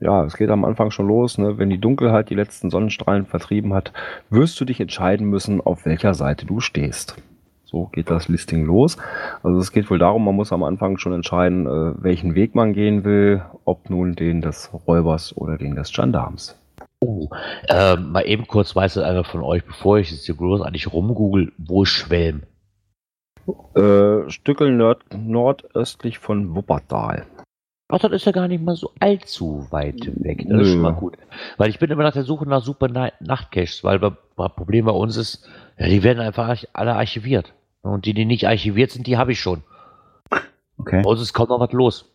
[0.00, 1.38] ja, es geht am Anfang schon los.
[1.38, 1.58] Ne?
[1.58, 3.92] Wenn die Dunkelheit die letzten Sonnenstrahlen vertrieben hat,
[4.30, 7.16] wirst du dich entscheiden müssen, auf welcher Seite du stehst.
[7.70, 8.96] So geht das Listing los.
[9.42, 12.72] Also es geht wohl darum, man muss am Anfang schon entscheiden, äh, welchen Weg man
[12.72, 16.58] gehen will, ob nun den des Räubers oder den des Gendarms.
[17.00, 17.28] Oh,
[17.68, 21.52] äh, mal eben kurz weiß es einer von euch, bevor ich jetzt hier großartig rumgoogle,
[21.58, 22.44] wo ist Schwelm?
[23.74, 27.26] Äh, Stückel nord nordöstlich von Wuppertal.
[27.90, 30.44] Ach, das ist ja gar nicht mal so allzu weit weg.
[30.48, 30.72] Das ist Nö.
[30.72, 31.18] schon mal gut.
[31.58, 34.12] Weil ich bin immer nach der Suche nach super Na- Nachtcaches, weil das
[34.56, 35.48] Problem bei uns ist,
[35.78, 37.54] ja, die werden einfach alle archiviert.
[37.82, 39.62] Und die, die nicht archiviert sind, die habe ich schon.
[40.78, 41.02] Okay.
[41.02, 42.10] Bei uns ist kaum noch was los.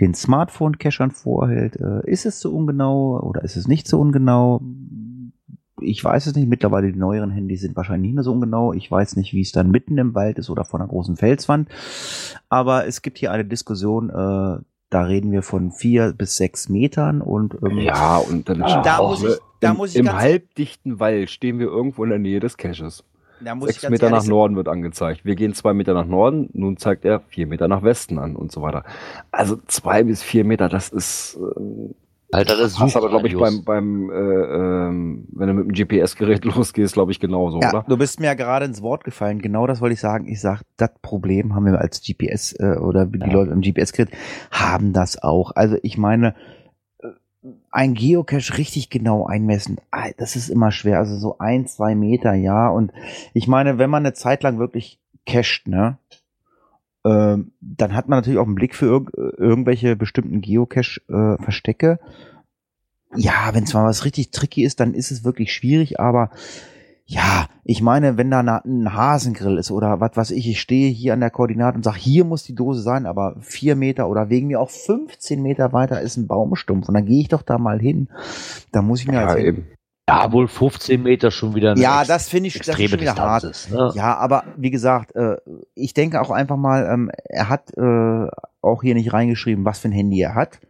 [0.00, 1.76] den Smartphone-Cachern vorhält.
[1.76, 4.60] Äh, ist es zu ungenau oder ist es nicht zu ungenau?
[5.80, 6.48] Ich weiß es nicht.
[6.48, 8.72] Mittlerweile die neueren Handys sind wahrscheinlich nicht mehr so ungenau.
[8.72, 11.68] Ich weiß nicht, wie es dann mitten im Wald ist oder vor einer großen Felswand.
[12.48, 17.20] Aber es gibt hier eine Diskussion, äh, da reden wir von vier bis sechs Metern
[17.20, 20.18] und ähm, Ja, und dann Da auch, muss ich- da im, muss ich im ganz-
[20.20, 23.04] halbdichten Wald stehen wir irgendwo in der Nähe des Caches.
[23.40, 25.24] da Sechs Meter nach Norden wird angezeigt.
[25.24, 28.50] Wir gehen zwei Meter nach Norden, nun zeigt er vier Meter nach Westen an und
[28.52, 28.84] so weiter.
[29.30, 31.94] Also zwei bis vier Meter, das ist ähm,
[32.32, 36.44] Alter, das hast aber, glaube ich, beim, beim äh, ähm, wenn du mit dem GPS-Gerät
[36.44, 37.84] losgehst, glaube ich, genauso, Ja, oder?
[37.88, 39.40] du bist mir ja gerade ins Wort gefallen.
[39.40, 40.26] Genau das wollte ich sagen.
[40.26, 43.26] Ich sag, das Problem haben wir als GPS äh, oder die Ja.
[43.32, 44.10] Leute im GPS-Gerät
[44.50, 45.52] haben das auch.
[45.54, 46.34] Also ich meine,
[46.98, 47.08] äh,
[47.70, 50.98] ein Geocache richtig genau einmessen, ah, das ist immer schwer.
[50.98, 52.68] Also so ein, zwei Meter, ja.
[52.68, 52.92] Und
[53.34, 55.98] ich meine, wenn man eine Zeit lang wirklich cached, ne,
[57.06, 61.98] ähm, dann hat man natürlich auch einen Blick für irg irgendwelche bestimmten Geocache-Verstecke.
[63.14, 66.30] ja, wenn zwar was richtig tricky ist, dann ist es wirklich schwierig, aber
[67.08, 71.12] ja, ich meine, wenn da ein Hasengrill ist oder was weiß ich, ich stehe hier
[71.12, 74.48] an der Koordinate und sage, hier muss die Dose sein, aber vier Meter oder wegen
[74.48, 77.78] mir auch 15 Meter weiter ist ein Baumstumpf und dann gehe ich doch da mal
[77.78, 78.08] hin.
[78.72, 79.68] Da muss ich mir Ja, als eben.
[80.08, 83.42] Ja, wohl 15 Meter schon wieder Ja, das finde ich, das extreme schon wieder Distanz
[83.42, 83.44] hart.
[83.44, 83.70] ist.
[83.72, 83.90] Ne?
[83.94, 85.36] Ja, aber wie gesagt, äh,
[85.74, 88.28] ich denke auch einfach mal, ähm, er hat äh,
[88.62, 90.60] auch hier nicht reingeschrieben, was für ein Handy er hat.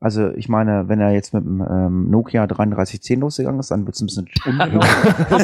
[0.00, 3.96] Also ich meine, wenn er jetzt mit dem ähm, Nokia 3310 losgegangen ist, dann wird
[3.96, 4.80] es ein bisschen ungenau.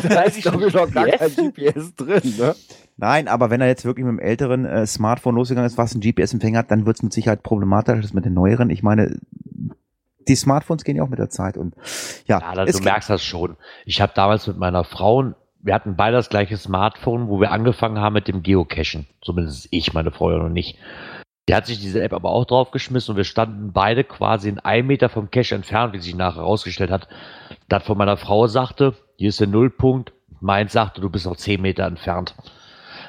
[0.08, 2.54] da ist, glaube ich, noch gar kein GPS drin, ne?
[2.96, 6.02] Nein, aber wenn er jetzt wirklich mit dem älteren äh, Smartphone losgegangen ist, was einen
[6.02, 8.70] GPS-Empfänger hat, dann wird es mit Sicherheit problematisch als mit den neueren.
[8.70, 9.18] Ich meine,
[10.28, 11.74] die Smartphones gehen ja auch mit der Zeit und
[12.26, 13.56] ja, Ja, da, es du merkst das schon.
[13.84, 17.98] Ich habe damals mit meiner Frau, wir hatten beide das gleiche Smartphone, wo wir angefangen
[17.98, 19.06] haben mit dem Geocachen.
[19.22, 20.78] Zumindest ich, meine Frau ja noch nicht.
[21.48, 24.86] Die hat sich diese App aber auch draufgeschmissen und wir standen beide quasi in einem
[24.86, 27.08] Meter vom Cache entfernt, wie sich nachher herausgestellt hat.
[27.68, 30.12] Das von meiner Frau sagte, hier ist der Nullpunkt.
[30.40, 32.34] Meins sagte, du bist noch zehn Meter entfernt.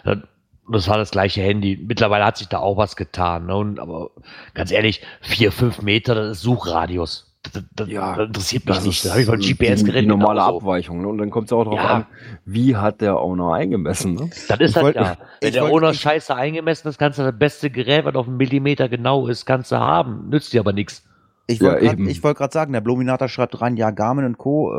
[0.03, 0.27] Dann-
[0.69, 1.77] Das war das gleiche Handy.
[1.85, 3.47] Mittlerweile hat sich da auch was getan.
[3.47, 3.55] Ne?
[3.55, 4.11] Und, aber
[4.53, 7.29] ganz ehrlich, vier, fünf Meter, das ist Suchradius.
[7.51, 9.03] Das, das, Ja, das interessiert mich Das nicht.
[9.03, 10.03] ist Da habe ich die, GPS-Gerät.
[10.03, 10.57] die normale genauso.
[10.59, 11.01] Abweichung.
[11.01, 11.07] Ne?
[11.09, 11.87] Und dann kommt es auch darauf Ja.
[11.95, 12.05] an,
[12.45, 14.13] wie hat der Owner eingemessen.
[14.13, 14.29] Ne?
[14.47, 15.17] Das ist wollt- ja.
[15.41, 18.37] Wenn der wollt- Owner scheiße eingemessen ist, kannst du das beste Gerät, was auf einen
[18.37, 20.29] Millimeter genau ist, kannst du haben.
[20.29, 21.03] Nützt dir aber nichts.
[21.45, 24.73] Ich Ja, wollte ich wollt gerade sagen, der Bluminator schreibt rein, ja, Garmin und Co.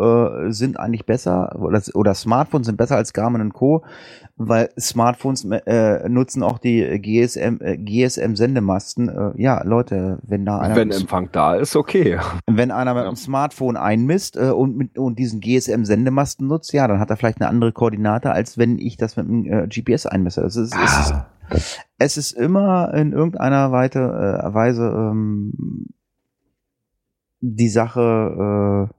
[0.46, 3.84] Äh, sind eigentlich besser oder, oder Smartphones sind besser als Garmin und Co.,
[4.36, 9.08] weil Smartphones äh, nutzen auch die GSM, äh, GSM-Sendemasten.
[9.08, 12.18] Äh, ja, Leute, wenn da einer, Wenn Empfang da ist, okay.
[12.46, 13.10] wenn einer mit Ja.
[13.10, 17.40] dem Smartphone einmisst äh, und, mit, und diesen GSM-Sendemasten nutzt, ja, dann hat er vielleicht
[17.42, 20.40] eine andere Koordinate, als wenn ich das mit dem äh, GPS einmesse.
[20.40, 21.14] Das ist, es, ist,
[21.98, 25.52] es ist immer in irgendeiner Weite, äh, Weise ähm,
[27.44, 28.94] die Sache, äh,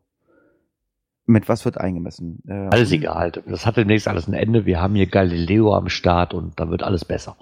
[1.26, 2.44] mit was wird eingemessen.
[2.48, 3.32] Äh, Alles egal.
[3.48, 4.66] Das hat demnächst alles ein Ende.
[4.66, 7.36] Wir haben hier Galileo am Start und dann wird alles besser.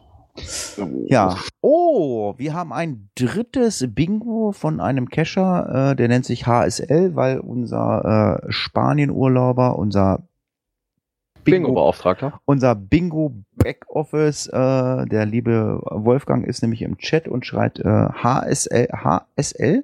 [1.08, 1.38] Ja.
[1.62, 7.40] Oh, wir haben ein drittes Bingo von einem Cacher, äh, der nennt sich HSL, weil
[7.40, 10.28] unser äh, Spanien-Urlauber, unser
[11.52, 12.40] Bingo-Beauftragter.
[12.46, 18.88] unser Bingo Backoffice, äh, der liebe Wolfgang ist nämlich im Chat und schreibt äh, HSL,
[18.92, 19.84] HSL.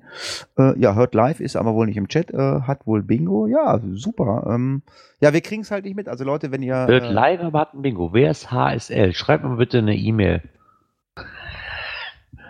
[0.57, 3.47] Äh, ja, hört live, ist aber wohl nicht im Chat, äh, hat wohl Bingo.
[3.47, 4.47] Ja, super.
[4.49, 4.81] Ähm,
[5.21, 6.07] ja, wir kriegen es halt nicht mit.
[6.09, 8.13] Also Leute, wenn ihr Wird äh, live aber hat ein Bingo.
[8.13, 9.13] Wer ist HSL?
[9.13, 10.41] Schreibt mir bitte eine E-Mail.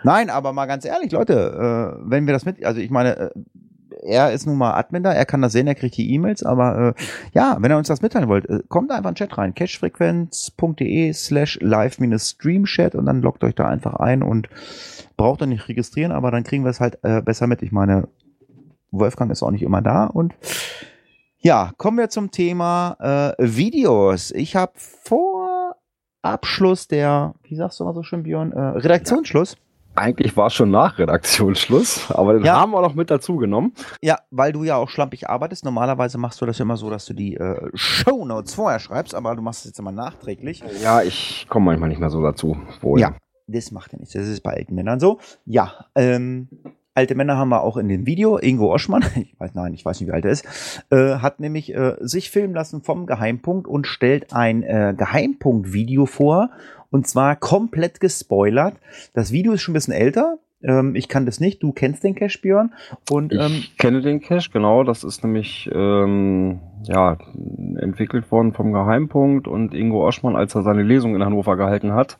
[0.02, 3.30] Nein, aber mal ganz ehrlich, Leute, äh, wenn wir das mit, also ich meine, äh,
[4.02, 6.94] er ist nun mal Admin da, er kann das sehen, er kriegt die E-Mails, aber
[6.96, 7.02] äh,
[7.32, 11.12] ja, wenn ihr uns das mitteilen wollt, äh, kommt einfach in den Chat rein, cashfrequenz.de
[11.12, 14.48] slash live-streamchat und dann loggt euch da einfach ein und
[15.16, 17.62] braucht dann nicht registrieren, aber dann kriegen wir es halt äh, besser mit.
[17.62, 18.08] Ich meine,
[18.90, 20.34] Wolfgang ist auch nicht immer da und
[21.42, 24.30] ja, kommen wir zum Thema äh, Videos.
[24.32, 25.76] Ich habe vor
[26.22, 29.56] Abschluss der, wie sagst du mal so schön, Björn, äh, Redaktionsschluss.
[29.96, 32.60] Eigentlich war es schon nach Redaktionsschluss, aber den Ja.
[32.60, 33.72] haben wir noch mit dazu genommen.
[34.00, 35.64] Ja, weil du ja auch schlampig arbeitest.
[35.64, 39.34] Normalerweise machst du das ja immer so, dass du die äh, Shownotes vorher schreibst, aber
[39.34, 40.62] du machst es jetzt immer nachträglich.
[40.82, 42.56] Ja, ich komme manchmal nicht mehr so dazu.
[42.80, 43.00] Wohl.
[43.00, 43.14] Ja,
[43.46, 44.14] das macht ja nichts.
[44.14, 45.18] Das ist bei alten Männern so.
[45.44, 46.48] Ja, ähm,
[46.94, 48.38] alte Männer haben wir auch in dem Video.
[48.38, 50.46] Ingo Oschmann, ich weiß, nein, ich weiß nicht, wie alt er ist,
[50.90, 56.50] äh, hat nämlich äh, sich filmen lassen vom Geheimpunkt und stellt ein äh, Geheimpunkt-Video vor.
[56.90, 58.74] Und zwar komplett gespoilert.
[59.14, 60.38] Das Video ist schon ein bisschen älter.
[60.62, 61.62] Ähm, ich kann das nicht.
[61.62, 62.74] Du kennst den Cash, Björn.
[63.10, 64.84] Und ähm, Ich kenne den Cache, genau.
[64.84, 67.16] Das ist nämlich ähm, ja,
[67.76, 72.18] entwickelt worden vom Geheimpunkt und Ingo Oschmann, als er seine Lesung in Hannover gehalten hat,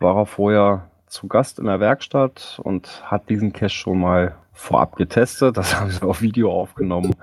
[0.00, 4.96] war er vorher zu Gast in der Werkstatt und hat diesen Cache schon mal vorab
[4.96, 5.56] getestet.
[5.56, 7.14] Das haben sie auf Video aufgenommen.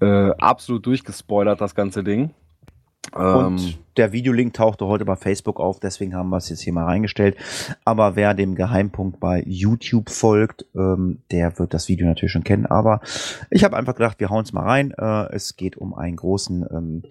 [0.00, 2.30] Äh, absolut durchgespoilert, das ganze Ding.
[3.14, 6.72] Ähm, Und der Videolink tauchte heute bei Facebook auf, deswegen haben wir es jetzt hier
[6.72, 7.36] mal reingestellt.
[7.84, 12.66] Aber wer dem Geheimpunkt bei YouTube folgt, ähm, der wird das Video natürlich schon kennen.
[12.66, 13.00] Aber
[13.50, 14.92] ich habe einfach gedacht, wir hauen es mal rein.
[14.96, 17.02] Äh, es geht um einen großen ähm,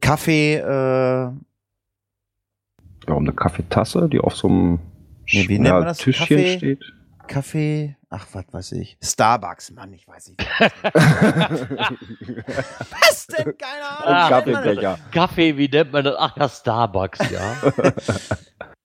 [0.00, 0.56] Kaffee.
[0.56, 1.32] Äh, ja,
[3.08, 4.78] um eine Kaffeetasse, die auf so einem
[5.32, 5.98] Nee, wie nennt man das?
[5.98, 6.56] Tischchen Kaffee?
[6.56, 6.92] steht.
[7.26, 8.96] Kaffee, ach, was weiß ich.
[9.02, 10.48] Starbucks, Mann, ich weiß nicht.
[12.90, 13.56] Was denn?
[13.58, 14.98] Keine Ein Ah, Kaffeebecher.
[15.12, 16.16] Kaffee, wie nennt man das?
[16.18, 17.56] Ach ja, Starbucks, ja.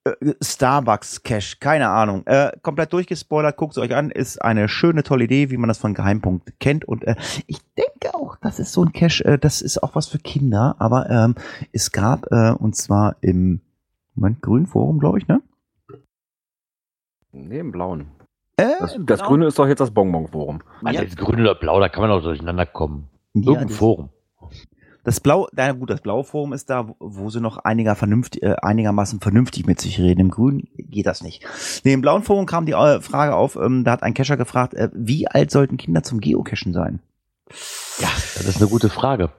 [0.42, 2.26] Starbucks Cash, keine Ahnung.
[2.26, 5.78] Äh, komplett durchgespoilert, guckt es euch an, ist eine schöne, tolle Idee, wie man das
[5.78, 6.84] von Geheimpunkt kennt.
[6.84, 7.14] Und äh,
[7.46, 10.74] ich denke auch, das ist so ein Cash, äh, das ist auch was für Kinder,
[10.80, 11.36] aber ähm,
[11.72, 13.60] es gab, äh, und zwar im
[14.14, 15.40] Moment, Grünforum, glaube ich, ne?
[17.30, 18.10] nee, im Blauen.
[18.56, 20.60] Äh, Das, das Blauen- Grüne ist doch jetzt das Bonbon-Forum.
[20.84, 21.02] Also Ja.
[21.04, 23.08] jetzt grün oder blau, da kann man auch durcheinander kommen.
[23.34, 24.10] Ja, Irgendein das, Forum.
[25.04, 28.54] das Blau, na gut, das blaue Forum ist da, wo- sie noch einiger vernünftig, äh,
[28.60, 30.20] einigermaßen vernünftig mit sich reden.
[30.20, 31.44] Im Grün geht das nicht.
[31.84, 34.74] Nee, im blauen Forum kam die äh, Frage auf, ähm, da hat ein Cacher gefragt,
[34.74, 37.00] äh, wie alt sollten Kinder zum Geocachen sein?
[37.98, 39.30] Ja, das ist eine gute Frage.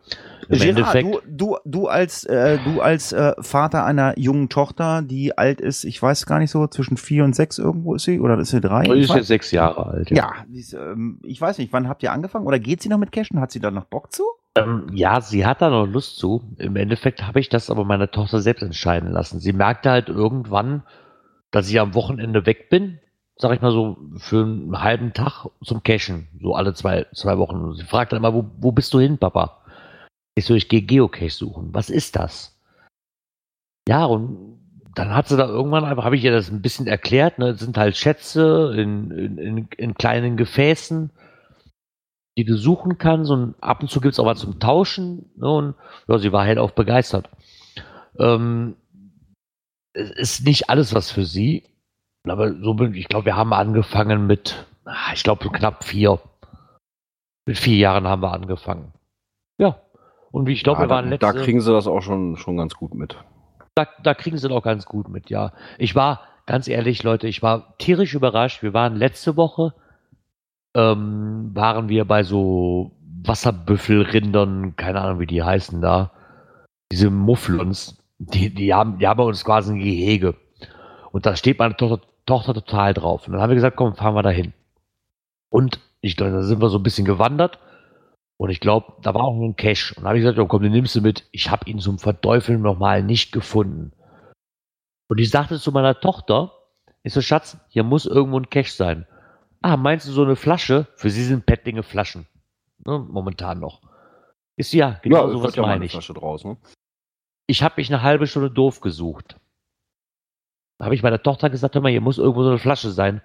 [0.49, 5.01] Im Gerard, Endeffekt, du, du, du als, äh, du als äh, Vater einer jungen Tochter,
[5.01, 8.19] die alt ist, ich weiß gar nicht so, zwischen vier und sechs irgendwo ist sie,
[8.19, 8.83] oder ist sie drei?
[8.83, 10.11] Ich ist jetzt sechs Jahre alt.
[10.11, 12.45] ja, die ist, ähm, ich weiß nicht, wann habt ihr angefangen?
[12.45, 13.39] Oder geht sie noch mit Cashen?
[13.39, 14.23] Hat sie da noch Bock zu?
[14.55, 16.43] Ähm, ja, sie hat da noch Lust zu.
[16.57, 19.39] Im Endeffekt habe ich das aber meiner Tochter selbst entscheiden lassen.
[19.39, 20.83] Sie merkte halt irgendwann,
[21.51, 22.99] dass ich am Wochenende weg bin,
[23.37, 27.57] sag ich mal so, für einen halben Tag zum Cashen, so alle zwei, zwei Wochen.
[27.57, 29.62] Und sie fragt dann immer, wo, wo bist du hin, Papa?
[30.35, 31.73] Ich so, ich gehe Geocache suchen.
[31.73, 32.60] Was ist das?
[33.88, 34.60] Ja, und
[34.95, 37.60] dann hat sie da irgendwann einfach, habe ich ihr das ein bisschen erklärt, ne, es
[37.60, 41.11] sind halt Schätze in, in, in, in kleinen Gefäßen,
[42.38, 45.31] die du suchen kannst und ab und zu gibt es auch was zum Tauschen.
[45.35, 45.76] Ne, und
[46.07, 47.30] ja, sie war halt auch begeistert.
[48.18, 48.76] Ähm,
[49.93, 51.64] es ist nicht alles was für sie,
[52.27, 56.19] aber so bin ich glaube, wir haben angefangen mit, ah, ich glaube, knapp vier.
[57.45, 58.93] Mit vier Jahren haben wir angefangen.
[59.57, 59.81] Ja.
[60.34, 62.38] Und wie ich glaube, ja, wir waren da, letzte, da kriegen sie das auch schon,
[62.38, 63.15] schon ganz gut mit.
[63.76, 65.53] da, da kriegen sie doch ganz gut mit, ja.
[65.77, 68.64] Ich war, ganz ehrlich, Leute, ich war tierisch überrascht.
[68.64, 69.76] Wir waren letzte Woche,
[70.76, 72.93] ähm, waren wir bei so
[73.23, 76.10] Wasserbüffelrindern, keine Ahnung, wie die heißen da.
[76.91, 80.34] Diese Mufflons, die, die haben, die haben bei uns quasi ein Gehege.
[81.11, 83.27] Und da steht meine Tochter, Tochter total drauf.
[83.27, 84.53] Und dann haben wir gesagt, komm, fahren wir da hin.
[85.51, 87.60] Und ich glaube, da sind wir so ein bisschen gewandert.
[88.38, 89.93] Und ich glaube, da war auch ein Cache.
[89.95, 91.27] Und da habe ich gesagt, ja, komm, den nimmst du mit.
[91.31, 93.93] Ich habe ihn zum Verteufeln nochmal nicht gefunden.
[95.07, 96.51] Und ich sagte zu meiner Tochter,
[97.03, 99.05] ich so, Schatz, hier muss irgendwo ein Cache sein.
[99.61, 100.88] Ah, meinst du so eine Flasche?
[100.95, 102.27] Für sie sind Pettlinge Flaschen.
[102.85, 103.81] Ne, momentan noch.
[104.55, 105.93] Ist sie ja, genau es sowas wird ja meine eine ich.
[105.93, 106.57] Draus, ne?
[107.47, 109.38] Ich habe mich eine halbe Stunde doof gesucht.
[110.77, 113.22] Da habe ich meiner Tochter gesagt, hör mal, hier muss irgendwo so eine Flasche sein.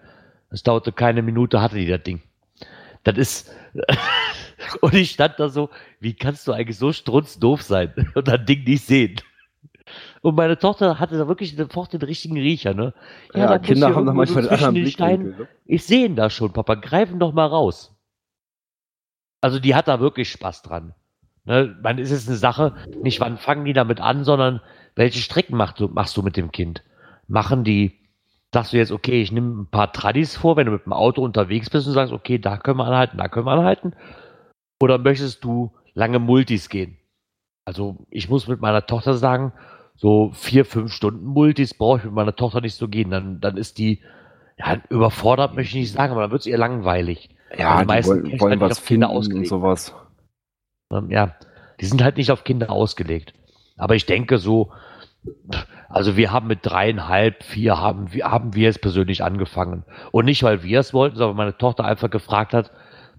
[0.51, 2.23] Es dauerte keine Minute, hatte die das Ding.
[3.05, 3.51] Das ist.
[4.81, 5.71] und ich stand da so,
[6.01, 9.21] wie kannst du eigentlich so strunzdoof sein und das Ding nicht sehen?
[10.21, 12.93] Und meine Tochter hatte da wirklich sofort den richtigen Riecher, ne?
[13.35, 15.31] Ja, da muss Kinder haben da manchmal so zwischen den Steinen.
[15.31, 15.49] Ne?
[15.65, 16.75] Ich sehe ihn da schon, Papa.
[16.75, 17.97] Greif ihn doch mal raus.
[19.41, 20.95] Also die hat da wirklich Spaß dran.
[21.45, 24.61] Ne, man ist es eine Sache, nicht wann fangen die damit an, sondern
[24.97, 26.83] welche Strecken machst du, machst du mit dem Kind?
[27.27, 27.99] Machen die
[28.53, 31.23] sagst du jetzt, okay, ich nehme ein paar Tradis vor, wenn du mit dem Auto
[31.23, 33.95] unterwegs bist und sagst, okay, da können wir anhalten, da können wir anhalten?
[34.81, 36.97] Oder möchtest du lange Multis gehen?
[37.65, 39.53] Also ich muss mit meiner Tochter sagen,
[39.97, 43.11] so vier, fünf Stunden Multis brauche ich mit meiner Tochter nicht so gehen.
[43.11, 44.01] Dann, dann ist die,
[44.57, 47.31] ja, überfordert möchte ich nicht sagen, aber dann wird es ihr langweilig.
[47.57, 49.49] Ja, die die meisten wollen, halt was auf Kinder finden und ausgelegt.
[49.49, 49.95] sowas.
[50.93, 51.35] Ähm, ja,
[51.81, 53.35] die sind halt nicht auf Kinder ausgelegt.
[53.77, 54.73] Aber ich denke so,
[55.89, 59.85] also wir haben mit dreieinhalb, vier haben wir, haben wir es persönlich angefangen.
[60.13, 62.71] Und nicht, weil wir es wollten, sondern weil meine Tochter einfach gefragt hat,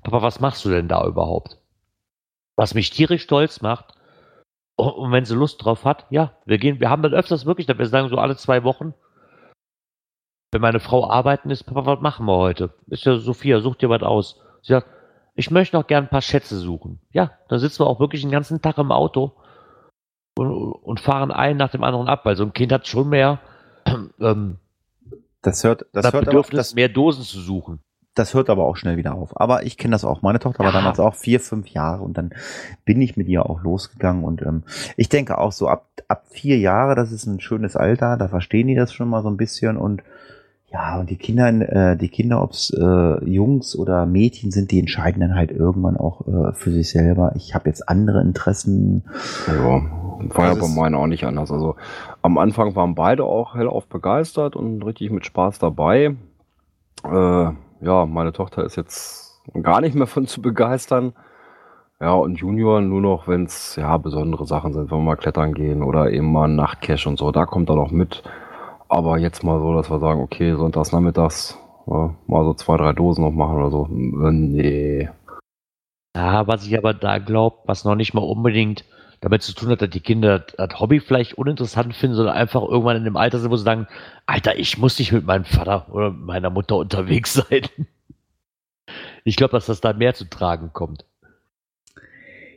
[0.03, 1.59] Papa, was machst du denn da überhaupt?
[2.55, 3.93] Was mich tierisch stolz macht.
[4.75, 7.85] Und wenn sie Lust drauf hat, ja, wir gehen, wir haben dann öfters wirklich, wir
[7.85, 8.93] sagen so alle zwei Wochen,
[10.51, 12.73] wenn meine Frau arbeiten ist, Papa, was machen wir heute?
[12.87, 14.41] Ist ja Sophia, such dir was aus.
[14.61, 14.87] Sie sagt,
[15.35, 16.99] ich möchte noch gern ein paar Schätze suchen.
[17.11, 19.33] Ja, dann sitzen wir auch wirklich den ganzen Tag im Auto
[20.37, 23.39] und, und fahren einen nach dem anderen ab, weil so ein Kind hat schon mehr
[24.19, 24.57] ähm,
[25.41, 27.79] Das hört, das hört, Bedürfnis, das, mehr Dosen zu suchen.
[28.19, 29.39] Das hört aber auch schnell wieder auf.
[29.39, 30.21] Aber ich kenne das auch.
[30.21, 30.79] Meine Tochter war Ja.
[30.79, 32.31] damals auch vier, fünf Jahre und dann
[32.85, 34.63] bin ich mit ihr auch losgegangen und ähm,
[34.97, 38.67] ich denke auch so ab, ab vier Jahre, das ist ein schönes Alter, da verstehen
[38.67, 40.03] die das schon mal so ein bisschen und
[40.71, 45.19] ja, und die Kinder, äh, die Kinder, ob's äh, Jungs oder Mädchen sind, die entscheiden
[45.19, 47.31] dann halt irgendwann auch äh, für sich selber.
[47.35, 49.03] Ich habe jetzt andere Interessen.
[49.47, 49.81] Ja,
[50.35, 51.51] war ja bei meinen auch nicht anders.
[51.51, 51.75] Also
[52.21, 56.15] am Anfang waren beide auch hellauf begeistert und richtig mit Spaß dabei.
[57.03, 57.49] Äh,
[57.81, 61.13] ja, meine Tochter ist jetzt gar nicht mehr von zu begeistern.
[62.01, 65.53] Ja, und Junior nur noch, wenn es ja besondere Sachen sind, wenn wir mal klettern
[65.53, 68.23] gehen oder eben mal ein Nachtcache und so, da kommt er noch mit.
[68.87, 71.57] Aber jetzt mal so, dass wir sagen, okay, sonntags nachmittags
[71.87, 73.85] ja, mal so zwei, drei Dosen noch machen oder so.
[73.85, 75.09] Äh, Nee.
[76.15, 78.83] Ja, was ich aber da glaube, was noch nicht mal unbedingt
[79.21, 82.97] damit zu tun hat, dass die Kinder das Hobby vielleicht uninteressant finden, sondern einfach irgendwann
[82.97, 83.87] in dem Alter sind, wo sie sagen,
[84.25, 87.63] Alter, ich muss nicht mit meinem Vater oder meiner Mutter unterwegs sein.
[89.23, 91.05] Ich glaube, dass das da mehr zu tragen kommt.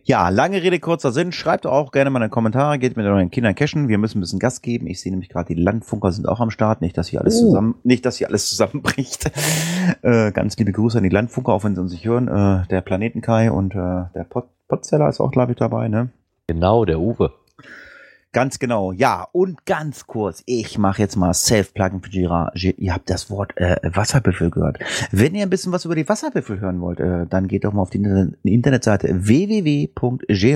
[0.05, 1.31] Ja, lange Rede, kurzer Sinn.
[1.31, 3.87] Schreibt auch gerne mal in die Kommentare, geht mit euren Kindern cashen.
[3.87, 4.89] Wir müssen ein bisschen Gas geben.
[4.89, 6.81] Ich sehe nämlich gerade, die Landfunker sind auch am Start.
[6.81, 7.47] Nicht, dass hier alles Oh.
[7.47, 9.31] zusammen, nicht, dass hier alles zusammenbricht.
[10.03, 12.27] äh, ganz liebe Grüße an die Landfunker, auch wenn sie uns nicht hören.
[12.27, 16.09] Äh, der Planetenkai und äh, der Pot Potzeller ist auch, glaube ich, dabei, ne?
[16.47, 17.33] Genau, der Uwe.
[18.35, 19.29] Ganz genau, ja.
[19.33, 22.51] Und ganz kurz, ich mache jetzt mal Self-Plugin für Gira.
[22.55, 24.79] Gi- Ihr habt das Wort äh, Wasserbüffel gehört.
[25.11, 27.83] Wenn ihr ein bisschen was über die Wasserbüffel hören wollt, äh, dann geht doch mal
[27.83, 29.09] auf die Inter- Internetseite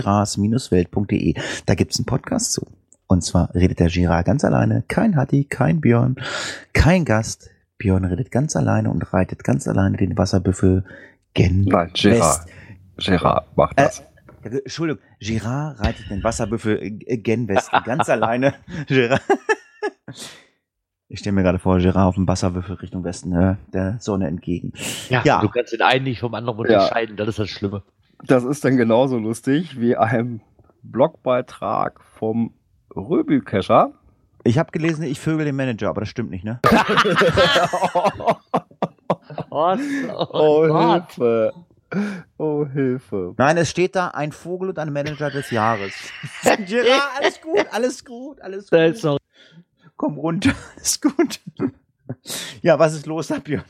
[0.07, 1.35] www.geras-welt.de.
[1.67, 2.67] Da gibt's einen Podcast zu.
[3.09, 4.83] Und zwar redet der Gira ganz alleine.
[4.89, 6.17] Kein Hatti, kein Björn,
[6.73, 7.51] kein Gast.
[7.79, 10.85] Björn redet ganz alleine und reitet ganz alleine den Wasserbüffel
[11.35, 12.47] gen Nein, Gerard.
[12.97, 13.07] West.
[13.07, 14.01] Gerard macht das.
[14.01, 14.03] Äh,
[14.53, 18.55] Entschuldigung, Girard reitet den Wasserbüffel gen Westen, ganz alleine.
[18.87, 19.23] Girard.
[21.09, 24.73] Ich stelle mir gerade vor, Girard auf dem Wasserbüffel Richtung Westen, äh, der Sonne entgegen.
[25.09, 25.41] Ja, Ja.
[25.41, 26.79] du kannst den einen nicht vom anderen Ja.
[26.79, 27.83] unterscheiden, das ist das Schlimme.
[28.25, 30.41] Das ist dann genauso lustig wie ein
[30.83, 32.55] Blogbeitrag vom
[32.95, 33.93] Röbü-Kescher.
[34.45, 36.61] Ich habe gelesen, ich vögel den Manager, aber das stimmt nicht, ne?
[39.51, 39.77] Oh,
[40.33, 41.13] oh, Gott.
[41.13, 41.53] Hilfe.
[42.39, 43.35] Oh, Hilfe.
[43.39, 45.93] Nein, es steht da ein Vogel und ein Manager des Jahres.
[46.67, 48.97] Girard, alles gut, alles gut, alles gut.
[48.97, 49.19] sorry.
[49.97, 51.41] Komm runter, alles gut.
[52.63, 53.65] Ja, was ist los, Björn?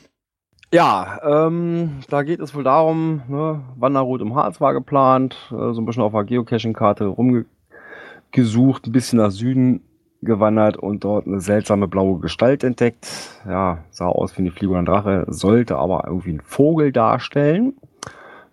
[0.73, 5.81] Ja, ähm, da geht es wohl darum, ne, Wanderroute im Harz war geplant, äh, so
[5.81, 9.83] ein bisschen auf der Geocaching-Karte rumgesucht, ein bisschen nach Süden
[10.23, 13.07] gewandert und dort eine seltsame blaue Gestalt entdeckt.
[13.47, 17.75] Ja, sah aus wie eine Fliege oder ein Drache, sollte aber irgendwie ein Vogel darstellen.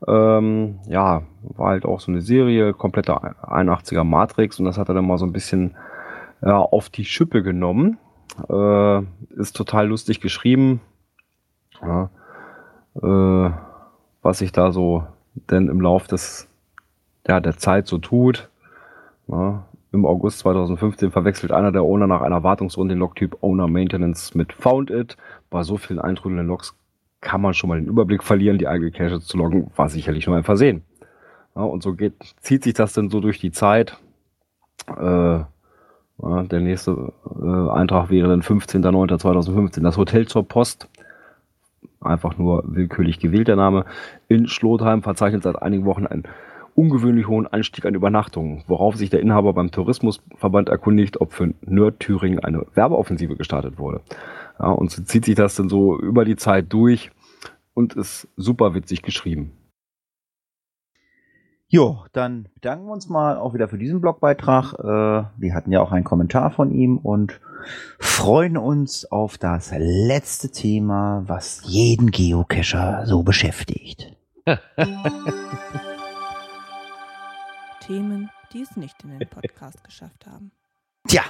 [0.08, 4.96] Ähm, ja, war halt auch so eine Serie, komplette 81er Matrix und das hat er
[4.96, 5.76] dann mal so ein bisschen
[6.42, 7.98] ja, auf die Schippe genommen.
[8.50, 9.02] Äh,
[9.38, 10.82] ist total lustig geschrieben.
[11.82, 12.10] Ja,
[13.02, 13.52] äh,
[14.22, 15.04] was sich da so
[15.50, 16.48] denn im Lauf des,
[17.28, 18.50] ja, der Zeit so tut.
[19.28, 24.36] Ja, Im August 2015 verwechselt einer der Owner nach einer Wartungsrunde den Logtyp Owner Maintenance
[24.36, 25.18] mit Found It.
[25.50, 26.76] Bei so vielen eintrudelnden Logs
[27.24, 28.58] kann man schon mal den Überblick verlieren.
[28.58, 30.84] Die eigene Cache zu loggen war sicherlich nur ein Versehen.
[31.56, 33.98] Ja, und so geht, zieht sich das dann so durch die Zeit.
[34.88, 35.40] Äh,
[36.22, 39.82] ja, der nächste äh, Eintrag wäre dann 15.09.2015.
[39.82, 40.88] Das Hotel zur Post
[42.02, 43.86] einfach nur willkürlich gewählt der Name,
[44.28, 46.24] in Schlotheim verzeichnet seit einigen Wochen einen
[46.76, 52.00] ungewöhnlich hohen Anstieg an Übernachtungen, worauf sich der Inhaber beim Tourismusverband erkundigt, ob für Nerd
[52.00, 54.02] Thüringen eine Werbeoffensive gestartet wurde.
[54.60, 57.12] Ja, und so zieht sich das dann so über die Zeit durch
[57.74, 59.58] und ist super witzig geschrieben.
[61.68, 64.74] Jo, dann bedanken wir uns mal auch wieder für diesen Blogbeitrag.
[64.74, 67.42] Äh, wir hatten ja auch einen Kommentar von ihm und
[67.98, 74.16] freuen uns auf das letzte Thema, was jeden Geocacher so beschäftigt.
[77.88, 80.52] Themen, die es nicht in den Podcast geschafft haben.
[81.08, 81.24] Tja,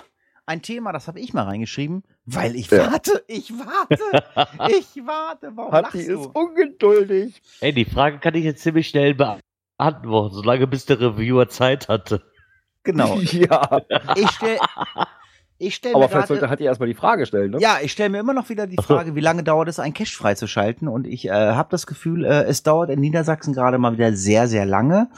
[0.45, 2.91] ein Thema, das habe ich mal reingeschrieben, weil ich Ja.
[2.91, 4.03] warte, ich warte,
[4.77, 5.51] ich warte.
[5.55, 6.31] Warum Hatti lachst ist du?
[6.33, 7.41] ungeduldig.
[7.61, 12.21] Ey, die Frage kann ich jetzt ziemlich schnell beantworten, solange bis der Reviewer Zeit hatte.
[12.83, 13.17] Genau.
[13.31, 13.81] Ja,
[14.17, 14.57] Ich stell,
[15.57, 17.59] ich stell aber mir vielleicht sollte Hatti erstmal die Frage stellen, ne?
[17.59, 20.13] ja, ich stelle mir immer noch wieder die Frage, wie lange dauert es, ein Cache
[20.13, 20.89] freizuschalten?
[20.89, 24.49] Und ich äh, habe das Gefühl, äh, es dauert in Niedersachsen gerade mal wieder sehr,
[24.49, 25.09] sehr lange.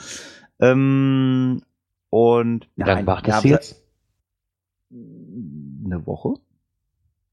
[0.60, 1.62] Ähm,
[2.10, 3.82] und Wie lange macht das jetzt?
[4.90, 6.34] Eine Woche?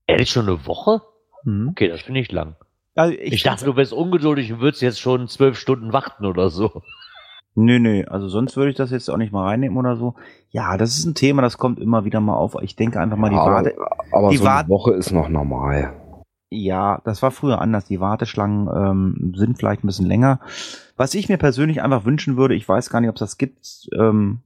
[0.07, 1.01] Ehrlich, schon eine Woche?
[1.43, 1.69] Mhm.
[1.69, 2.55] Okay, das finde ich lang.
[2.95, 6.83] Also Ich, dachte, du wärst ungeduldig und würdest jetzt schon zwölf Stunden warten oder so.
[7.55, 10.15] Nö, nö, also sonst würde ich das jetzt auch nicht mal reinnehmen oder so.
[10.49, 12.55] Ja, das ist ein Thema, das kommt immer wieder mal auf.
[12.61, 13.75] Ich denke einfach mal, die Ja, Warte.
[13.77, 15.93] aber, aber die so eine Woche ist noch normal.
[16.49, 17.85] Ja, das war früher anders.
[17.85, 20.39] Die Warteschlangen ähm, sind vielleicht ein bisschen länger.
[20.97, 23.89] Was ich mir persönlich einfach wünschen würde, ich weiß gar nicht, ob es das gibt.
[23.97, 24.39] Ähm,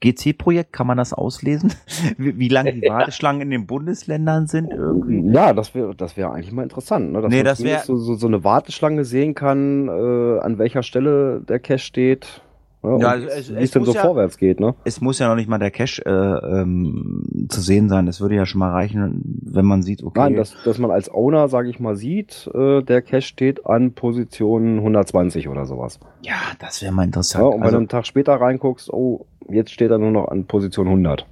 [0.00, 1.72] GC-Projekt, kann man das auslesen?
[2.18, 5.20] Wie, wie lange die Warteschlangen in den Bundesländern sind irgendwie?
[5.32, 7.20] Ja, das wäre das wäre eigentlich mal interessant, ne?
[7.22, 10.82] dass Nee, man das wär- so, so, so eine Warteschlange sehen kann, äh, an welcher
[10.82, 12.40] Stelle der Cache steht.
[12.82, 12.98] Ne?
[13.00, 14.74] Ja, also es- wie es es denn so ja- vorwärts geht, ne?
[14.84, 18.06] Es muss ja noch nicht mal der Cache äh, ähm, zu sehen sein.
[18.08, 20.20] Es würde ja schon mal reichen, wenn man sieht, okay.
[20.20, 23.92] Nein, dass, dass man als Owner, sage ich mal, sieht, äh, der Cache steht an
[23.92, 25.98] Position 120 oder sowas.
[26.22, 27.44] ja, das wäre mal Ja, interessant.
[27.46, 30.46] und wenn Also- du einen Tag später reinguckst, oh, jetzt steht er nur noch an
[30.46, 31.26] Position 100.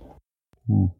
[0.66, 0.90] Hm.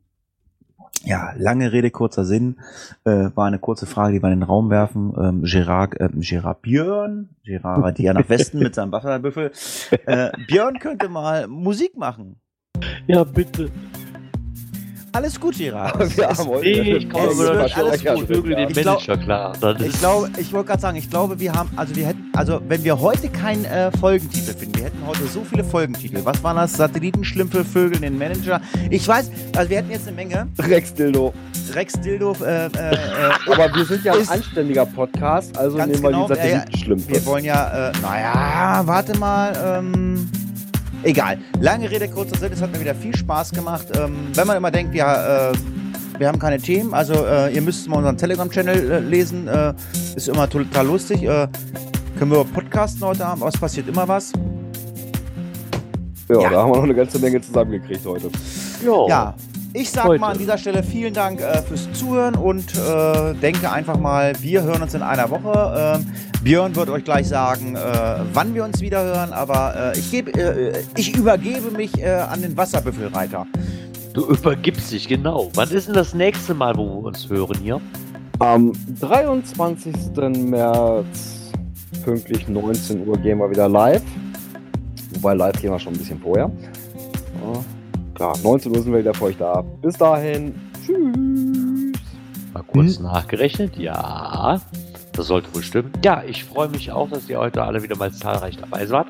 [1.04, 2.60] Ja, lange Rede, kurzer Sinn.
[3.04, 5.12] Äh, war eine kurze Frage, die wir in den Raum werfen.
[5.18, 9.50] Ähm, Gerard, äh, Gerard Björn, Gerard radiert ja nach Westen mit seinem Wasserbüffel.
[10.06, 12.36] Äh, Björn könnte mal Musik machen.
[13.06, 13.70] Ja, bitte.
[15.14, 15.94] Alles gut, Gerard.
[15.94, 18.26] Aber wir Es- haben heute- ich komme Es wird alles gut.
[18.26, 19.52] Vögel den Ich Manager klar.
[19.84, 22.82] Ich glaube, ich wollte gerade sagen, ich glaube, wir haben, also wir hätten, also wenn
[22.82, 26.20] wir heute keinen äh, Folgentitel finden, wir hätten heute so viele Folgentitel.
[26.24, 26.72] Was waren das?
[26.74, 28.60] Satellitenschlümpfe, Vögel, den Manager.
[28.90, 30.48] Ich weiß, also wir hätten jetzt eine Menge.
[30.58, 31.34] Rex Dildo.
[31.74, 32.98] Rex Dildo, äh, äh, äh,
[33.52, 36.34] Aber wir sind ja ein anständiger Podcast, also nehmen wir genau, die.
[36.34, 37.08] Satellitenschlümpfe.
[37.10, 40.30] Wir wollen ja, äh, naja, warte mal, ähm,
[41.02, 41.38] egal.
[41.60, 43.86] Lange Rede, kurzer Sinn, es hat mir wieder viel Spaß gemacht.
[43.96, 45.52] Ähm, wenn man immer denkt, ja, äh,
[46.18, 49.74] wir haben keine Themen, also äh, ihr müsst mal unseren Telegram-Channel äh, lesen, äh,
[50.14, 51.22] ist immer total lustig.
[51.22, 51.48] Äh,
[52.18, 54.32] können wir Podcasten heute haben, aber es passiert immer was.
[56.28, 56.50] ja, ja.
[56.50, 58.30] da haben wir noch eine ganze Menge zusammengekriegt heute.
[58.84, 59.08] Jo.
[59.08, 59.34] Ja,
[59.74, 60.20] ich sag Heute.
[60.20, 64.62] mal an dieser Stelle vielen Dank äh, fürs Zuhören und äh, denke einfach mal, wir
[64.62, 65.98] hören uns in einer Woche.
[65.98, 66.06] Ähm,
[66.42, 67.80] Björn wird euch gleich sagen, äh,
[68.32, 72.42] wann wir uns wieder hören, aber äh, ich, geb, äh, ich übergebe mich äh, an
[72.42, 73.46] den Wasserbüffelreiter.
[74.12, 75.50] Du übergibst dich, genau.
[75.54, 77.80] Wann ist denn das nächste Mal, wo wir uns hören hier?
[78.40, 79.94] Am 23.
[80.16, 81.52] März,
[82.04, 84.02] pünktlich 19 Uhr, gehen wir wieder live.
[85.14, 86.50] Wobei live gehen wir schon ein bisschen vorher.
[87.42, 87.64] Ja,
[88.14, 89.62] klar, 19 Uhr sind wir wieder für euch da.
[89.80, 92.00] Bis dahin, tschüss.
[92.52, 93.76] Mal kurz nachgerechnet.
[93.76, 94.60] Ja,
[95.12, 95.92] das sollte wohl stimmen.
[96.04, 99.06] Ja, ich freue mich auch, dass ihr heute alle wieder mal zahlreich dabei seid.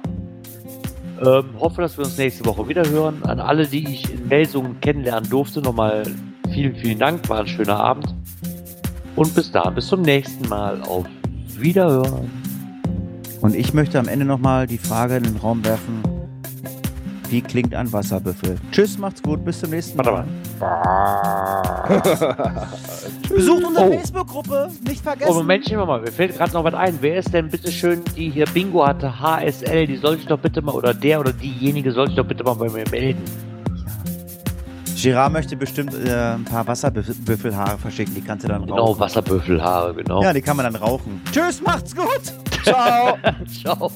[1.24, 3.23] Ähm, hoffe, dass wir uns nächste Woche wieder hören.
[3.24, 6.05] An alle, die ich in Melsungen kennenlernen durfte, nochmal
[6.53, 7.29] vielen, vielen Dank.
[7.29, 8.15] War ein schöner Abend.
[9.15, 10.83] Und bis dahin, bis zum nächsten Mal.
[10.83, 11.07] Auf
[11.59, 12.31] Wiederhören.
[13.41, 16.03] Und ich möchte am Ende nochmal die Frage in den Raum werfen,
[17.32, 18.56] wie klingt ein Wasserbüffel?
[18.70, 20.24] Tschüss, macht's gut, bis zum nächsten Mal.
[20.59, 22.22] Warte
[23.34, 23.92] Besucht unsere Oh.
[23.92, 25.30] Facebook-Gruppe, nicht vergessen.
[25.32, 26.98] Oh, Momentchen mal, mir fällt gerade noch was ein.
[27.00, 30.62] Wer ist denn bitte schön, die hier Bingo hatte, HSL, die soll sich doch bitte
[30.62, 33.22] mal, oder der oder diejenige soll sich doch bitte mal bei mir melden.
[35.00, 39.00] Gerard möchte bestimmt äh, ein paar Wasserbüffelhaare verschicken, die kannst du dann Genau, rauchen.
[39.00, 40.22] Wasserbüffelhaare, genau.
[40.22, 41.20] Ja, die kann man dann rauchen.
[41.32, 42.06] Tschüss, macht's gut.
[42.62, 43.16] Ciao.
[43.62, 43.90] Ciao.